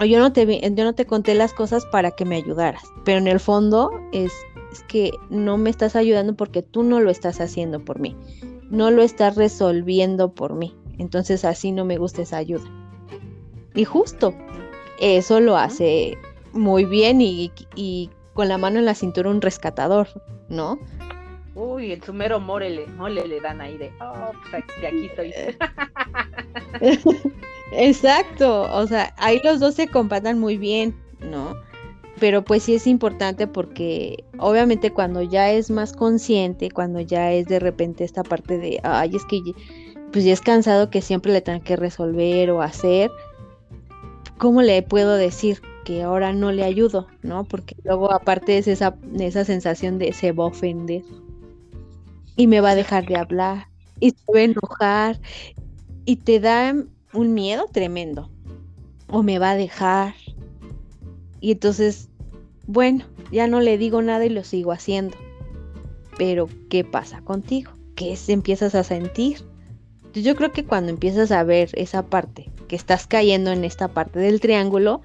O 0.00 0.04
yo 0.04 0.18
no 0.18 0.32
te, 0.32 0.46
yo 0.46 0.84
no 0.84 0.94
te 0.94 1.06
conté 1.06 1.34
las 1.34 1.52
cosas 1.54 1.86
para 1.86 2.10
que 2.10 2.24
me 2.24 2.36
ayudaras. 2.36 2.82
Pero 3.04 3.18
en 3.18 3.26
el 3.26 3.40
fondo 3.40 3.90
es, 4.12 4.32
es 4.72 4.82
que 4.84 5.12
no 5.30 5.56
me 5.56 5.70
estás 5.70 5.96
ayudando 5.96 6.34
porque 6.34 6.62
tú 6.62 6.82
no 6.82 7.00
lo 7.00 7.10
estás 7.10 7.40
haciendo 7.40 7.84
por 7.84 8.00
mí. 8.00 8.16
No 8.70 8.90
lo 8.90 9.02
estás 9.02 9.36
resolviendo 9.36 10.32
por 10.32 10.54
mí. 10.54 10.74
Entonces 10.98 11.44
así 11.44 11.72
no 11.72 11.84
me 11.84 11.96
gusta 11.96 12.22
esa 12.22 12.38
ayuda. 12.38 12.64
Y 13.74 13.84
justo, 13.84 14.34
eso 15.00 15.40
lo 15.40 15.56
hace 15.56 16.18
muy 16.52 16.84
bien 16.84 17.20
y, 17.20 18.10
con 18.34 18.48
la 18.48 18.58
mano 18.58 18.78
en 18.78 18.84
la 18.84 18.94
cintura 18.94 19.30
un 19.30 19.40
rescatador, 19.40 20.08
¿no? 20.48 20.78
Uy, 21.54 21.92
el 21.92 22.02
sumero 22.02 22.40
mole, 22.40 22.86
mole 22.96 23.26
le 23.26 23.40
dan 23.40 23.60
ahí 23.60 23.76
de, 23.76 23.92
oh, 24.00 24.32
pues 24.50 24.64
de 24.80 24.86
aquí 24.86 25.06
estoy. 25.06 25.34
Exacto, 27.72 28.62
o 28.72 28.86
sea, 28.86 29.14
ahí 29.18 29.40
los 29.44 29.60
dos 29.60 29.74
se 29.74 29.88
compatan 29.88 30.38
muy 30.38 30.56
bien, 30.56 30.94
¿no? 31.20 31.54
Pero 32.20 32.44
pues 32.44 32.64
sí 32.64 32.74
es 32.74 32.86
importante 32.86 33.46
porque 33.46 34.24
obviamente 34.38 34.92
cuando 34.92 35.22
ya 35.22 35.50
es 35.50 35.70
más 35.70 35.94
consciente, 35.94 36.70
cuando 36.70 37.00
ya 37.00 37.32
es 37.32 37.46
de 37.46 37.58
repente 37.58 38.04
esta 38.04 38.22
parte 38.22 38.58
de, 38.58 38.78
ay, 38.82 39.16
es 39.16 39.24
que 39.24 39.40
pues 40.12 40.24
ya 40.24 40.32
es 40.34 40.42
cansado 40.42 40.90
que 40.90 41.00
siempre 41.00 41.32
le 41.32 41.40
tengan 41.40 41.62
que 41.62 41.76
resolver 41.76 42.50
o 42.50 42.60
hacer, 42.60 43.10
¿cómo 44.36 44.60
le 44.60 44.82
puedo 44.82 45.14
decir 45.16 45.62
que 45.84 46.02
ahora 46.02 46.34
no 46.34 46.52
le 46.52 46.64
ayudo? 46.64 47.06
¿No? 47.22 47.44
Porque 47.44 47.74
luego 47.84 48.12
aparte 48.12 48.58
es 48.58 48.68
esa, 48.68 48.96
esa 49.18 49.44
sensación 49.46 49.98
de 49.98 50.12
se 50.12 50.32
va 50.32 50.44
a 50.44 50.48
ofender 50.48 51.02
y 52.36 52.46
me 52.46 52.60
va 52.60 52.70
a 52.70 52.74
dejar 52.74 53.06
de 53.06 53.16
hablar 53.16 53.68
y 53.98 54.10
se 54.10 54.32
va 54.32 54.40
a 54.40 54.42
enojar 54.42 55.20
y 56.04 56.16
te 56.16 56.38
da 56.38 56.74
un 57.14 57.34
miedo 57.34 57.64
tremendo 57.72 58.30
o 59.08 59.22
me 59.22 59.38
va 59.38 59.52
a 59.52 59.56
dejar 59.56 60.14
y 61.40 61.52
entonces 61.52 62.09
bueno 62.70 63.04
ya 63.32 63.46
no 63.46 63.60
le 63.60 63.78
digo 63.78 64.00
nada 64.02 64.24
y 64.24 64.30
lo 64.30 64.44
sigo 64.44 64.72
haciendo 64.72 65.16
pero 66.20 66.50
¿qué 66.68 66.84
pasa 66.84 67.22
contigo? 67.22 67.72
¿Qué 67.94 68.14
se 68.14 68.34
empiezas 68.34 68.74
a 68.74 68.84
sentir? 68.84 69.38
yo 70.12 70.36
creo 70.36 70.52
que 70.52 70.66
cuando 70.66 70.90
empiezas 70.90 71.32
a 71.32 71.42
ver 71.44 71.70
esa 71.72 72.04
parte 72.04 72.50
que 72.68 72.76
estás 72.76 73.06
cayendo 73.06 73.52
en 73.52 73.64
esta 73.64 73.88
parte 73.88 74.18
del 74.18 74.38
triángulo, 74.38 75.00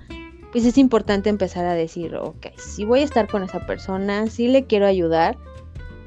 pues 0.51 0.65
es 0.65 0.77
importante 0.77 1.29
empezar 1.29 1.65
a 1.65 1.73
decir, 1.73 2.17
ok, 2.17 2.47
si 2.57 2.83
voy 2.83 2.99
a 2.99 3.03
estar 3.05 3.29
con 3.29 3.43
esa 3.43 3.65
persona, 3.65 4.27
sí 4.27 4.49
le 4.49 4.65
quiero 4.65 4.87
ayudar, 4.87 5.37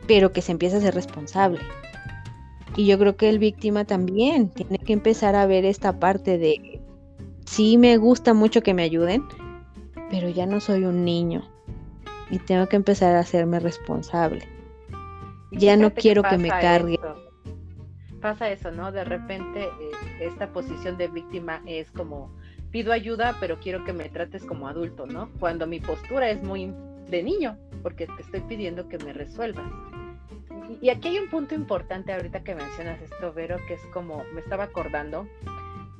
pero 0.06 0.32
que 0.32 0.42
se 0.42 0.52
empiece 0.52 0.76
a 0.76 0.80
ser 0.80 0.94
responsable. 0.94 1.60
Y 2.76 2.84
yo 2.84 2.98
creo 2.98 3.16
que 3.16 3.30
el 3.30 3.38
víctima 3.38 3.86
también 3.86 4.50
tiene 4.50 4.76
que 4.76 4.92
empezar 4.92 5.36
a 5.36 5.46
ver 5.46 5.64
esta 5.64 5.98
parte 5.98 6.36
de, 6.36 6.82
sí 7.46 7.78
me 7.78 7.96
gusta 7.96 8.34
mucho 8.34 8.62
que 8.62 8.74
me 8.74 8.82
ayuden, 8.82 9.24
pero 10.10 10.28
ya 10.28 10.46
no 10.46 10.60
soy 10.60 10.84
un 10.84 11.04
niño 11.04 11.42
y 12.30 12.38
tengo 12.38 12.66
que 12.66 12.76
empezar 12.76 13.14
a 13.16 13.20
hacerme 13.20 13.60
responsable. 13.60 14.46
Ya 15.50 15.76
no 15.76 15.94
quiero 15.94 16.22
que 16.22 16.38
me 16.38 16.48
cargue 16.48 16.98
pasa 18.18 18.50
eso, 18.50 18.70
¿no? 18.70 18.92
De 18.92 19.04
repente 19.04 19.64
eh, 19.64 19.90
esta 20.20 20.48
posición 20.52 20.96
de 20.98 21.08
víctima 21.08 21.62
es 21.66 21.90
como, 21.90 22.30
pido 22.70 22.92
ayuda, 22.92 23.36
pero 23.40 23.58
quiero 23.58 23.84
que 23.84 23.92
me 23.92 24.08
trates 24.08 24.44
como 24.44 24.68
adulto, 24.68 25.06
¿no? 25.06 25.30
Cuando 25.38 25.66
mi 25.66 25.80
postura 25.80 26.28
es 26.30 26.42
muy 26.42 26.72
de 27.08 27.22
niño, 27.22 27.56
porque 27.82 28.06
te 28.06 28.22
estoy 28.22 28.40
pidiendo 28.40 28.88
que 28.88 28.98
me 28.98 29.12
resuelvas. 29.12 29.70
Y, 30.82 30.90
aquí 30.90 31.08
hay 31.08 31.18
un 31.18 31.30
punto 31.30 31.54
importante 31.54 32.12
ahorita 32.12 32.44
que 32.44 32.54
mencionas 32.54 33.00
esto, 33.00 33.32
Vero, 33.32 33.56
que 33.66 33.74
es 33.74 33.86
como, 33.92 34.22
me 34.34 34.40
estaba 34.40 34.64
acordando 34.64 35.26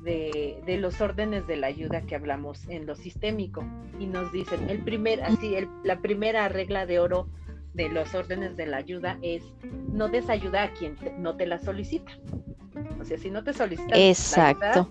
de, 0.03 0.61
de, 0.65 0.77
los 0.77 1.01
órdenes 1.01 1.45
de 1.47 1.57
la 1.57 1.67
ayuda 1.67 2.01
que 2.01 2.15
hablamos 2.15 2.67
en 2.69 2.85
lo 2.85 2.95
sistémico 2.95 3.63
y 3.99 4.07
nos 4.07 4.31
dicen 4.31 4.69
el 4.69 4.79
primer 4.79 5.21
así 5.23 5.55
el, 5.55 5.67
la 5.83 5.99
primera 5.99 6.47
regla 6.47 6.85
de 6.85 6.99
oro 6.99 7.27
de 7.73 7.89
los 7.89 8.13
órdenes 8.15 8.57
de 8.57 8.65
la 8.65 8.77
ayuda 8.77 9.17
es 9.21 9.43
no 9.91 10.07
des 10.07 10.29
ayuda 10.29 10.63
a 10.63 10.71
quien 10.71 10.97
no 11.17 11.35
te 11.35 11.45
la 11.45 11.59
solicita. 11.59 12.11
O 12.99 13.03
sea, 13.03 13.17
si 13.17 13.29
no 13.29 13.43
te 13.43 13.53
solicitan 13.53 13.97
Exacto. 13.97 14.89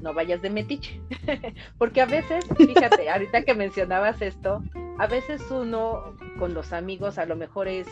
no 0.00 0.14
vayas 0.14 0.42
de 0.42 0.50
metiche. 0.50 1.00
Porque 1.78 2.00
a 2.00 2.06
veces, 2.06 2.44
fíjate, 2.56 3.10
ahorita 3.10 3.42
que 3.42 3.54
mencionabas 3.54 4.20
esto, 4.22 4.62
a 4.98 5.06
veces 5.06 5.42
uno 5.50 6.16
con 6.38 6.54
los 6.54 6.72
amigos 6.72 7.18
a 7.18 7.26
lo 7.26 7.36
mejor 7.36 7.68
es 7.68 7.86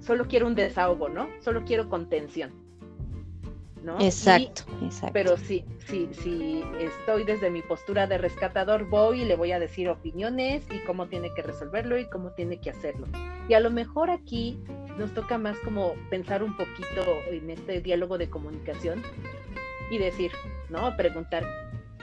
solo 0.00 0.26
quiero 0.26 0.46
un 0.46 0.54
desahogo, 0.54 1.08
¿no? 1.08 1.28
Solo 1.40 1.64
quiero 1.64 1.88
contención 1.88 2.65
Exacto, 4.00 4.62
exacto. 4.82 5.12
Pero 5.12 5.36
sí, 5.36 5.64
sí, 5.86 6.08
sí, 6.12 6.62
estoy 6.78 7.24
desde 7.24 7.50
mi 7.50 7.62
postura 7.62 8.06
de 8.06 8.18
rescatador, 8.18 8.88
voy 8.88 9.22
y 9.22 9.24
le 9.24 9.36
voy 9.36 9.52
a 9.52 9.58
decir 9.58 9.88
opiniones 9.88 10.64
y 10.70 10.78
cómo 10.80 11.06
tiene 11.06 11.32
que 11.34 11.42
resolverlo 11.42 11.98
y 11.98 12.06
cómo 12.06 12.30
tiene 12.32 12.58
que 12.58 12.70
hacerlo. 12.70 13.06
Y 13.48 13.54
a 13.54 13.60
lo 13.60 13.70
mejor 13.70 14.10
aquí 14.10 14.58
nos 14.98 15.12
toca 15.14 15.38
más 15.38 15.58
como 15.60 15.94
pensar 16.10 16.42
un 16.42 16.56
poquito 16.56 17.04
en 17.30 17.50
este 17.50 17.80
diálogo 17.80 18.18
de 18.18 18.28
comunicación 18.28 19.02
y 19.90 19.98
decir, 19.98 20.32
¿no? 20.68 20.96
Preguntar, 20.96 21.44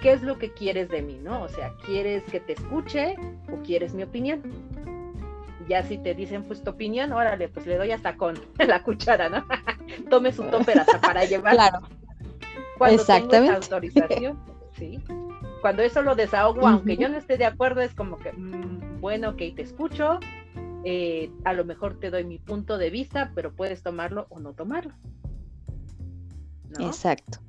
¿qué 0.02 0.14
es 0.14 0.22
lo 0.22 0.38
que 0.38 0.52
quieres 0.52 0.90
de 0.90 1.02
mí, 1.02 1.20
¿no? 1.22 1.44
O 1.44 1.50
sea, 1.50 1.74
¿quieres 1.86 2.24
que 2.24 2.40
te 2.40 2.54
escuche 2.54 3.16
o 3.52 3.62
quieres 3.64 3.94
mi 3.94 4.04
opinión? 4.04 4.42
ya 5.68 5.84
si 5.84 5.98
te 5.98 6.14
dicen 6.14 6.44
pues 6.44 6.64
tu 6.64 6.72
opinión, 6.72 7.12
órale, 7.12 7.48
pues 7.48 7.66
le 7.66 7.78
doy 7.78 7.92
hasta 7.92 8.16
con 8.16 8.40
la 8.58 8.84
cuchara, 8.84 9.30
¿no? 9.30 9.46
Tome 10.10 10.32
su 10.32 10.44
topper 10.44 10.80
hasta 10.80 11.00
para 11.00 11.26
llevar. 11.26 11.54
Claro. 11.56 11.80
Cuando 12.78 13.02
Exactamente. 13.02 13.56
autorización, 13.56 14.40
sí. 14.78 15.02
Cuando 15.62 15.82
eso 15.82 16.02
lo 16.02 16.16
desahogo, 16.16 16.68
aunque 16.68 16.98
yo 16.98 17.08
no 17.08 17.18
esté 17.18 17.38
de 17.38 17.46
acuerdo, 17.46 17.82
es 17.82 17.94
como 17.94 18.18
que, 18.18 18.34
mm, 18.34 19.00
bueno, 19.00 19.30
ok, 19.30 19.38
te 19.56 19.62
escucho, 19.62 20.20
eh, 20.84 21.32
a 21.46 21.54
lo 21.54 21.64
mejor 21.64 22.00
te 22.00 22.10
doy 22.10 22.26
mi 22.26 22.40
punto 22.40 22.78
de 22.78 22.90
vista, 22.90 23.32
pero 23.34 23.54
puedes 23.54 23.82
tomarlo 23.82 24.28
o 24.30 24.40
no 24.40 24.54
tomarlo. 24.54 24.94
Exacto. 26.80 27.40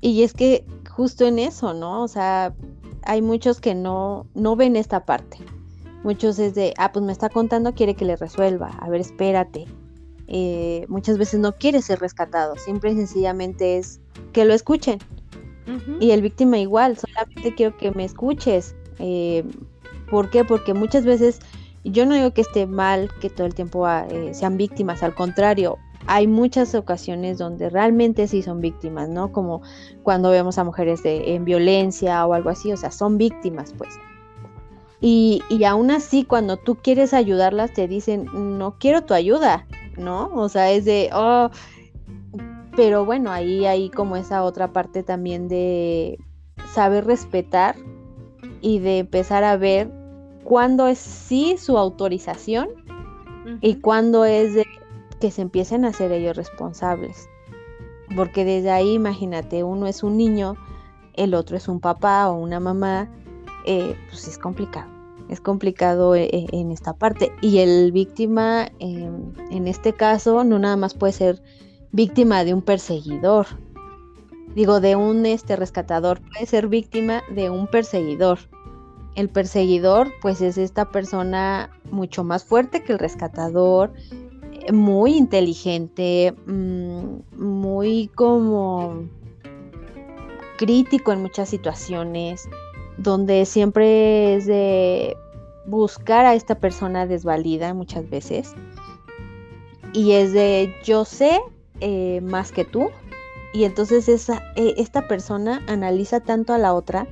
Y 0.00 0.22
es 0.22 0.34
que 0.34 0.64
justo 0.88 1.26
en 1.26 1.38
eso, 1.38 1.74
¿no? 1.74 2.02
O 2.02 2.08
sea, 2.08 2.54
hay 3.02 3.22
muchos 3.22 3.60
que 3.60 3.74
no, 3.74 4.26
no 4.34 4.54
ven 4.54 4.76
esta 4.76 5.04
parte. 5.04 5.38
Muchos 6.04 6.38
es 6.38 6.54
de, 6.54 6.74
ah, 6.76 6.92
pues 6.92 7.04
me 7.04 7.12
está 7.12 7.30
contando, 7.30 7.72
quiere 7.72 7.94
que 7.94 8.04
le 8.04 8.16
resuelva. 8.16 8.68
A 8.80 8.90
ver, 8.90 9.00
espérate. 9.00 9.66
Eh, 10.26 10.86
muchas 10.88 11.18
veces 11.18 11.40
no 11.40 11.56
quiere 11.56 11.82
ser 11.82 12.00
rescatado, 12.00 12.56
siempre 12.56 12.92
y 12.92 12.96
sencillamente 12.96 13.78
es 13.78 14.00
que 14.32 14.44
lo 14.44 14.54
escuchen. 14.54 14.98
Y 15.98 16.10
el 16.10 16.20
víctima 16.20 16.58
igual, 16.58 16.98
solamente 16.98 17.54
quiero 17.54 17.76
que 17.78 17.90
me 17.92 18.04
escuches. 18.04 18.74
Eh, 18.98 19.44
¿Por 20.10 20.28
qué? 20.28 20.44
Porque 20.44 20.74
muchas 20.74 21.06
veces, 21.06 21.40
yo 21.84 22.04
no 22.04 22.14
digo 22.14 22.32
que 22.32 22.42
esté 22.42 22.66
mal 22.66 23.10
que 23.20 23.30
todo 23.30 23.46
el 23.46 23.54
tiempo 23.54 23.86
ah, 23.86 24.06
eh, 24.10 24.34
sean 24.34 24.58
víctimas, 24.58 25.02
al 25.02 25.14
contrario, 25.14 25.78
hay 26.06 26.26
muchas 26.26 26.74
ocasiones 26.74 27.38
donde 27.38 27.70
realmente 27.70 28.28
sí 28.28 28.42
son 28.42 28.60
víctimas, 28.60 29.08
¿no? 29.08 29.32
Como 29.32 29.62
cuando 30.02 30.30
vemos 30.30 30.58
a 30.58 30.64
mujeres 30.64 31.02
de, 31.02 31.34
en 31.34 31.46
violencia 31.46 32.26
o 32.26 32.34
algo 32.34 32.50
así, 32.50 32.70
o 32.70 32.76
sea, 32.76 32.90
son 32.90 33.16
víctimas, 33.16 33.74
pues. 33.76 33.94
Y, 35.00 35.42
y 35.48 35.64
aún 35.64 35.90
así, 35.90 36.24
cuando 36.24 36.56
tú 36.58 36.76
quieres 36.76 37.14
ayudarlas, 37.14 37.72
te 37.72 37.88
dicen, 37.88 38.26
no 38.58 38.76
quiero 38.78 39.02
tu 39.02 39.14
ayuda, 39.14 39.66
¿no? 39.96 40.30
O 40.34 40.48
sea, 40.48 40.70
es 40.72 40.84
de, 40.84 41.10
oh, 41.12 41.50
pero 42.76 43.04
bueno, 43.04 43.30
ahí 43.30 43.66
hay 43.66 43.90
como 43.90 44.16
esa 44.16 44.42
otra 44.42 44.72
parte 44.72 45.02
también 45.02 45.48
de 45.48 46.18
saber 46.72 47.04
respetar 47.06 47.76
y 48.60 48.78
de 48.80 48.98
empezar 48.98 49.44
a 49.44 49.56
ver 49.56 49.90
cuándo 50.42 50.86
es 50.88 50.98
sí 50.98 51.56
su 51.58 51.78
autorización 51.78 52.68
y 53.60 53.76
cuándo 53.76 54.24
es 54.24 54.54
de 54.54 54.66
que 55.20 55.30
se 55.30 55.42
empiecen 55.42 55.84
a 55.84 55.92
ser 55.92 56.12
ellos 56.12 56.36
responsables. 56.36 57.28
Porque 58.16 58.44
desde 58.44 58.70
ahí, 58.70 58.94
imagínate, 58.94 59.64
uno 59.64 59.86
es 59.86 60.02
un 60.02 60.16
niño, 60.16 60.56
el 61.14 61.34
otro 61.34 61.56
es 61.56 61.68
un 61.68 61.80
papá 61.80 62.28
o 62.28 62.34
una 62.34 62.60
mamá, 62.60 63.08
eh, 63.66 63.96
pues 64.10 64.28
es 64.28 64.38
complicado. 64.38 64.93
Es 65.28 65.40
complicado 65.40 66.14
eh, 66.14 66.28
eh, 66.32 66.46
en 66.52 66.70
esta 66.70 66.94
parte. 66.94 67.32
Y 67.40 67.58
el 67.58 67.92
víctima, 67.92 68.68
em, 68.78 69.32
en 69.50 69.68
este 69.68 69.92
caso, 69.92 70.44
no 70.44 70.58
nada 70.58 70.76
más 70.76 70.94
puede 70.94 71.12
ser 71.12 71.42
víctima 71.92 72.44
de 72.44 72.54
un 72.54 72.62
perseguidor. 72.62 73.46
Digo, 74.54 74.80
de 74.80 74.96
un 74.96 75.26
este 75.26 75.56
rescatador, 75.56 76.20
puede 76.20 76.46
ser 76.46 76.68
víctima 76.68 77.22
de 77.34 77.50
un 77.50 77.66
perseguidor. 77.66 78.38
El 79.16 79.28
perseguidor, 79.28 80.12
pues 80.20 80.40
es 80.40 80.58
esta 80.58 80.90
persona 80.90 81.70
mucho 81.90 82.24
más 82.24 82.44
fuerte 82.44 82.82
que 82.82 82.92
el 82.92 82.98
rescatador, 82.98 83.92
muy 84.72 85.16
inteligente, 85.16 86.34
mm, 86.46 87.42
muy 87.42 88.08
como 88.14 89.08
crítico 90.56 91.12
en 91.12 91.22
muchas 91.22 91.48
situaciones, 91.48 92.48
donde 92.98 93.46
siempre 93.46 94.34
es 94.34 94.46
de 94.46 95.16
buscar 95.66 96.26
a 96.26 96.34
esta 96.34 96.56
persona 96.56 97.06
desvalida 97.06 97.74
muchas 97.74 98.08
veces. 98.08 98.54
Y 99.92 100.12
es 100.12 100.32
de 100.32 100.74
yo 100.84 101.04
sé 101.04 101.40
eh, 101.80 102.20
más 102.22 102.52
que 102.52 102.64
tú. 102.64 102.90
Y 103.52 103.64
entonces 103.64 104.08
esa, 104.08 104.42
eh, 104.56 104.74
esta 104.78 105.06
persona 105.06 105.62
analiza 105.68 106.20
tanto 106.20 106.52
a 106.52 106.58
la 106.58 106.74
otra 106.74 107.06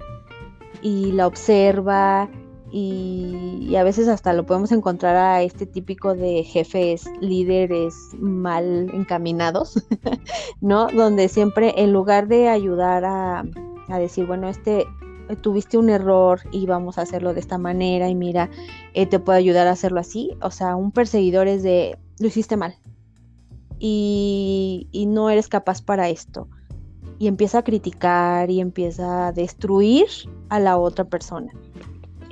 y 0.82 1.12
la 1.12 1.28
observa 1.28 2.28
y, 2.72 3.76
a 3.76 3.84
veces 3.84 4.08
hasta 4.08 4.32
lo 4.32 4.46
podemos 4.46 4.72
encontrar 4.72 5.14
a 5.16 5.42
este 5.42 5.66
típico 5.66 6.14
de 6.14 6.42
jefes, 6.42 7.04
líderes 7.20 7.94
mal 8.18 8.90
encaminados, 8.94 9.84
¿no? 10.60 10.88
Donde 10.88 11.28
siempre 11.28 11.74
en 11.76 11.92
lugar 11.92 12.28
de 12.28 12.48
ayudar 12.48 13.04
a, 13.04 13.44
decir, 13.98 14.26
bueno, 14.26 14.48
este 14.48 14.86
tuviste 15.36 15.78
un 15.78 15.90
error 15.90 16.40
y 16.50 16.66
vamos 16.66 16.98
a 16.98 17.02
hacerlo 17.02 17.34
de 17.34 17.40
esta 17.40 17.58
manera 17.58 18.08
y 18.08 18.14
mira, 18.14 18.50
eh, 18.94 19.06
te 19.06 19.18
puedo 19.18 19.38
ayudar 19.38 19.66
a 19.66 19.72
hacerlo 19.72 20.00
así, 20.00 20.30
o 20.40 20.50
sea, 20.50 20.76
un 20.76 20.92
perseguidor 20.92 21.48
es 21.48 21.62
de, 21.62 21.98
lo 22.18 22.26
hiciste 22.26 22.56
mal 22.56 22.76
y, 23.78 24.88
y 24.92 25.06
no 25.06 25.30
eres 25.30 25.48
capaz 25.48 25.82
para 25.82 26.08
esto. 26.08 26.48
Y 27.18 27.28
empieza 27.28 27.58
a 27.58 27.62
criticar 27.62 28.50
y 28.50 28.60
empieza 28.60 29.28
a 29.28 29.32
destruir 29.32 30.06
a 30.48 30.58
la 30.58 30.76
otra 30.76 31.04
persona. 31.04 31.52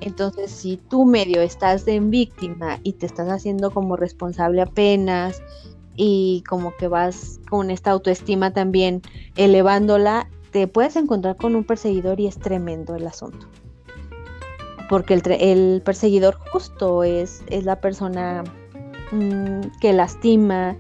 Entonces, 0.00 0.50
si 0.50 0.76
tú 0.76 1.04
medio 1.04 1.42
estás 1.42 1.86
en 1.86 2.10
víctima 2.10 2.80
y 2.82 2.94
te 2.94 3.06
estás 3.06 3.28
haciendo 3.28 3.70
como 3.70 3.96
responsable 3.96 4.62
apenas 4.62 5.42
y 5.96 6.42
como 6.48 6.74
que 6.76 6.88
vas 6.88 7.40
con 7.50 7.70
esta 7.70 7.90
autoestima 7.90 8.52
también 8.52 9.02
elevándola, 9.36 10.28
te 10.50 10.66
puedes 10.66 10.96
encontrar 10.96 11.36
con 11.36 11.54
un 11.54 11.64
perseguidor 11.64 12.20
y 12.20 12.26
es 12.26 12.38
tremendo 12.38 12.96
el 12.96 13.06
asunto. 13.06 13.46
Porque 14.88 15.14
el, 15.14 15.82
perseguidor 15.82 16.36
justo 16.50 17.04
es, 17.04 17.44
es 17.48 17.64
la 17.64 17.80
persona 17.80 18.42
mm, 19.12 19.78
que 19.80 19.92
lastima, 19.92 20.76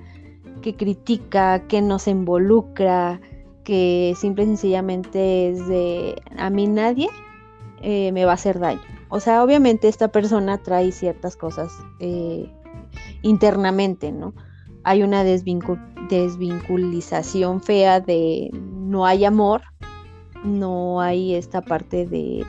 que 0.62 0.74
critica, 0.74 1.68
que 1.68 1.80
nos 1.80 2.08
involucra, 2.08 3.20
que 3.62 4.14
simple 4.16 4.42
y 4.44 4.46
sencillamente 4.48 5.50
es 5.50 5.68
de 5.68 6.20
a 6.36 6.50
mí 6.50 6.66
nadie 6.66 7.08
eh, 7.82 8.10
me 8.12 8.24
va 8.24 8.32
a 8.32 8.34
hacer 8.34 8.58
daño. 8.58 8.80
O 9.10 9.20
sea, 9.20 9.44
obviamente 9.44 9.86
esta 9.88 10.08
persona 10.08 10.58
trae 10.58 10.90
ciertas 10.92 11.36
cosas 11.36 11.72
eh, 11.98 12.50
internamente, 13.22 14.12
¿no? 14.12 14.34
Hay 14.82 15.02
una 15.02 15.24
desvinculización 15.24 17.60
fea 17.60 18.00
de 18.00 18.50
no 18.90 19.06
hay 19.06 19.24
amor, 19.24 19.62
no 20.44 21.00
hay 21.00 21.34
esta 21.34 21.62
parte 21.62 22.06
de 22.06 22.44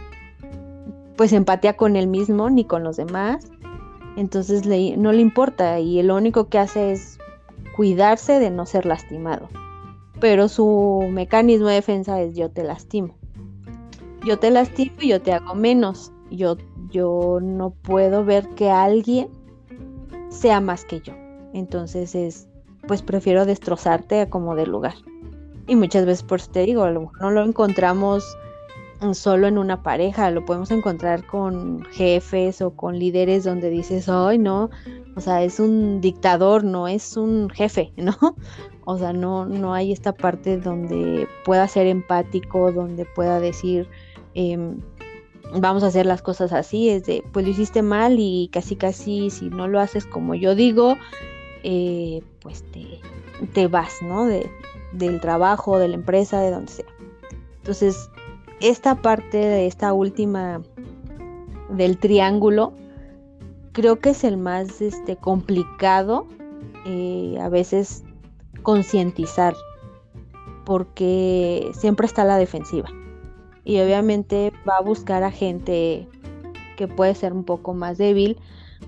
pues 1.15 1.33
empatía 1.33 1.77
con 1.77 1.95
él 1.95 2.07
mismo 2.07 2.49
ni 2.49 2.65
con 2.65 2.83
los 2.83 2.97
demás. 2.97 3.51
Entonces 4.17 4.65
no 4.97 5.11
le 5.11 5.21
importa 5.21 5.79
y 5.79 6.01
lo 6.01 6.15
único 6.15 6.49
que 6.49 6.57
hace 6.57 6.91
es 6.91 7.19
cuidarse 7.75 8.39
de 8.39 8.49
no 8.49 8.65
ser 8.65 8.85
lastimado. 8.85 9.47
Pero 10.19 10.47
su 10.47 11.07
mecanismo 11.11 11.67
de 11.67 11.75
defensa 11.75 12.19
es 12.21 12.35
yo 12.35 12.49
te 12.49 12.63
lastimo. 12.63 13.15
Yo 14.25 14.37
te 14.39 14.51
lastimo 14.51 14.95
y 14.99 15.09
yo 15.09 15.21
te 15.21 15.33
hago 15.33 15.55
menos 15.55 16.11
yo, 16.31 16.57
yo 16.89 17.39
no 17.41 17.71
puedo 17.71 18.25
ver 18.25 18.47
que 18.49 18.69
alguien 18.69 19.29
sea 20.29 20.61
más 20.61 20.85
que 20.85 21.01
yo. 21.01 21.13
Entonces 21.53 22.15
es, 22.15 22.47
pues 22.87 23.01
prefiero 23.01 23.45
destrozarte 23.45 24.21
a 24.21 24.29
como 24.29 24.55
de 24.55 24.65
lugar. 24.65 24.95
Y 25.67 25.75
muchas 25.75 26.05
veces, 26.05 26.23
por 26.23 26.39
eso 26.39 26.51
te 26.51 26.65
digo, 26.65 26.87
no 26.89 27.31
lo 27.31 27.43
encontramos 27.43 28.37
solo 29.13 29.47
en 29.47 29.57
una 29.57 29.81
pareja, 29.81 30.29
lo 30.29 30.45
podemos 30.45 30.69
encontrar 30.69 31.25
con 31.25 31.83
jefes 31.91 32.61
o 32.61 32.71
con 32.71 32.99
líderes 32.99 33.43
donde 33.43 33.69
dices, 33.69 34.07
ay, 34.07 34.37
no, 34.37 34.69
o 35.15 35.21
sea, 35.21 35.43
es 35.43 35.59
un 35.59 36.01
dictador, 36.01 36.63
no 36.63 36.87
es 36.87 37.17
un 37.17 37.49
jefe, 37.49 37.91
¿no? 37.97 38.15
O 38.85 38.97
sea, 38.97 39.13
no, 39.13 39.45
no 39.45 39.73
hay 39.73 39.91
esta 39.91 40.13
parte 40.13 40.57
donde 40.57 41.27
pueda 41.45 41.67
ser 41.67 41.87
empático, 41.87 42.71
donde 42.71 43.05
pueda 43.05 43.39
decir, 43.39 43.87
eh, 44.35 44.57
vamos 45.59 45.83
a 45.83 45.87
hacer 45.87 46.05
las 46.05 46.21
cosas 46.21 46.53
así, 46.53 46.89
es 46.89 47.05
de, 47.05 47.23
pues 47.31 47.45
lo 47.45 47.51
hiciste 47.51 47.81
mal 47.81 48.17
y 48.19 48.49
casi 48.51 48.75
casi 48.75 49.29
si 49.29 49.49
no 49.49 49.67
lo 49.67 49.79
haces 49.79 50.05
como 50.05 50.35
yo 50.35 50.55
digo, 50.55 50.97
eh, 51.63 52.21
pues 52.39 52.63
te, 53.53 53.67
vas, 53.67 54.01
¿no? 54.01 54.25
De, 54.25 54.49
del 54.93 55.19
trabajo, 55.19 55.77
de 55.79 55.87
la 55.87 55.95
empresa, 55.95 56.39
de 56.41 56.51
donde 56.51 56.71
sea. 56.71 56.85
Entonces, 57.57 58.09
esta 58.59 59.01
parte 59.01 59.37
de 59.37 59.67
esta 59.67 59.93
última 59.93 60.61
del 61.69 61.97
triángulo, 61.97 62.73
creo 63.71 63.99
que 63.99 64.09
es 64.09 64.23
el 64.23 64.37
más 64.37 64.81
este, 64.81 65.15
complicado 65.15 66.27
eh, 66.85 67.37
a 67.41 67.49
veces 67.49 68.03
concientizar, 68.63 69.55
porque 70.65 71.71
siempre 71.73 72.05
está 72.05 72.23
la 72.23 72.37
defensiva 72.37 72.89
y 73.63 73.79
obviamente 73.79 74.51
va 74.67 74.77
a 74.77 74.81
buscar 74.81 75.23
a 75.23 75.31
gente 75.31 76.07
que 76.77 76.87
puede 76.87 77.15
ser 77.15 77.33
un 77.33 77.43
poco 77.43 77.73
más 77.73 77.97
débil 77.97 78.39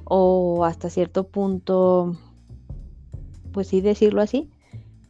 o 0.06 0.66
hasta 0.66 0.90
cierto 0.90 1.28
punto, 1.28 2.16
pues 3.52 3.68
sí 3.68 3.82
decirlo 3.82 4.22
así, 4.22 4.50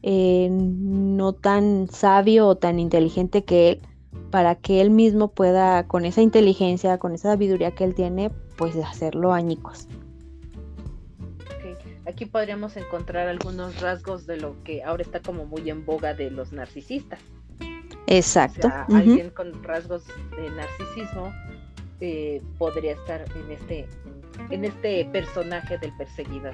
eh, 0.04 0.50
no 0.52 1.34
tan 1.34 1.88
sabio 1.90 2.48
o 2.48 2.56
tan 2.56 2.78
inteligente 2.78 3.44
que 3.44 3.70
él, 3.70 3.82
para 4.30 4.56
que 4.56 4.82
él 4.82 4.90
mismo 4.90 5.30
pueda, 5.30 5.88
con 5.88 6.06
esa 6.06 6.22
inteligencia, 6.22 6.98
con 6.98 7.14
esa 7.14 7.32
sabiduría 7.32 7.72
que 7.72 7.86
él 7.86 7.96
tiene, 7.96 8.30
pues 8.58 8.76
hacerlo 8.76 9.34
añicos. 9.34 9.88
Aquí 12.06 12.26
podríamos 12.26 12.76
encontrar 12.76 13.30
algunos 13.30 13.80
rasgos 13.80 14.28
de 14.28 14.38
lo 14.38 14.62
que 14.64 14.84
ahora 14.84 15.04
está 15.04 15.22
como 15.22 15.46
muy 15.46 15.70
en 15.70 15.86
boga 15.86 16.14
de 16.14 16.30
los 16.30 16.52
narcisistas. 16.52 17.20
Exacto. 18.08 18.70
Alguien 18.90 19.30
con 19.30 19.64
rasgos 19.64 20.04
de 20.36 20.50
narcisismo 20.50 21.32
eh, 22.02 22.42
podría 22.58 22.92
estar 22.92 23.24
en 23.36 23.52
este, 23.52 23.88
en 24.50 24.66
este 24.66 25.06
personaje 25.06 25.78
del 25.78 25.96
perseguidor. 25.96 26.54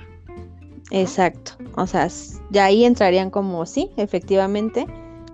Exacto. 0.91 1.53
O 1.75 1.85
sea, 1.87 2.07
ya 2.49 2.65
ahí 2.65 2.85
entrarían 2.85 3.29
como 3.29 3.65
sí, 3.65 3.91
efectivamente, 3.97 4.85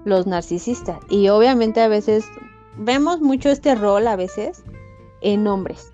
los 0.04 0.28
narcisistas. 0.28 1.00
Y 1.10 1.30
obviamente 1.30 1.82
a 1.82 1.88
veces 1.88 2.26
vemos 2.78 3.22
mucho 3.22 3.50
este 3.50 3.76
rol 3.76 4.08
a 4.08 4.16
veces 4.16 4.64
en 5.22 5.48
hombres. 5.48 5.92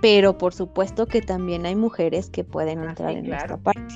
Pero 0.00 0.38
por 0.38 0.54
supuesto 0.54 1.06
que 1.06 1.22
también 1.22 1.66
hay 1.66 1.74
mujeres 1.74 2.30
que 2.30 2.44
pueden 2.44 2.80
ah, 2.80 2.90
entrar 2.90 3.12
en 3.12 3.32
esta 3.32 3.56
parte. 3.56 3.94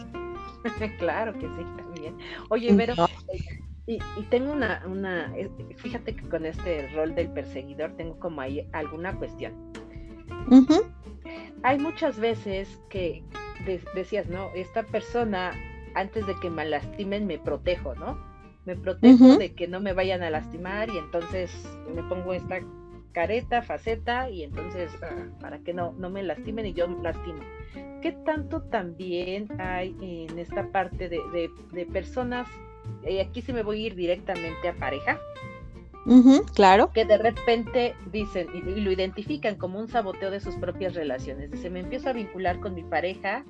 claro 0.98 1.32
que 1.34 1.46
sí, 1.46 1.66
también. 1.76 2.16
Oye, 2.48 2.74
pero 2.74 2.94
y, 3.86 3.98
tengo 4.30 4.52
una, 4.52 4.82
una, 4.86 5.32
fíjate 5.76 6.14
que 6.14 6.28
con 6.28 6.46
este 6.46 6.88
rol 6.94 7.14
del 7.14 7.28
perseguidor 7.32 7.92
tengo 7.96 8.18
como 8.20 8.40
ahí 8.40 8.68
alguna 8.72 9.16
cuestión. 9.16 9.52
Hay 11.62 11.78
muchas 11.78 12.18
veces 12.18 12.80
que 12.88 13.24
decías, 13.94 14.28
¿no? 14.28 14.50
Esta 14.54 14.82
persona, 14.82 15.52
antes 15.94 16.26
de 16.26 16.34
que 16.40 16.50
me 16.50 16.64
lastimen, 16.64 17.26
me 17.26 17.38
protejo, 17.38 17.94
¿no? 17.94 18.18
Me 18.66 18.76
protejo 18.76 19.38
de 19.38 19.54
que 19.54 19.68
no 19.68 19.80
me 19.80 19.92
vayan 19.92 20.22
a 20.22 20.30
lastimar 20.30 20.90
y 20.90 20.98
entonces 20.98 21.50
me 21.94 22.02
pongo 22.04 22.34
esta 22.34 22.60
careta, 23.12 23.62
faceta 23.62 24.30
y 24.30 24.44
entonces 24.44 24.92
ah, 25.02 25.26
para 25.40 25.58
que 25.58 25.72
no, 25.72 25.92
no 25.92 26.10
me 26.10 26.22
lastimen 26.22 26.66
y 26.66 26.74
yo 26.74 26.86
lastimo. 27.02 27.40
¿Qué 28.02 28.12
tanto 28.24 28.62
también 28.62 29.48
hay 29.60 29.96
en 30.00 30.38
esta 30.38 30.70
parte 30.70 31.08
de, 31.08 31.18
de, 31.32 31.50
de 31.72 31.86
personas 31.86 32.48
y 33.06 33.18
aquí 33.18 33.42
sí 33.42 33.52
me 33.52 33.62
voy 33.62 33.82
a 33.82 33.86
ir 33.86 33.94
directamente 33.94 34.68
a 34.68 34.74
pareja. 34.74 35.18
Claro. 36.54 36.92
Que 36.92 37.04
de 37.04 37.18
repente 37.18 37.94
dicen 38.10 38.48
y, 38.54 38.80
lo 38.80 38.90
identifican 38.90 39.56
como 39.56 39.78
un 39.78 39.88
saboteo 39.88 40.30
de 40.30 40.40
sus 40.40 40.56
propias 40.56 40.94
relaciones. 40.94 41.50
Dice, 41.50 41.70
me 41.70 41.80
empiezo 41.80 42.08
a 42.08 42.12
vincular 42.12 42.60
con 42.60 42.74
mi 42.74 42.82
pareja 42.82 43.44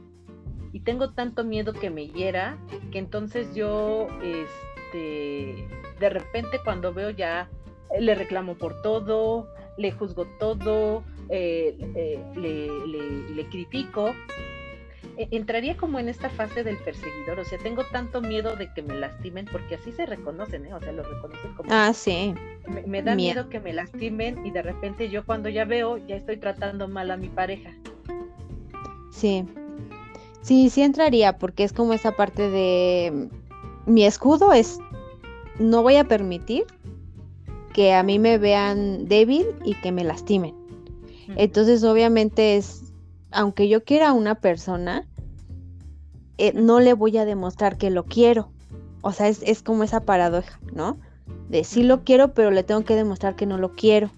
y 0.73 0.81
tengo 0.81 1.11
tanto 1.13 1.45
miedo 1.45 1.73
que 1.73 1.91
me 1.91 2.09
hiera 2.09 2.59
que 2.93 2.99
entonces 2.99 3.55
yo, 3.55 4.09
este, 4.23 5.69
de 5.99 6.11
repente 6.11 6.59
cuando 6.65 6.93
veo 6.93 7.11
ya, 7.11 7.49
le 7.99 8.15
reclamo 8.15 8.55
por 8.55 8.83
todo, 8.83 9.49
le 9.77 9.93
juzgo 9.93 10.27
todo, 10.39 11.03
eh, 11.29 11.77
eh, 11.95 12.25
le, 12.37 13.35
le, 13.35 13.47
critico, 13.47 14.13
entraría 15.31 15.77
como 15.77 15.99
en 15.99 16.09
esta 16.09 16.31
fase 16.31 16.65
del 16.65 16.77
perseguidor, 16.79 17.39
o 17.39 17.45
sea, 17.45 17.59
tengo 17.59 17.85
tanto 17.85 18.21
miedo 18.21 18.57
de 18.57 18.73
que 18.73 18.83
me 18.83 18.95
lastimen, 18.95 19.47
porque 19.51 19.77
así 19.77 19.93
se 19.93 20.07
reconocen, 20.07 20.67
¿eh? 20.67 20.75
o 20.75 20.81
sea, 20.81 20.93
lo 20.93 21.03
reconocen 21.03 21.55
como... 21.55 21.73
Ah, 21.73 21.93
sí. 21.93 22.35
Me, 22.87 23.03
da 23.03 23.15
miedo. 23.15 23.49
que 23.49 23.61
me 23.61 23.73
lastimen 23.73 24.47
y 24.47 24.51
de 24.51 24.63
repente 24.63 25.09
yo 25.11 25.25
cuando 25.25 25.49
ya 25.49 25.65
veo, 25.65 25.97
ya 25.99 26.17
estoy 26.17 26.37
tratando 26.37 26.89
mal 26.89 27.11
a 27.11 27.17
mi 27.17 27.29
pareja. 27.29 27.71
Sí, 29.11 29.45
sí, 30.43 30.71
sí 30.71 30.83
entraría, 30.83 31.39
porque 31.39 31.65
es 31.65 31.73
como 31.73 31.93
esa 31.93 32.13
parte 32.13 32.49
de... 32.49 33.29
Mi 33.87 34.05
escudo 34.05 34.53
es, 34.53 34.79
no 35.59 35.83
voy 35.83 35.97
a 35.97 36.05
permitir 36.05 36.65
que 37.73 37.93
a 37.93 38.03
mí 38.03 38.19
me 38.19 38.39
vean 38.39 39.07
débil 39.07 39.47
y 39.65 39.75
que 39.75 39.93
me 39.93 40.05
lastimen. 40.05 40.55
Entonces, 41.37 41.85
obviamente 41.85 42.57
es, 42.57 42.93
aunque 43.31 43.69
yo 43.69 43.85
quiera 43.85 44.09
a 44.09 44.13
una 44.13 44.35
persona, 44.35 45.07
eh, 46.40 46.53
no 46.55 46.81
le 46.81 46.94
voy 46.94 47.18
a 47.18 47.26
demostrar 47.26 47.76
que 47.76 47.90
lo 47.90 48.05
quiero. 48.05 48.48
O 49.03 49.12
sea, 49.12 49.29
es, 49.29 49.62
como 49.62 49.85
esa 49.85 50.00
paradoja, 50.07 50.59
¿no? 50.72 50.98
De 51.50 51.64
sí 51.64 51.83
lo 51.83 52.03
quiero, 52.03 52.33
pero 52.33 52.50
le 52.50 52.62
tengo 52.62 52.83
que 52.83 52.96
demostrar 52.96 53.37
que 53.37 53.44
no 53.44 53.59
lo 53.59 53.72
quiero. 53.72 54.11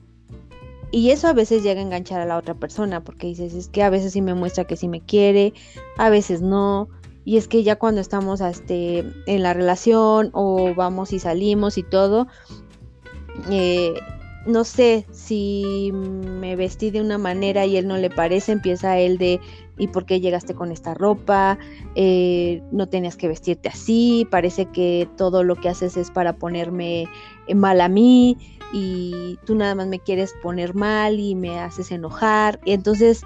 Y 0.92 1.10
eso 1.10 1.26
a 1.26 1.32
veces 1.32 1.64
llega 1.64 1.80
a 1.80 1.84
enganchar 1.84 2.20
a 2.20 2.26
la 2.26 2.36
otra 2.36 2.54
persona, 2.54 3.02
porque 3.02 3.26
dices, 3.26 3.54
es 3.54 3.68
que 3.68 3.82
a 3.82 3.90
veces 3.90 4.12
sí 4.12 4.22
me 4.22 4.34
muestra 4.34 4.64
que 4.64 4.76
sí 4.76 4.86
me 4.86 5.00
quiere, 5.00 5.52
a 5.96 6.10
veces 6.10 6.42
no. 6.42 6.88
Y 7.24 7.38
es 7.38 7.48
que 7.48 7.64
ya 7.64 7.76
cuando 7.76 8.00
estamos 8.00 8.40
este, 8.40 9.04
en 9.26 9.42
la 9.42 9.52
relación 9.52 10.30
o 10.32 10.74
vamos 10.76 11.12
y 11.12 11.18
salimos 11.18 11.76
y 11.76 11.82
todo, 11.82 12.28
eh, 13.50 13.94
no 14.46 14.64
sé 14.64 15.06
si 15.10 15.90
me 15.92 16.54
vestí 16.54 16.90
de 16.90 17.00
una 17.00 17.18
manera 17.18 17.66
y 17.66 17.76
él 17.76 17.86
no 17.86 17.96
le 17.96 18.10
parece, 18.10 18.52
empieza 18.52 18.98
él 18.98 19.18
de 19.18 19.40
¿y 19.78 19.88
por 19.88 20.04
qué 20.04 20.20
llegaste 20.20 20.54
con 20.54 20.72
esta 20.72 20.94
ropa? 20.94 21.58
Eh, 21.94 22.62
no 22.72 22.88
tenías 22.88 23.16
que 23.16 23.28
vestirte 23.28 23.68
así, 23.68 24.26
parece 24.30 24.66
que 24.66 25.08
todo 25.16 25.42
lo 25.44 25.56
que 25.56 25.68
haces 25.68 25.96
es 25.96 26.10
para 26.10 26.34
ponerme 26.34 27.08
mal 27.54 27.80
a 27.80 27.88
mí 27.88 28.36
y 28.72 29.38
tú 29.44 29.54
nada 29.54 29.74
más 29.74 29.86
me 29.86 29.98
quieres 29.98 30.34
poner 30.42 30.74
mal 30.74 31.18
y 31.18 31.34
me 31.34 31.58
haces 31.60 31.90
enojar. 31.90 32.60
Y 32.64 32.72
entonces 32.72 33.22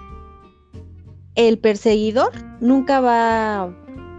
el 1.34 1.58
perseguidor 1.58 2.32
nunca 2.60 3.00
va, 3.00 3.74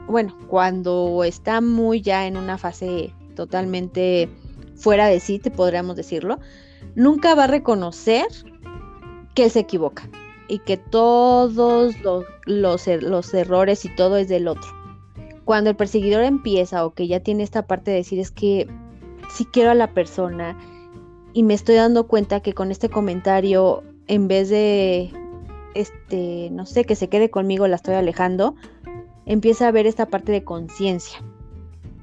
bueno, 0.08 0.38
cuando 0.48 1.24
está 1.24 1.62
muy 1.62 2.02
ya 2.02 2.28
en 2.28 2.38
una 2.38 2.58
fase 2.58 3.14
totalmente 3.36 4.30
fuera 4.76 5.08
de 5.08 5.20
sí, 5.20 5.40
te 5.40 5.52
podríamos 5.52 5.96
decirlo, 5.96 6.40
nunca 6.96 7.36
va 7.36 7.46
a 7.46 7.48
reconocer 7.48 8.28
que 9.34 9.50
se 9.50 9.60
equivoca 9.60 10.10
y 10.48 10.60
que 10.60 10.78
todos 10.78 11.96
los, 12.46 12.88
er, 12.88 13.04
los, 13.04 13.34
errores 13.34 13.86
y 13.86 13.96
todo 13.96 14.18
es 14.18 14.28
del 14.28 14.48
otro. 14.48 14.70
Cuando 15.46 15.70
el 15.70 15.76
perseguidor 15.76 16.24
empieza 16.24 16.86
o 16.86 16.94
que 16.94 17.08
ya 17.08 17.20
tiene 17.20 17.44
esta 17.44 17.68
parte 17.68 17.92
de 17.92 17.98
decir 17.98 18.20
es 18.20 18.32
que 18.32 18.68
si 19.30 19.46
quiero 19.46 19.72
a 19.72 19.76
la 19.76 19.94
persona 19.94 20.58
y 21.34 21.44
me 21.44 21.54
estoy 21.54 21.76
dando 21.76 22.08
cuenta 22.08 22.40
que 22.40 22.54
con 22.54 22.72
este 22.72 22.90
comentario 22.90 23.84
en 24.08 24.28
vez 24.28 24.50
de 24.50 25.12
este 25.74 26.50
no 26.52 26.66
sé 26.66 26.86
que 26.86 26.96
se 26.96 27.10
quede 27.10 27.30
conmigo 27.30 27.68
la 27.68 27.76
estoy 27.76 27.96
alejando 27.96 28.56
empieza 29.26 29.68
a 29.68 29.72
ver 29.72 29.86
esta 29.86 30.08
parte 30.08 30.32
de 30.32 30.44
conciencia 30.44 31.22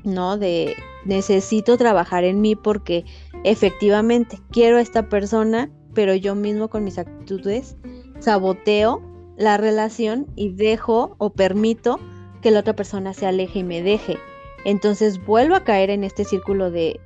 no 0.05 0.37
de 0.37 0.77
necesito 1.05 1.77
trabajar 1.77 2.25
en 2.25 2.41
mí 2.41 2.55
porque 2.55 3.05
efectivamente 3.43 4.39
quiero 4.51 4.79
a 4.79 4.81
esta 4.81 5.09
persona, 5.09 5.71
pero 5.95 6.15
yo 6.15 6.35
mismo 6.35 6.69
con 6.69 6.85
mis 6.85 6.99
actitudes 6.99 7.77
saboteo 8.25 9.03
la 9.37 9.57
relación 9.57 10.27
y 10.35 10.51
dejo 10.51 11.15
o 11.19 11.31
permito 11.31 12.01
que 12.41 12.51
la 12.51 12.61
otra 12.61 12.75
persona 12.75 13.13
se 13.13 13.27
aleje 13.27 13.61
y 13.61 13.65
me 13.65 13.83
deje. 13.83 14.17
Entonces 14.65 15.25
vuelvo 15.25 15.55
a 15.55 15.65
caer 15.65 15.91
en 15.91 16.05
este 16.05 16.25
círculo 16.25 16.71
de 16.71 17.01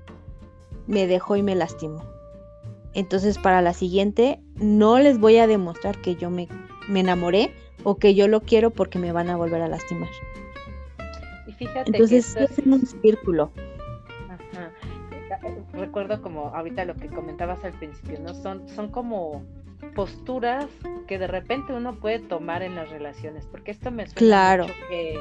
me 0.87 1.07
dejo 1.07 1.37
y 1.37 1.43
me 1.43 1.55
lastimo. 1.55 2.03
Entonces 2.95 3.39
para 3.39 3.63
la 3.63 3.73
siguiente 3.73 4.41
no 4.55 4.99
les 4.99 5.19
voy 5.19 5.39
a 5.39 5.47
demostrar 5.47 6.01
que 6.01 6.15
yo 6.15 6.31
me, 6.31 6.49
me 6.89 7.01
enamoré 7.01 7.53
o 7.85 7.97
que 7.97 8.15
yo 8.15 8.29
lo 8.29 8.41
quiero 8.43 8.71
porque 8.71 8.99
me 8.99 9.13
van 9.13 9.29
a 9.29 9.37
volver 9.37 9.63
a 9.63 9.69
lastimar. 9.69 10.09
Y 11.47 11.53
fíjate 11.53 11.91
Entonces 11.91 12.37
es 12.37 12.59
un 12.65 12.87
círculo 12.87 13.51
recuerdo 15.79 16.21
como 16.21 16.49
ahorita 16.55 16.85
lo 16.85 16.95
que 16.95 17.09
comentabas 17.09 17.65
al 17.65 17.73
principio, 17.73 18.19
¿no? 18.21 18.35
Son, 18.35 18.69
son 18.69 18.91
como 18.91 19.43
posturas 19.95 20.67
que 21.07 21.19
de 21.19 21.27
repente 21.27 21.73
uno 21.73 21.95
puede 21.97 22.19
tomar 22.19 22.63
en 22.63 22.75
las 22.75 22.91
relaciones, 22.91 23.47
porque 23.47 23.71
esto 23.71 23.91
me 23.91 24.07
suena 24.07 24.19
claro. 24.19 24.63
mucho 24.65 24.75
que 24.89 25.19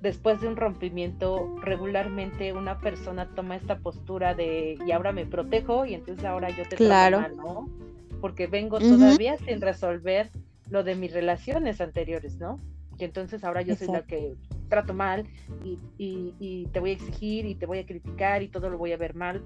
después 0.00 0.40
de 0.40 0.48
un 0.48 0.56
rompimiento 0.56 1.56
regularmente 1.62 2.52
una 2.52 2.78
persona 2.78 3.28
toma 3.34 3.56
esta 3.56 3.78
postura 3.78 4.34
de 4.34 4.78
y 4.86 4.92
ahora 4.92 5.12
me 5.12 5.26
protejo 5.26 5.84
y 5.84 5.94
entonces 5.94 6.24
ahora 6.24 6.50
yo 6.50 6.66
te 6.68 6.76
claro. 6.76 7.20
mal, 7.20 7.36
¿no? 7.36 7.68
Porque 8.20 8.46
vengo 8.46 8.78
todavía 8.78 9.36
sin 9.38 9.60
resolver 9.60 10.30
lo 10.70 10.84
de 10.84 10.94
mis 10.94 11.12
relaciones 11.12 11.80
anteriores, 11.80 12.36
¿no? 12.36 12.56
Y 12.98 13.04
entonces 13.04 13.44
ahora 13.44 13.62
yo 13.62 13.74
soy 13.76 13.88
la 13.88 14.02
que 14.02 14.36
trato 14.68 14.94
mal 14.94 15.26
y, 15.98 16.66
te 16.72 16.80
voy 16.80 16.90
a 16.90 16.92
exigir 16.94 17.46
y 17.46 17.54
te 17.54 17.66
voy 17.66 17.78
a 17.78 17.86
criticar 17.86 18.42
y 18.42 18.48
todo 18.48 18.70
lo 18.70 18.78
voy 18.78 18.92
a 18.92 18.96
ver 18.96 19.14
mal, 19.14 19.42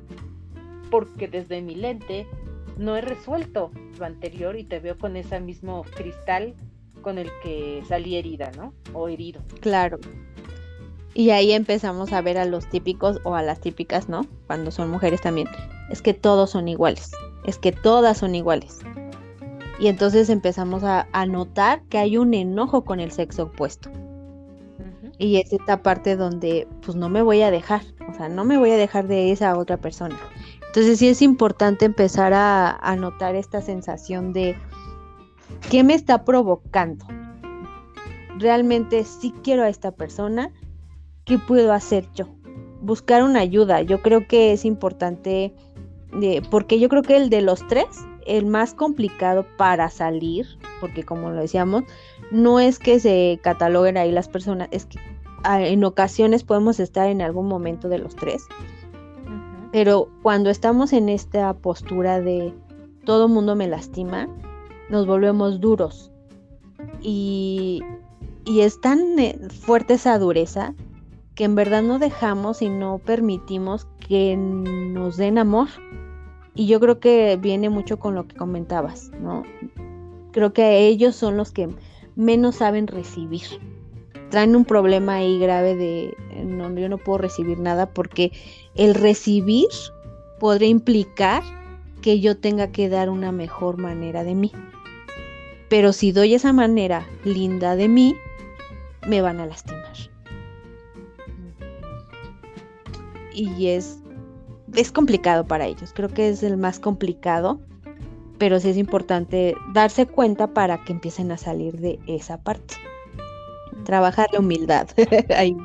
porque 0.90 1.28
desde 1.28 1.62
mi 1.62 1.74
lente 1.74 2.26
no 2.76 2.96
he 2.96 3.00
resuelto 3.00 3.70
lo 3.98 4.04
anterior 4.04 4.56
y 4.56 4.64
te 4.64 4.80
veo 4.80 4.98
con 4.98 5.16
ese 5.16 5.40
mismo 5.40 5.84
cristal 5.94 6.54
con 7.02 7.18
el 7.18 7.28
que 7.42 7.82
salí 7.86 8.16
herida, 8.16 8.50
¿no? 8.56 8.72
O 8.92 9.08
herido. 9.08 9.42
Claro. 9.60 9.98
Y 11.12 11.30
ahí 11.30 11.52
empezamos 11.52 12.12
a 12.12 12.20
ver 12.22 12.38
a 12.38 12.44
los 12.44 12.68
típicos 12.68 13.20
o 13.22 13.36
a 13.36 13.42
las 13.42 13.60
típicas, 13.60 14.08
¿no? 14.08 14.26
Cuando 14.46 14.70
son 14.70 14.90
mujeres 14.90 15.20
también. 15.20 15.48
Es 15.90 16.02
que 16.02 16.14
todos 16.14 16.50
son 16.50 16.66
iguales. 16.66 17.12
Es 17.44 17.58
que 17.58 17.70
todas 17.70 18.18
son 18.18 18.34
iguales. 18.34 18.80
Y 19.78 19.88
entonces 19.88 20.28
empezamos 20.30 20.82
a, 20.82 21.06
a 21.12 21.26
notar 21.26 21.82
que 21.84 21.98
hay 21.98 22.16
un 22.16 22.34
enojo 22.34 22.84
con 22.84 23.00
el 23.00 23.12
sexo 23.12 23.44
opuesto. 23.44 23.90
Y 25.18 25.36
es 25.36 25.52
esta 25.52 25.82
parte 25.82 26.16
donde 26.16 26.66
pues 26.84 26.96
no 26.96 27.08
me 27.08 27.22
voy 27.22 27.42
a 27.42 27.50
dejar, 27.50 27.82
o 28.08 28.14
sea, 28.14 28.28
no 28.28 28.44
me 28.44 28.58
voy 28.58 28.70
a 28.72 28.76
dejar 28.76 29.06
de 29.06 29.30
esa 29.30 29.56
otra 29.56 29.76
persona. 29.76 30.18
Entonces 30.74 30.98
sí 30.98 31.06
es 31.06 31.22
importante 31.22 31.84
empezar 31.84 32.32
a, 32.34 32.96
notar 32.98 33.36
esta 33.36 33.62
sensación 33.62 34.32
de 34.32 34.56
qué 35.70 35.84
me 35.84 35.94
está 35.94 36.24
provocando. 36.24 37.06
Realmente 38.40 39.04
sí 39.04 39.32
quiero 39.44 39.62
a 39.62 39.68
esta 39.68 39.92
persona, 39.92 40.52
¿qué 41.24 41.38
puedo 41.38 41.72
hacer 41.72 42.08
yo? 42.12 42.26
Buscar 42.80 43.22
una 43.22 43.38
ayuda. 43.38 43.82
Yo 43.82 44.02
creo 44.02 44.26
que 44.26 44.52
es 44.52 44.64
importante, 44.64 45.54
de, 46.12 46.42
porque 46.50 46.80
yo 46.80 46.88
creo 46.88 47.02
que 47.02 47.18
el 47.18 47.30
de 47.30 47.42
los 47.42 47.64
tres, 47.68 47.86
el 48.26 48.46
más 48.46 48.74
complicado 48.74 49.46
para 49.56 49.90
salir, 49.90 50.58
porque 50.80 51.04
como 51.04 51.30
lo 51.30 51.40
decíamos, 51.40 51.84
no 52.32 52.58
es 52.58 52.80
que 52.80 52.98
se 52.98 53.38
cataloguen 53.44 53.96
ahí 53.96 54.10
las 54.10 54.26
personas, 54.26 54.66
es 54.72 54.86
que 54.86 54.98
ah, 55.44 55.62
en 55.62 55.84
ocasiones 55.84 56.42
podemos 56.42 56.80
estar 56.80 57.08
en 57.08 57.22
algún 57.22 57.46
momento 57.46 57.88
de 57.88 57.98
los 57.98 58.16
tres. 58.16 58.48
Pero 59.74 60.08
cuando 60.22 60.50
estamos 60.50 60.92
en 60.92 61.08
esta 61.08 61.52
postura 61.52 62.20
de 62.20 62.54
todo 63.04 63.26
mundo 63.26 63.56
me 63.56 63.66
lastima, 63.66 64.28
nos 64.88 65.04
volvemos 65.04 65.60
duros. 65.60 66.12
Y, 67.02 67.82
y 68.44 68.60
es 68.60 68.80
tan 68.80 69.18
eh, 69.18 69.36
fuerte 69.62 69.94
esa 69.94 70.16
dureza 70.20 70.74
que 71.34 71.42
en 71.42 71.56
verdad 71.56 71.82
no 71.82 71.98
dejamos 71.98 72.62
y 72.62 72.68
no 72.68 72.98
permitimos 72.98 73.88
que 73.98 74.36
nos 74.36 75.16
den 75.16 75.38
amor. 75.38 75.66
Y 76.54 76.68
yo 76.68 76.78
creo 76.78 77.00
que 77.00 77.36
viene 77.36 77.68
mucho 77.68 77.98
con 77.98 78.14
lo 78.14 78.28
que 78.28 78.36
comentabas, 78.36 79.10
¿no? 79.20 79.42
Creo 80.30 80.52
que 80.52 80.86
ellos 80.86 81.16
son 81.16 81.36
los 81.36 81.50
que 81.50 81.68
menos 82.14 82.54
saben 82.54 82.86
recibir. 82.86 83.73
Traen 84.34 84.56
un 84.56 84.64
problema 84.64 85.14
ahí 85.14 85.38
grave 85.38 85.76
de 85.76 86.16
no, 86.44 86.68
yo 86.74 86.88
no 86.88 86.98
puedo 86.98 87.18
recibir 87.18 87.60
nada 87.60 87.86
porque 87.90 88.32
el 88.74 88.96
recibir 88.96 89.68
podría 90.40 90.66
implicar 90.66 91.44
que 92.02 92.18
yo 92.18 92.36
tenga 92.36 92.72
que 92.72 92.88
dar 92.88 93.10
una 93.10 93.30
mejor 93.30 93.76
manera 93.76 94.24
de 94.24 94.34
mí. 94.34 94.50
Pero 95.68 95.92
si 95.92 96.10
doy 96.10 96.34
esa 96.34 96.52
manera 96.52 97.06
linda 97.22 97.76
de 97.76 97.86
mí, 97.86 98.16
me 99.06 99.20
van 99.20 99.38
a 99.38 99.46
lastimar. 99.46 99.92
Y 103.32 103.68
es, 103.68 104.00
es 104.74 104.90
complicado 104.90 105.44
para 105.44 105.66
ellos. 105.66 105.92
Creo 105.94 106.08
que 106.08 106.30
es 106.30 106.42
el 106.42 106.56
más 106.56 106.80
complicado 106.80 107.60
pero 108.36 108.58
sí 108.58 108.68
es 108.68 108.76
importante 108.78 109.54
darse 109.72 110.06
cuenta 110.06 110.48
para 110.48 110.82
que 110.82 110.92
empiecen 110.92 111.30
a 111.30 111.38
salir 111.38 111.78
de 111.78 112.00
esa 112.08 112.42
parte. 112.42 112.74
Trabajar 113.84 114.28
la 114.32 114.40
humildad. 114.40 114.88
Ahí. 115.36 115.56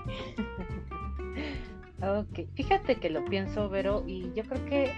Ok, 2.02 2.48
fíjate 2.54 2.96
que 2.96 3.10
lo 3.10 3.26
pienso, 3.26 3.70
Vero, 3.70 4.04
y 4.08 4.32
yo 4.34 4.44
creo 4.44 4.66
que 4.66 4.92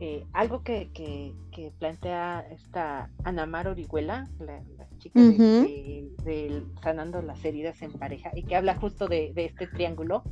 eh, 0.00 0.24
algo 0.32 0.62
que, 0.62 0.90
que, 0.92 1.34
plantea 1.78 2.46
esta 2.50 3.10
Anamar 3.22 3.68
Orihuela, 3.68 4.28
la, 4.40 4.60
chica 4.98 5.20
de, 5.20 6.62
Sanando 6.82 7.22
las 7.22 7.44
heridas 7.44 7.80
en 7.82 7.92
pareja, 7.92 8.30
y 8.34 8.42
que 8.42 8.56
habla 8.56 8.74
justo 8.74 9.06
de, 9.06 9.32
este 9.36 9.66
triángulo, 9.66 10.24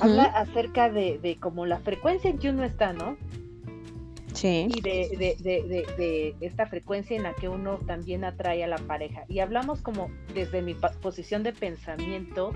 habla 0.00 0.24
acerca 0.24 0.90
de, 0.90 1.18
de 1.18 1.36
como 1.36 1.66
la 1.66 1.78
frecuencia 1.80 2.30
en 2.30 2.38
que 2.38 2.50
uno 2.50 2.64
está, 2.64 2.92
¿no? 2.92 3.16
Sí. 4.38 4.68
Y 4.72 4.80
de, 4.80 5.36
de, 5.40 6.36
esta 6.40 6.66
frecuencia 6.66 7.16
en 7.16 7.24
la 7.24 7.34
que 7.34 7.48
uno 7.48 7.78
también 7.88 8.22
atrae 8.22 8.62
a 8.62 8.68
la 8.68 8.78
pareja. 8.78 9.24
Y 9.26 9.40
hablamos 9.40 9.82
como 9.82 10.12
desde 10.32 10.62
mi 10.62 10.74
posición 10.74 11.42
de 11.42 11.52
pensamiento, 11.52 12.52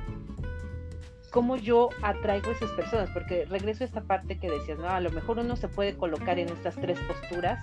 cómo 1.33 1.57
yo 1.57 1.89
atraigo 2.03 2.51
a 2.51 2.53
esas 2.53 2.71
personas, 2.71 3.11
porque 3.11 3.47
regreso 3.47 3.83
a 3.83 3.89
esta 3.89 4.03
parte 4.03 4.39
que 4.39 4.49
decías, 4.49 4.79
no, 4.79 4.87
a 4.87 5.01
lo 5.01 5.11
mejor 5.11 5.41
uno 5.41 5.57
se 5.57 5.67
puede 5.67 5.97
colocar 5.97 6.39
en 6.39 6.51
estas 6.51 6.77
tres 6.77 7.01
posturas 7.01 7.59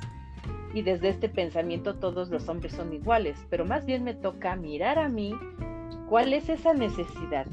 y 0.74 0.82
desde 0.82 1.08
este 1.08 1.30
pensamiento 1.30 1.96
todos 1.96 2.28
los 2.28 2.50
hombres 2.50 2.74
son 2.74 2.92
iguales, 2.92 3.38
pero 3.50 3.64
más 3.64 3.86
bien 3.86 4.04
me 4.04 4.16
toca 4.16 4.58
mirar 4.58 5.00
a 5.00 5.08
mí 5.08 5.34
cuál 6.10 6.34
es 6.34 6.50
esa 6.50 6.74
necesidad 6.74 7.46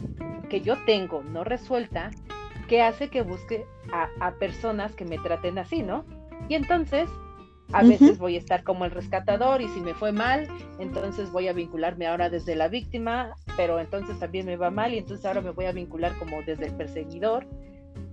que 0.50 0.62
yo 0.62 0.76
tengo 0.84 1.22
no 1.22 1.44
resuelta 1.44 2.10
que 2.66 2.82
hace 2.82 3.08
que 3.08 3.22
busque 3.22 3.66
a, 3.92 4.08
a 4.18 4.32
personas 4.32 4.96
que 4.96 5.04
me 5.04 5.18
traten 5.18 5.58
así, 5.58 5.84
¿no? 5.84 6.04
Y 6.48 6.54
entonces 6.54 7.08
a 7.72 7.82
veces 7.82 8.18
voy 8.18 8.36
a 8.36 8.38
estar 8.38 8.62
como 8.62 8.84
el 8.84 8.92
rescatador 8.92 9.60
y 9.60 9.68
si 9.68 9.80
me 9.80 9.94
fue 9.94 10.12
mal, 10.12 10.46
entonces 10.78 11.32
voy 11.32 11.48
a 11.48 11.52
vincularme 11.52 12.06
ahora 12.06 12.30
desde 12.30 12.54
la 12.54 12.68
víctima, 12.68 13.34
pero 13.56 13.80
entonces 13.80 14.18
también 14.18 14.46
me 14.46 14.56
va 14.56 14.70
mal 14.70 14.94
y 14.94 14.98
entonces 14.98 15.26
ahora 15.26 15.40
me 15.40 15.50
voy 15.50 15.64
a 15.64 15.72
vincular 15.72 16.16
como 16.18 16.42
desde 16.42 16.66
el 16.66 16.74
perseguidor, 16.74 17.46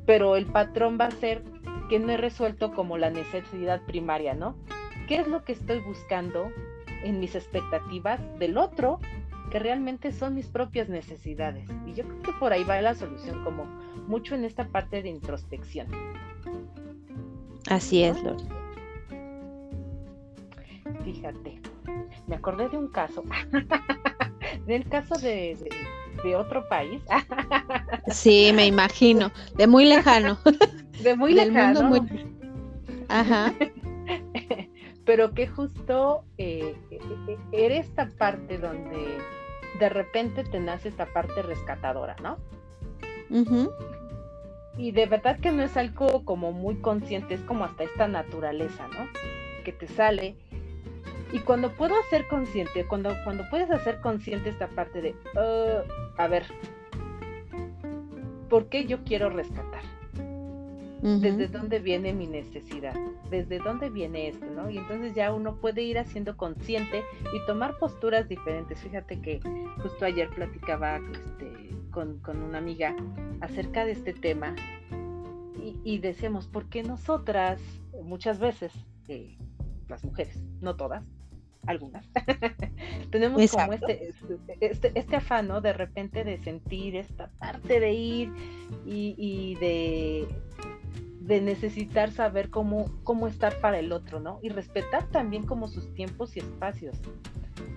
pero 0.06 0.36
el 0.36 0.48
patrón 0.48 0.98
va 1.00 1.06
a 1.06 1.12
ser 1.12 1.44
que 1.90 2.00
no 2.00 2.12
he 2.12 2.18
resuelto 2.18 2.74
como 2.74 2.98
la 2.98 3.10
necesidad 3.10 3.82
primaria, 3.86 4.34
¿no? 4.34 4.56
¿Qué 5.08 5.18
es 5.18 5.28
lo 5.28 5.44
que 5.44 5.52
estoy 5.52 5.80
buscando 5.82 6.50
en 7.04 7.20
mis 7.20 7.36
expectativas 7.36 8.20
del 8.40 8.58
otro 8.58 9.00
que 9.52 9.60
realmente 9.60 10.12
son 10.12 10.34
mis 10.34 10.48
propias 10.48 10.90
necesidades? 10.90 11.70
Y 11.86 11.94
yo 11.94 12.06
creo 12.06 12.22
que 12.22 12.32
por 12.40 12.54
ahí 12.54 12.64
va 12.64 12.82
la 12.82 12.96
solución, 12.96 13.44
como 13.44 13.66
mucho 14.08 14.34
en 14.34 14.46
esta 14.46 14.68
parte 14.68 15.04
de 15.04 15.10
introspección. 15.10 15.88
Así 17.74 18.04
es, 18.04 18.22
Lori. 18.22 18.44
Fíjate, 21.04 21.60
me 22.28 22.36
acordé 22.36 22.70
de 22.70 22.78
un 22.78 22.88
caso, 22.88 23.24
del 24.68 24.88
caso 24.90 25.16
de, 25.16 25.58
otro 26.38 26.68
país. 26.70 27.02
sí, 28.12 28.52
me 28.54 28.68
imagino, 28.68 29.32
de 29.56 29.66
muy 29.66 29.86
lejano. 29.86 30.38
De 31.02 31.16
muy 31.16 31.34
lejano. 31.34 32.06
Ajá. 33.10 33.52
Pero 35.06 35.34
que 35.34 35.48
justo 35.48 36.26
eh, 36.38 36.76
eh, 36.92 37.38
era 37.54 37.76
esta 37.76 38.08
parte 38.08 38.60
donde 38.60 39.18
de 39.80 39.90
repente 39.90 40.44
te 40.44 40.60
nace 40.60 40.90
esta 40.90 41.08
parte 41.08 41.42
rescatadora, 41.42 42.16
¿no? 42.22 42.38
Y 44.78 44.92
de 44.92 45.06
verdad 45.06 45.40
que 45.40 45.52
no 45.52 45.64
es 45.64 45.78
algo 45.78 46.26
como 46.26 46.52
muy 46.52 46.76
consciente, 46.78 47.36
es 47.36 47.42
como 47.42 47.66
hasta 47.66 47.84
esta 47.84 48.08
naturaleza, 48.08 48.88
¿no? 48.88 49.08
Que 49.64 49.72
te 49.72 49.88
sale 49.88 50.36
y 51.34 51.40
cuando 51.40 51.72
puedo 51.72 52.00
hacer 52.00 52.28
consciente, 52.28 52.86
cuando, 52.86 53.12
cuando 53.24 53.44
puedes 53.50 53.72
hacer 53.72 54.00
consciente 54.02 54.50
esta 54.50 54.68
parte 54.68 55.02
de, 55.02 55.16
uh, 55.36 55.82
a 56.16 56.28
ver, 56.28 56.46
¿por 58.50 58.68
qué 58.68 58.86
yo 58.86 59.04
quiero 59.04 59.32
rescatar? 59.32 59.82
¿Desde 61.04 61.48
dónde 61.50 61.80
viene 61.80 62.14
mi 62.14 62.28
necesidad? 62.28 62.96
¿Desde 63.30 63.60
dónde 63.60 63.90
viene 63.90 64.30
esto? 64.30 64.46
¿no? 64.46 64.70
Y 64.70 64.78
entonces 64.78 65.14
ya 65.14 65.34
uno 65.34 65.56
puede 65.56 65.82
ir 65.82 66.00
haciendo 66.00 66.38
consciente 66.38 67.04
y 67.34 67.46
tomar 67.46 67.78
posturas 67.78 68.30
diferentes. 68.30 68.80
Fíjate 68.80 69.20
que 69.20 69.42
justo 69.82 70.06
ayer 70.06 70.30
platicaba 70.30 71.02
este, 71.12 71.76
con, 71.92 72.22
una 72.26 72.58
amiga 72.58 72.96
acerca 73.42 73.86
de 73.86 73.92
este 73.92 74.14
tema 74.14 74.56
y, 75.62 75.78
y 75.84 76.00
decíamos, 76.00 76.48
¿por 76.48 76.70
qué 76.70 76.84
nosotras 76.84 77.60
muchas 78.04 78.40
veces, 78.40 78.72
eh, 79.08 79.38
las 79.88 80.04
mujeres, 80.04 80.42
no 80.62 80.76
todas, 80.76 81.04
algunas, 81.66 82.06
tenemos 83.12 83.52
como 83.52 83.74
este, 83.74 84.14
este, 84.60 84.92
este, 84.96 85.16
afán, 85.16 85.48
¿no? 85.48 85.62
De 85.62 85.74
repente 85.74 86.24
de 86.24 86.38
sentir 86.40 86.96
esta 86.96 87.30
parte 87.40 87.80
de 87.80 87.94
ir 87.94 88.34
y, 88.86 89.56
de, 89.56 90.28
de 91.24 91.40
necesitar 91.40 92.12
saber 92.12 92.50
cómo, 92.50 92.92
cómo 93.04 93.28
estar 93.28 93.58
para 93.62 93.80
el 93.80 93.94
otro, 93.94 94.20
¿no? 94.20 94.40
Y 94.42 94.50
respetar 94.50 95.06
también 95.08 95.46
como 95.46 95.68
sus 95.68 95.94
tiempos 95.94 96.36
y 96.36 96.40
espacios. 96.40 96.98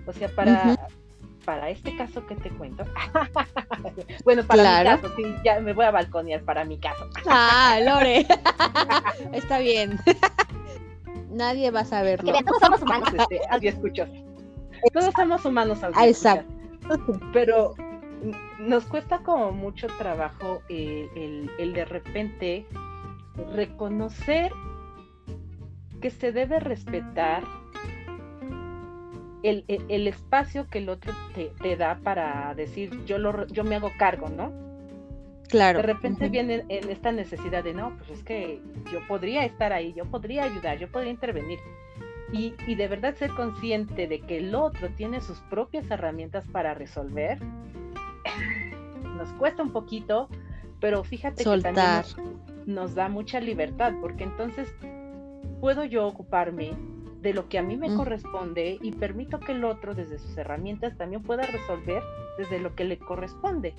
O 0.05 0.11
sea, 0.11 0.27
para, 0.35 0.77
para 1.45 1.69
este 1.69 1.95
caso 1.95 2.25
que 2.27 2.35
te 2.35 2.49
cuento, 2.49 2.83
bueno, 4.25 4.43
para 4.43 4.79
mi 4.79 4.85
caso, 4.85 5.15
sí, 5.15 5.23
ya 5.45 5.61
me 5.61 5.71
voy 5.71 5.85
a 5.85 5.91
balconear 5.91 6.41
para 6.43 6.65
mi 6.65 6.77
caso. 6.77 7.09
ah, 7.27 7.79
Lore, 7.85 8.27
está 9.31 9.59
bien. 9.59 9.97
Nadie 11.29 11.71
va 11.71 11.81
a 11.81 11.85
saberlo. 11.85 12.33
todos 12.43 12.59
somos 12.59 12.81
humanos, 12.81 13.09
este, 13.13 13.67
escucho. 13.67 14.05
Todos 14.93 15.13
somos 15.15 15.45
humanos, 15.45 15.79
ah, 15.83 16.05
Exacto. 16.05 16.53
Pero 17.31 17.75
nos 18.59 18.85
cuesta 18.85 19.19
como 19.19 19.51
mucho 19.51 19.87
trabajo 19.97 20.61
el, 20.69 21.49
de 21.57 21.85
repente 21.85 22.65
reconocer 23.53 24.51
que 26.01 26.09
se 26.09 26.31
debe 26.31 26.59
respetar 26.59 27.43
el, 29.43 30.07
espacio 30.07 30.67
que 30.67 30.79
el 30.79 30.89
otro 30.89 31.13
te, 31.33 31.77
da 31.77 31.99
para 32.03 32.53
decir 32.55 33.05
yo 33.05 33.17
lo 33.17 33.47
yo 33.47 33.63
me 33.63 33.75
hago 33.75 33.91
cargo, 33.97 34.29
¿no? 34.29 34.51
Claro. 35.47 35.77
De 35.79 35.83
repente 35.83 36.27
viene 36.27 36.65
en 36.67 36.89
esta 36.89 37.13
necesidad 37.13 37.63
de, 37.63 37.73
no, 37.73 37.95
pues 37.97 38.19
es 38.19 38.23
que 38.23 38.61
yo 38.91 38.99
podría 39.07 39.45
estar 39.45 39.71
ahí, 39.71 39.93
yo 39.93 40.03
podría 40.03 40.43
ayudar, 40.43 40.77
yo 40.77 40.89
podría 40.91 41.11
intervenir. 41.11 41.59
Y, 42.33 42.53
y 42.67 42.75
de 42.75 42.89
verdad 42.89 43.15
ser 43.15 43.31
consciente 43.31 44.07
de 44.07 44.19
que 44.19 44.39
el 44.39 44.53
otro 44.53 44.89
tiene 44.89 45.21
sus 45.21 45.39
propias 45.49 45.89
herramientas 45.89 46.45
para 46.51 46.73
resolver, 46.73 47.39
nos 49.17 49.29
cuesta 49.33 49.63
un 49.63 49.71
poquito, 49.71 50.27
pero 50.79 51.03
fíjate 51.03 51.43
que 51.43 51.61
también 51.61 52.03
nos, 52.65 52.95
da 52.95 53.09
mucha 53.09 53.39
libertad, 53.39 53.93
porque 54.01 54.23
entonces 54.23 54.67
puedo 55.59 55.85
yo 55.85 56.05
ocuparme 56.05 56.71
de 57.21 57.33
lo 57.33 57.49
que 57.49 57.57
a 57.57 57.63
mí 57.63 57.77
me 57.77 57.93
corresponde 57.95 58.77
y 58.81 58.91
permito 58.91 59.39
que 59.39 59.53
el 59.53 59.63
otro 59.65 59.95
desde 59.95 60.19
sus 60.19 60.37
herramientas 60.37 60.95
también 60.97 61.23
pueda 61.23 61.43
resolver 61.43 62.03
desde 62.37 62.59
lo 62.59 62.75
que 62.75 62.83
le 62.83 62.99
corresponde. 62.99 63.73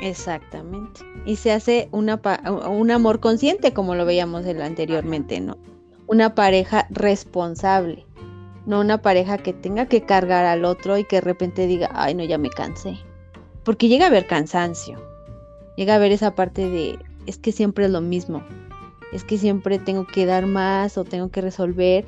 Exactamente. 0.00 1.00
Y 1.26 1.36
se 1.36 1.52
hace 1.52 1.88
una 1.92 2.20
un 2.68 2.90
amor 2.90 3.20
consciente, 3.20 3.72
como 3.72 3.94
lo 3.94 4.04
veíamos 4.04 4.46
anteriormente, 4.46 5.40
¿no? 5.40 5.56
Una 6.06 6.34
pareja 6.34 6.86
responsable, 6.90 8.06
no 8.66 8.80
una 8.80 9.02
pareja 9.02 9.38
que 9.38 9.52
tenga 9.52 9.86
que 9.86 10.02
cargar 10.02 10.44
al 10.44 10.64
otro 10.64 10.98
y 10.98 11.04
que 11.04 11.16
de 11.16 11.22
repente 11.22 11.66
diga, 11.66 11.90
ay, 11.94 12.14
no, 12.14 12.24
ya 12.24 12.38
me 12.38 12.50
cansé. 12.50 12.98
Porque 13.64 13.88
llega 13.88 14.06
a 14.06 14.08
haber 14.08 14.26
cansancio, 14.26 15.00
llega 15.76 15.94
a 15.94 15.96
haber 15.96 16.12
esa 16.12 16.34
parte 16.34 16.68
de, 16.68 16.98
es 17.26 17.38
que 17.38 17.52
siempre 17.52 17.86
es 17.86 17.90
lo 17.90 18.00
mismo, 18.00 18.42
es 19.12 19.24
que 19.24 19.38
siempre 19.38 19.78
tengo 19.78 20.06
que 20.06 20.26
dar 20.26 20.46
más 20.46 20.98
o 20.98 21.04
tengo 21.04 21.30
que 21.30 21.40
resolver. 21.40 22.04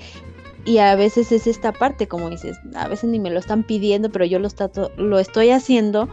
Y 0.64 0.78
a 0.78 0.94
veces 0.96 1.30
es 1.30 1.46
esta 1.46 1.72
parte, 1.72 2.08
como 2.08 2.30
dices, 2.30 2.58
a 2.74 2.88
veces 2.88 3.10
ni 3.10 3.18
me 3.18 3.30
lo 3.30 3.38
están 3.38 3.64
pidiendo, 3.64 4.10
pero 4.10 4.24
yo 4.24 4.38
lo, 4.38 4.48
lo 4.96 5.18
estoy 5.18 5.50
haciendo. 5.50 6.08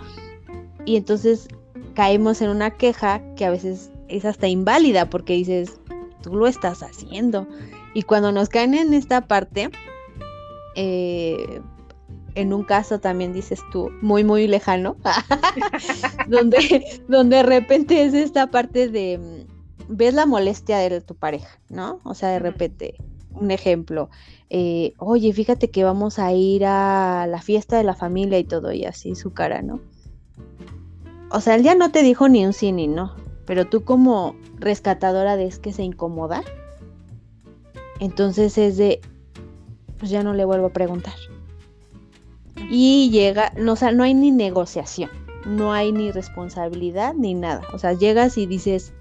Y 0.83 0.97
entonces 0.97 1.47
caemos 1.93 2.41
en 2.41 2.49
una 2.49 2.71
queja 2.71 3.21
que 3.35 3.45
a 3.45 3.49
veces 3.49 3.91
es 4.09 4.25
hasta 4.25 4.49
inválida 4.49 5.09
porque 5.09 5.33
dices, 5.33 5.79
tú 6.21 6.35
lo 6.35 6.47
estás 6.47 6.83
haciendo. 6.83 7.47
Y 7.93 8.03
cuando 8.03 8.31
nos 8.31 8.49
caen 8.49 8.73
en 8.73 8.93
esta 8.93 9.21
parte, 9.21 9.69
eh, 10.75 11.61
en 12.35 12.53
un 12.53 12.63
caso 12.63 12.99
también 12.99 13.33
dices 13.33 13.61
tú, 13.71 13.89
muy, 14.01 14.23
muy 14.23 14.47
lejano, 14.47 14.95
donde, 16.27 17.01
donde 17.07 17.37
de 17.37 17.43
repente 17.43 18.03
es 18.03 18.13
esta 18.13 18.47
parte 18.47 18.89
de, 18.89 19.17
mm, 19.17 19.95
ves 19.95 20.13
la 20.13 20.25
molestia 20.25 20.77
de 20.77 21.01
tu 21.01 21.15
pareja, 21.15 21.59
¿no? 21.69 21.99
O 22.03 22.13
sea, 22.13 22.29
de 22.29 22.39
repente, 22.39 22.95
un 23.33 23.51
ejemplo, 23.51 24.09
eh, 24.49 24.93
oye, 24.97 25.33
fíjate 25.33 25.69
que 25.69 25.83
vamos 25.83 26.19
a 26.19 26.31
ir 26.33 26.65
a 26.65 27.25
la 27.27 27.41
fiesta 27.41 27.77
de 27.77 27.83
la 27.83 27.95
familia 27.95 28.39
y 28.39 28.43
todo, 28.43 28.71
y 28.71 28.85
así 28.85 29.15
su 29.15 29.33
cara, 29.33 29.61
¿no? 29.61 29.79
o 31.31 31.39
sea, 31.39 31.55
él 31.55 31.63
ya 31.63 31.75
no 31.75 31.91
te 31.91 32.03
dijo 32.03 32.27
ni 32.27 32.45
un 32.45 32.53
sí 32.53 32.71
ni 32.71 32.87
no, 32.87 33.15
pero 33.45 33.67
tú 33.67 33.83
como 33.83 34.35
rescatadora 34.57 35.37
de 35.37 35.45
es 35.45 35.59
que 35.59 35.73
se 35.73 35.83
incomoda, 35.83 36.43
entonces 37.99 38.57
es 38.57 38.77
de, 38.77 39.01
pues 39.97 40.11
ya 40.11 40.23
no 40.23 40.33
le 40.33 40.45
vuelvo 40.45 40.67
a 40.67 40.73
preguntar. 40.73 41.13
Y 42.69 43.09
llega, 43.11 43.51
no, 43.57 43.73
o 43.73 43.75
sea, 43.75 43.91
no 43.91 44.03
hay 44.03 44.13
ni 44.13 44.31
negociación, 44.31 45.09
no 45.45 45.73
hay 45.73 45.91
ni 45.91 46.11
responsabilidad 46.11 47.13
ni 47.13 47.33
nada. 47.33 47.61
O 47.73 47.79
sea, 47.79 47.93
llegas 47.93 48.37
y 48.37 48.45
dices, 48.45 48.93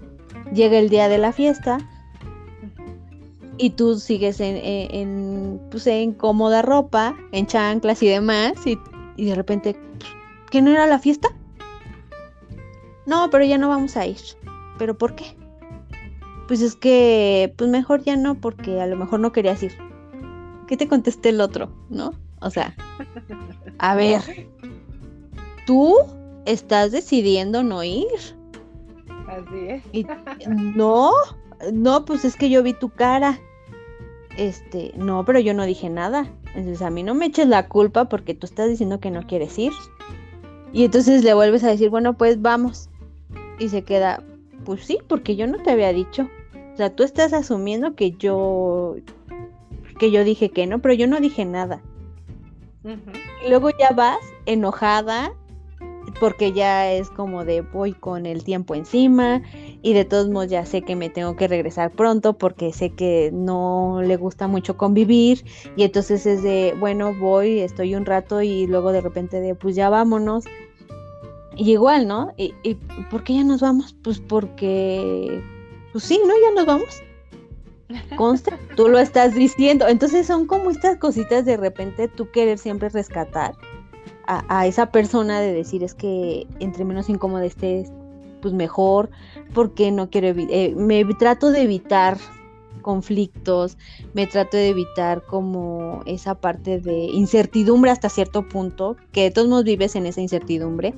llega 0.53 0.77
el 0.77 0.89
día 0.89 1.07
de 1.07 1.17
la 1.17 1.31
fiesta 1.31 1.77
y 3.57 3.71
tú 3.71 3.99
sigues 3.99 4.39
en, 4.39 4.57
en, 4.57 5.61
pues, 5.69 5.85
en 5.87 6.13
cómoda 6.13 6.61
ropa, 6.61 7.15
en 7.31 7.45
chanclas 7.45 8.01
y 8.03 8.07
demás, 8.07 8.53
y, 8.65 8.77
y 9.17 9.25
de 9.25 9.35
repente, 9.35 9.75
¿qué 10.49 10.61
no 10.61 10.71
era 10.71 10.87
la 10.87 10.99
fiesta? 10.99 11.29
No, 13.05 13.29
pero 13.29 13.43
ya 13.43 13.57
no 13.57 13.69
vamos 13.69 13.97
a 13.97 14.05
ir. 14.05 14.17
¿Pero 14.77 14.97
por 14.97 15.15
qué? 15.15 15.35
Pues 16.47 16.61
es 16.61 16.75
que, 16.75 17.53
pues 17.57 17.69
mejor 17.69 18.03
ya 18.03 18.15
no, 18.15 18.35
porque 18.35 18.81
a 18.81 18.87
lo 18.87 18.95
mejor 18.95 19.19
no 19.19 19.31
querías 19.31 19.61
ir. 19.63 19.73
¿Qué 20.67 20.75
te 20.75 20.87
contesté 20.87 21.29
el 21.29 21.41
otro? 21.41 21.71
¿No? 21.89 22.13
O 22.41 22.49
sea, 22.49 22.75
a 23.77 23.95
ver, 23.95 24.21
tú 25.65 25.95
estás 26.45 26.91
decidiendo 26.91 27.63
no 27.63 27.83
ir. 27.83 28.07
Así 29.27 29.67
es. 29.67 29.83
no, 30.75 31.11
no, 31.71 32.05
pues 32.05 32.25
es 32.25 32.35
que 32.35 32.49
yo 32.49 32.63
vi 32.63 32.73
tu 32.73 32.89
cara. 32.89 33.39
Este, 34.37 34.93
no, 34.95 35.23
pero 35.25 35.39
yo 35.39 35.53
no 35.53 35.65
dije 35.65 35.89
nada. 35.89 36.31
Entonces 36.55 36.81
a 36.81 36.89
mí 36.89 37.03
no 37.03 37.13
me 37.13 37.27
eches 37.27 37.47
la 37.47 37.67
culpa 37.67 38.05
porque 38.05 38.33
tú 38.33 38.45
estás 38.45 38.69
diciendo 38.69 38.99
que 38.99 39.11
no 39.11 39.25
quieres 39.27 39.57
ir. 39.57 39.71
Y 40.73 40.85
entonces 40.85 41.23
le 41.23 41.33
vuelves 41.33 41.63
a 41.63 41.69
decir, 41.69 41.89
bueno, 41.89 42.17
pues 42.17 42.41
vamos. 42.41 42.89
Y 43.59 43.69
se 43.69 43.83
queda, 43.83 44.23
pues 44.65 44.85
sí, 44.85 44.97
porque 45.07 45.35
yo 45.35 45.47
no 45.47 45.61
te 45.61 45.71
había 45.71 45.93
dicho. 45.93 46.29
O 46.73 46.77
sea, 46.77 46.95
tú 46.95 47.03
estás 47.03 47.33
asumiendo 47.33 47.95
que 47.95 48.11
yo 48.11 48.95
que 49.99 50.09
yo 50.09 50.23
dije 50.23 50.49
que 50.49 50.65
no, 50.65 50.79
pero 50.79 50.95
yo 50.95 51.05
no 51.05 51.19
dije 51.19 51.45
nada. 51.45 51.79
Luego 53.47 53.69
ya 53.69 53.91
vas 53.95 54.19
enojada 54.45 55.33
porque 56.19 56.51
ya 56.51 56.91
es 56.91 57.09
como 57.09 57.45
de 57.45 57.61
voy 57.61 57.93
con 57.93 58.25
el 58.25 58.43
tiempo 58.43 58.75
encima 58.75 59.41
y 59.81 59.93
de 59.93 60.05
todos 60.05 60.29
modos 60.29 60.49
ya 60.49 60.65
sé 60.65 60.81
que 60.81 60.95
me 60.95 61.09
tengo 61.09 61.35
que 61.35 61.47
regresar 61.47 61.91
pronto 61.91 62.37
porque 62.37 62.73
sé 62.73 62.91
que 62.91 63.31
no 63.33 64.01
le 64.03 64.17
gusta 64.17 64.47
mucho 64.47 64.77
convivir 64.77 65.45
y 65.75 65.83
entonces 65.83 66.25
es 66.25 66.43
de 66.43 66.75
bueno 66.79 67.13
voy, 67.13 67.59
estoy 67.59 67.95
un 67.95 68.05
rato 68.05 68.41
y 68.41 68.67
luego 68.67 68.91
de 68.91 69.01
repente 69.01 69.39
de 69.39 69.55
pues 69.55 69.75
ya 69.75 69.89
vámonos 69.89 70.45
y 71.55 71.71
igual, 71.71 72.07
¿no? 72.07 72.33
¿Y, 72.37 72.53
y 72.63 72.75
por 73.09 73.23
qué 73.23 73.35
ya 73.35 73.43
nos 73.43 73.61
vamos? 73.61 73.95
Pues 74.03 74.19
porque 74.19 75.41
pues 75.91 76.03
sí, 76.05 76.19
¿no? 76.25 76.33
Ya 76.41 76.55
nos 76.55 76.65
vamos. 76.65 77.03
Consta, 78.15 78.57
tú 78.75 78.87
lo 78.87 78.99
estás 78.99 79.33
diciendo. 79.33 79.87
Entonces 79.87 80.27
son 80.27 80.45
como 80.45 80.69
estas 80.69 80.97
cositas 80.97 81.45
de 81.45 81.57
repente 81.57 82.07
tú 82.07 82.29
querer 82.31 82.57
siempre 82.57 82.89
rescatar 82.89 83.55
a, 84.27 84.65
esa 84.67 84.91
persona 84.91 85.39
de 85.41 85.53
decir 85.53 85.83
es 85.83 85.93
que 85.93 86.47
entre 86.59 86.85
menos 86.85 87.09
incómoda 87.09 87.45
estés, 87.45 87.91
pues 88.41 88.53
mejor, 88.53 89.09
porque 89.53 89.91
no 89.91 90.09
quiero 90.09 90.27
eh, 90.27 90.73
me 90.77 91.03
trato 91.15 91.51
de 91.51 91.63
evitar 91.63 92.17
conflictos, 92.81 93.77
me 94.13 94.27
trato 94.27 94.57
de 94.57 94.69
evitar 94.69 95.23
como 95.23 96.01
esa 96.05 96.35
parte 96.35 96.79
de 96.79 97.05
incertidumbre 97.05 97.91
hasta 97.91 98.09
cierto 98.09 98.47
punto, 98.47 98.95
que 99.11 99.29
todos 99.31 99.47
modos 99.47 99.65
vives 99.65 99.95
en 99.95 100.05
esa 100.05 100.21
incertidumbre. 100.21 100.93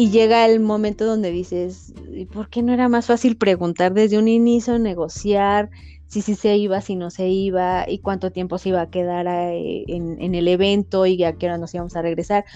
Y 0.00 0.08
llega 0.08 0.46
el 0.46 0.60
momento 0.60 1.04
donde 1.04 1.30
dices, 1.30 1.92
¿y 2.10 2.24
por 2.24 2.48
qué 2.48 2.62
no 2.62 2.72
era 2.72 2.88
más 2.88 3.04
fácil 3.04 3.36
preguntar 3.36 3.92
desde 3.92 4.18
un 4.18 4.28
inicio, 4.28 4.78
negociar, 4.78 5.68
si 6.06 6.22
sí 6.22 6.36
se 6.36 6.56
iba, 6.56 6.80
si 6.80 6.96
no 6.96 7.10
se 7.10 7.28
iba, 7.28 7.84
y 7.86 7.98
cuánto 7.98 8.32
tiempo 8.32 8.56
se 8.56 8.70
iba 8.70 8.80
a 8.80 8.88
quedar 8.88 9.26
eh, 9.28 9.84
en, 9.88 10.34
el 10.34 10.48
evento 10.48 11.04
y 11.04 11.22
a 11.22 11.34
qué 11.34 11.44
hora 11.44 11.58
nos 11.58 11.74
íbamos 11.74 11.96
a 11.96 12.00
regresar. 12.00 12.46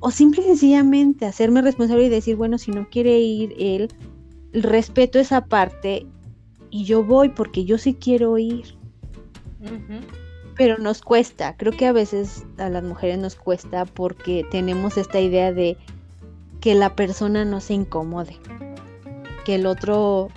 O 0.00 0.10
simple 0.10 0.42
y 0.42 0.46
sencillamente 0.46 1.24
hacerme 1.24 1.62
responsable 1.62 2.06
y 2.06 2.08
decir, 2.08 2.34
bueno, 2.34 2.58
si 2.58 2.72
no 2.72 2.88
quiere 2.90 3.20
ir 3.20 3.54
él, 3.60 3.92
respeto 4.52 5.20
esa 5.20 5.44
parte 5.44 6.04
y 6.68 6.82
yo 6.82 7.04
voy 7.04 7.28
porque 7.28 7.64
yo 7.64 7.78
sí 7.78 7.94
quiero 7.94 8.38
ir. 8.38 8.76
Pero 10.56 10.78
nos 10.78 11.00
cuesta, 11.02 11.56
creo 11.56 11.70
que 11.70 11.86
a 11.86 11.92
veces 11.92 12.44
a 12.56 12.68
las 12.68 12.82
mujeres 12.82 13.18
nos 13.18 13.36
cuesta 13.36 13.84
porque 13.84 14.44
tenemos 14.50 14.96
esta 14.96 15.20
idea 15.20 15.52
de 15.52 15.76
que 16.60 16.74
la 16.74 16.94
persona 16.94 17.44
no 17.44 17.60
se 17.60 17.74
incomode, 17.74 18.36
que 19.44 19.56
el 19.56 19.66
otro 19.66 20.28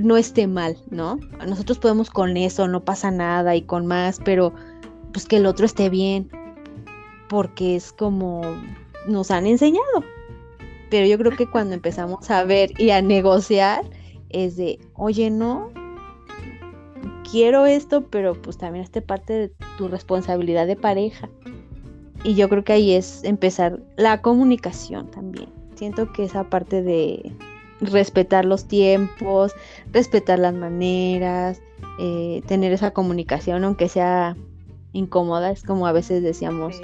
no 0.00 0.16
esté 0.16 0.46
mal, 0.46 0.76
¿no? 0.90 1.18
Nosotros 1.46 1.78
podemos 1.78 2.10
con 2.10 2.36
eso, 2.36 2.68
no 2.68 2.84
pasa 2.84 3.10
nada 3.10 3.56
y 3.56 3.62
con 3.62 3.86
más, 3.86 4.20
pero 4.24 4.52
pues 5.12 5.26
que 5.26 5.36
el 5.36 5.46
otro 5.46 5.66
esté 5.66 5.88
bien, 5.88 6.30
porque 7.28 7.76
es 7.76 7.92
como 7.92 8.42
nos 9.06 9.30
han 9.30 9.46
enseñado. 9.46 10.04
Pero 10.90 11.06
yo 11.06 11.18
creo 11.18 11.36
que 11.36 11.50
cuando 11.50 11.74
empezamos 11.74 12.30
a 12.30 12.44
ver 12.44 12.80
y 12.80 12.90
a 12.90 13.02
negociar, 13.02 13.84
es 14.28 14.56
de, 14.56 14.78
oye, 14.94 15.30
no, 15.30 15.70
quiero 17.28 17.66
esto, 17.66 18.06
pero 18.08 18.40
pues 18.40 18.58
también 18.58 18.84
este 18.84 19.02
parte 19.02 19.32
de 19.32 19.52
tu 19.78 19.88
responsabilidad 19.88 20.66
de 20.66 20.76
pareja. 20.76 21.28
Y 22.26 22.34
yo 22.34 22.48
creo 22.48 22.64
que 22.64 22.72
ahí 22.72 22.92
es 22.92 23.22
empezar 23.22 23.78
la 23.96 24.20
comunicación 24.20 25.08
también. 25.12 25.48
Siento 25.76 26.12
que 26.12 26.24
esa 26.24 26.42
parte 26.42 26.82
de, 26.82 27.32
respetar 27.80 28.44
los 28.44 28.66
tiempos, 28.66 29.54
respetar 29.92 30.40
las 30.40 30.52
maneras, 30.52 31.60
eh, 32.00 32.42
tener 32.48 32.72
esa 32.72 32.90
comunicación, 32.90 33.62
aunque 33.62 33.88
sea 33.88 34.36
incómoda, 34.92 35.52
es 35.52 35.62
como 35.62 35.86
a 35.86 35.92
veces 35.92 36.20
decíamos, 36.22 36.80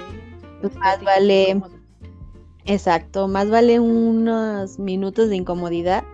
pues 0.61 0.73
más 0.75 1.03
vale, 1.03 1.61
exacto, 2.63 3.27
más 3.27 3.49
vale 3.49 3.81
unos 3.81 4.79
minutos 4.79 5.29
de 5.29 5.35
incomodidad 5.35 6.05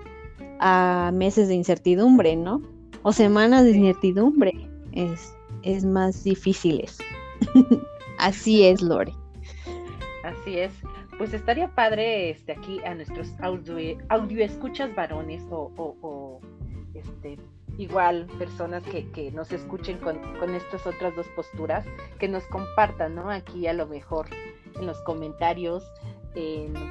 a 0.59 1.11
meses 1.13 1.49
de 1.49 1.55
incertidumbre, 1.55 2.35
¿no? 2.35 2.63
O 3.03 3.13
semanas 3.13 3.63
de 3.63 3.71
incertidumbre, 3.71 4.53
es, 4.93 5.35
es 5.61 5.85
más 5.85 6.23
difíciles. 6.23 6.97
Así 8.17 8.65
es, 8.65 8.81
Lore. 8.81 9.13
Así 10.23 10.59
es 10.59 10.73
pues 11.19 11.33
estaría 11.33 11.67
padre 11.67 12.29
este 12.29 12.53
aquí 12.53 12.79
a 12.85 12.95
nuestros 12.95 13.35
audio, 13.41 14.43
escuchas 14.43 14.95
varones 14.95 15.43
o, 15.51 16.39
este 16.93 17.37
igual 17.77 18.25
personas 18.37 18.81
que, 18.83 19.31
nos 19.33 19.51
escuchen 19.51 19.97
con, 19.97 20.17
con, 20.39 20.55
estas 20.55 20.87
otras 20.87 21.13
dos 21.17 21.27
posturas, 21.35 21.85
que 22.19 22.29
nos 22.29 22.43
compartan, 22.45 23.15
¿no? 23.15 23.29
Aquí 23.29 23.67
a 23.67 23.73
lo 23.73 23.85
mejor 23.85 24.27
en 24.79 24.85
los 24.85 25.01
comentarios 25.01 25.83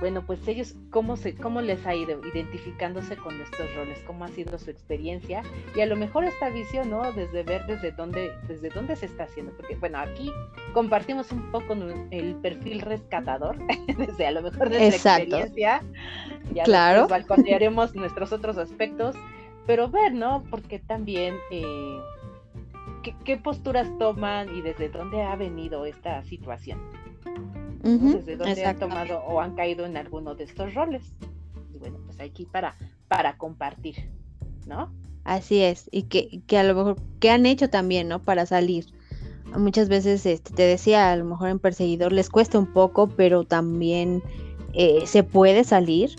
bueno, 0.01 0.25
pues 0.27 0.47
ellos, 0.49 0.75
¿cómo, 0.91 1.17
se, 1.17 1.35
¿cómo 1.35 1.61
les 1.61 1.87
ha 1.87 1.95
ido 1.95 2.21
identificándose 2.27 3.17
con 3.17 3.41
estos 3.41 3.73
roles? 3.77 3.99
¿Cómo 4.07 4.25
ha 4.25 4.29
sido 4.29 4.59
su 4.59 4.71
experiencia? 4.71 5.43
Y 5.77 5.81
a 5.81 5.87
lo 5.87 5.97
mejor 5.97 6.25
esta 6.25 6.51
visión, 6.51 6.91
¿no? 6.91 7.13
Desde 7.13 7.45
ver 7.45 7.67
desde 7.67 7.93
dónde, 7.93 8.33
desde 8.49 8.69
dónde 8.71 8.97
se 8.97 9.07
está 9.07 9.25
haciendo. 9.25 9.53
Porque, 9.53 9.77
bueno, 9.77 9.99
aquí 9.99 10.31
compartimos 10.73 11.31
un 11.31 11.51
poco 11.53 11.75
el 12.11 12.35
perfil 12.37 12.81
rescatador, 12.81 13.59
desde 13.97 14.27
a 14.27 14.33
lo 14.33 14.43
mejor 14.43 14.71
desde 14.71 14.91
la 14.91 14.97
experiencia. 14.97 15.83
Ya 16.53 16.65
claro. 16.65 17.07
balconearemos 17.07 17.95
nuestros 17.95 18.33
otros 18.33 18.59
aspectos, 18.59 19.15
pero 19.67 19.89
ver, 19.89 20.13
¿no? 20.13 20.45
Porque 20.51 20.79
también... 20.79 21.37
Eh, 21.51 21.99
¿qué, 23.03 23.15
¿Qué 23.25 23.37
posturas 23.37 23.89
toman 23.99 24.55
y 24.55 24.63
desde 24.63 24.89
dónde 24.89 25.23
ha 25.23 25.37
venido 25.37 25.87
esta 25.87 26.23
situación? 26.25 26.81
Desde 27.97 28.37
dónde 28.37 28.65
han 28.65 28.79
tomado 28.79 29.21
o 29.21 29.41
han 29.41 29.55
caído 29.55 29.87
en 29.87 29.97
alguno 29.97 30.35
de 30.35 30.45
estos 30.45 30.75
roles. 30.75 31.03
Y 31.73 31.79
bueno, 31.79 31.99
pues 32.05 32.21
aquí 32.21 32.47
para, 32.47 32.77
para 33.09 33.37
compartir, 33.37 34.11
¿no? 34.67 34.93
Así 35.25 35.63
es, 35.63 35.89
y 35.93 36.05
que, 36.05 36.41
que 36.47 36.59
a 36.59 36.63
lo 36.63 36.75
mejor, 36.75 36.97
¿qué 37.21 37.31
han 37.31 37.47
hecho 37.47 37.69
también, 37.69 38.09
¿no? 38.09 38.23
Para 38.23 38.47
salir. 38.47 38.87
Muchas 39.57 39.89
veces, 39.89 40.25
este, 40.27 40.53
te 40.53 40.63
decía, 40.63 41.11
a 41.11 41.17
lo 41.17 41.25
mejor 41.25 41.49
en 41.49 41.59
perseguidor 41.59 42.13
les 42.13 42.29
cuesta 42.31 42.59
un 42.59 42.73
poco, 42.73 43.09
pero 43.09 43.45
también 43.45 44.23
eh, 44.75 45.07
se 45.07 45.23
puede 45.23 45.65
salir. 45.65 46.17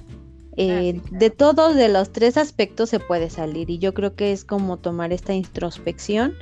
Eh, 0.57 0.99
ah, 1.03 1.07
de 1.11 1.29
todos, 1.29 1.75
de 1.75 1.89
los 1.89 2.11
tres 2.11 2.37
aspectos 2.37 2.89
se 2.89 2.99
puede 2.99 3.29
salir 3.29 3.69
y 3.69 3.77
yo 3.77 3.93
creo 3.93 4.15
que 4.15 4.31
es 4.31 4.43
como 4.43 4.77
tomar 4.77 5.13
esta 5.13 5.33
introspección 5.33 6.33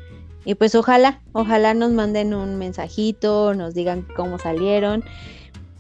y 0.48 0.56
pues 0.56 0.76
ojalá, 0.76 1.20
ojalá 1.34 1.74
nos 1.74 1.92
manden 1.92 2.34
un 2.34 2.56
mensajito, 2.58 3.54
nos 3.54 3.74
digan 3.74 4.08
cómo 4.16 4.40
salieron. 4.40 5.04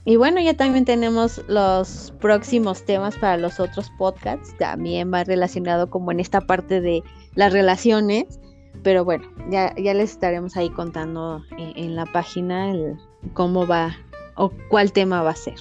Y 0.03 0.17
bueno, 0.17 0.41
ya 0.41 0.55
también 0.55 0.83
tenemos 0.83 1.41
los 1.47 2.13
próximos 2.19 2.83
temas 2.83 3.15
para 3.15 3.37
los 3.37 3.61
otros 3.61 3.89
podcasts, 3.97 4.53
también 4.57 5.09
va 5.13 5.23
relacionado 5.23 5.89
como 5.89 6.11
en 6.11 6.19
esta 6.19 6.41
parte 6.41 6.81
de 6.81 7.01
las 7.33 7.53
relaciones. 7.53 8.41
Pero 8.83 9.05
bueno, 9.05 9.23
ya, 9.49 9.73
ya 9.77 9.93
les 9.93 10.11
estaremos 10.11 10.57
ahí 10.57 10.69
contando 10.69 11.41
en, 11.57 11.95
la 11.95 12.05
página 12.05 12.69
el, 12.69 12.97
cómo 13.33 13.65
va 13.65 13.95
o 14.35 14.51
cuál 14.69 14.91
tema 14.91 15.23
va 15.23 15.29
a 15.29 15.35
ser. 15.35 15.57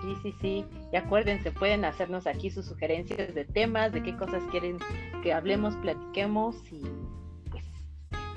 Sí, 0.00 0.16
sí, 0.22 0.34
sí. 0.40 0.64
Y 0.90 0.96
acuérdense, 0.96 1.52
pueden 1.52 1.84
hacernos 1.84 2.26
aquí 2.26 2.50
sus 2.50 2.64
sugerencias 2.64 3.34
de 3.34 3.44
temas, 3.44 3.92
de 3.92 4.02
qué 4.02 4.16
cosas 4.16 4.42
quieren 4.50 4.78
que 5.22 5.34
hablemos, 5.34 5.76
platiquemos 5.76 6.56
y 6.72 6.80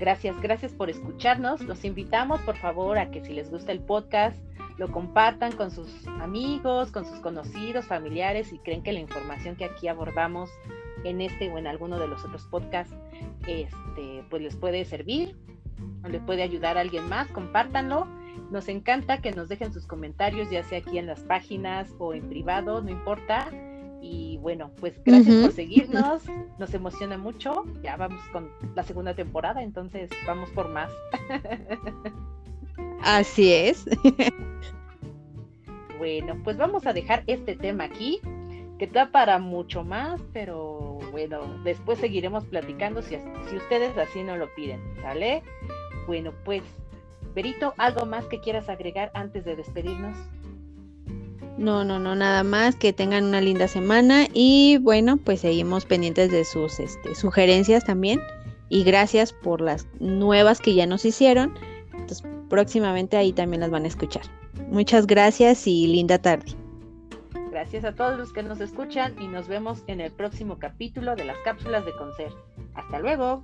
Gracias, 0.03 0.35
gracias 0.41 0.73
por 0.73 0.89
escucharnos. 0.89 1.61
Los 1.61 1.85
invitamos, 1.85 2.41
por 2.41 2.57
favor, 2.57 2.97
a 2.97 3.09
que 3.09 3.23
si 3.23 3.31
les 3.31 3.49
gusta 3.49 3.71
el 3.71 3.79
podcast, 3.79 4.37
lo 4.77 4.91
compartan 4.91 5.53
con 5.53 5.71
sus 5.71 6.05
amigos, 6.19 6.91
con 6.91 7.05
sus 7.05 7.21
conocidos, 7.21 7.85
familiares, 7.85 8.51
y 8.51 8.59
creen 8.59 8.83
que 8.83 8.91
la 8.91 8.99
información 8.99 9.55
que 9.55 9.63
aquí 9.63 9.87
abordamos 9.87 10.49
en 11.05 11.21
este 11.21 11.49
o 11.49 11.57
en 11.57 11.67
alguno 11.67 11.99
de 11.99 12.09
los 12.09 12.21
otros 12.25 12.43
podcasts 12.47 12.93
este, 13.47 14.25
pues 14.29 14.41
les 14.41 14.57
puede 14.57 14.83
servir 14.83 15.37
o 16.03 16.09
les 16.09 16.21
puede 16.23 16.43
ayudar 16.43 16.77
a 16.77 16.81
alguien 16.81 17.07
más, 17.07 17.29
compártanlo. 17.29 18.05
Nos 18.51 18.67
encanta 18.67 19.21
que 19.21 19.31
nos 19.31 19.47
dejen 19.47 19.71
sus 19.71 19.87
comentarios, 19.87 20.49
ya 20.51 20.65
sea 20.65 20.79
aquí 20.79 20.97
en 20.97 21.07
las 21.07 21.21
páginas 21.21 21.95
o 21.97 22.13
en 22.13 22.27
privado, 22.27 22.81
no 22.81 22.89
importa. 22.89 23.47
Y 24.03 24.37
bueno, 24.39 24.69
pues 24.81 25.01
gracias 25.05 25.41
por 25.41 25.53
seguirnos, 25.53 26.23
nos 26.59 26.73
emociona 26.73 27.17
mucho. 27.17 27.63
Ya 27.81 27.95
vamos 27.95 28.21
con 28.33 28.51
la 28.75 28.83
segunda 28.83 29.15
temporada, 29.15 29.63
entonces 29.63 30.09
vamos 30.27 30.49
por 30.49 30.67
más. 30.67 30.91
Así 33.01 33.53
es. 33.53 33.85
Bueno, 35.99 36.37
pues 36.43 36.57
vamos 36.57 36.85
a 36.85 36.91
dejar 36.91 37.23
este 37.27 37.55
tema 37.55 37.85
aquí, 37.85 38.19
que 38.77 38.83
está 38.83 39.11
para 39.11 39.39
mucho 39.39 39.85
más, 39.85 40.19
pero 40.33 40.99
bueno, 41.11 41.39
después 41.63 41.97
seguiremos 41.97 42.43
platicando 42.43 43.01
si, 43.01 43.15
si 43.49 43.55
ustedes 43.55 43.97
así 43.97 44.21
no 44.21 44.35
lo 44.35 44.53
piden, 44.53 44.81
¿sale? 45.01 45.43
Bueno, 46.05 46.33
pues, 46.43 46.61
Berito, 47.33 47.73
¿algo 47.77 48.05
más 48.05 48.25
que 48.25 48.41
quieras 48.41 48.67
agregar 48.67 49.11
antes 49.13 49.45
de 49.45 49.55
despedirnos? 49.55 50.17
No, 51.57 51.83
no, 51.83 51.99
no, 51.99 52.15
nada 52.15 52.43
más. 52.43 52.75
Que 52.75 52.93
tengan 52.93 53.25
una 53.25 53.41
linda 53.41 53.67
semana 53.67 54.27
y 54.33 54.77
bueno, 54.81 55.17
pues 55.17 55.41
seguimos 55.41 55.85
pendientes 55.85 56.31
de 56.31 56.45
sus 56.45 56.79
este, 56.79 57.15
sugerencias 57.15 57.85
también. 57.85 58.21
Y 58.69 58.83
gracias 58.83 59.33
por 59.33 59.61
las 59.61 59.87
nuevas 59.99 60.59
que 60.59 60.73
ya 60.73 60.87
nos 60.87 61.05
hicieron. 61.05 61.53
Entonces, 61.91 62.23
próximamente 62.49 63.17
ahí 63.17 63.31
también 63.31 63.61
las 63.61 63.69
van 63.69 63.85
a 63.85 63.87
escuchar. 63.87 64.23
Muchas 64.69 65.05
gracias 65.05 65.67
y 65.67 65.87
linda 65.87 66.17
tarde. 66.17 66.55
Gracias 67.51 67.85
a 67.85 67.93
todos 67.93 68.17
los 68.17 68.33
que 68.33 68.41
nos 68.41 68.59
escuchan 68.59 69.15
y 69.21 69.27
nos 69.27 69.47
vemos 69.47 69.83
en 69.85 70.01
el 70.01 70.11
próximo 70.11 70.57
capítulo 70.57 71.15
de 71.15 71.25
las 71.25 71.37
cápsulas 71.45 71.85
de 71.85 71.91
concert. 71.95 72.33
Hasta 72.73 72.99
luego. 72.99 73.43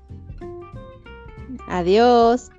Adiós. 1.67 2.49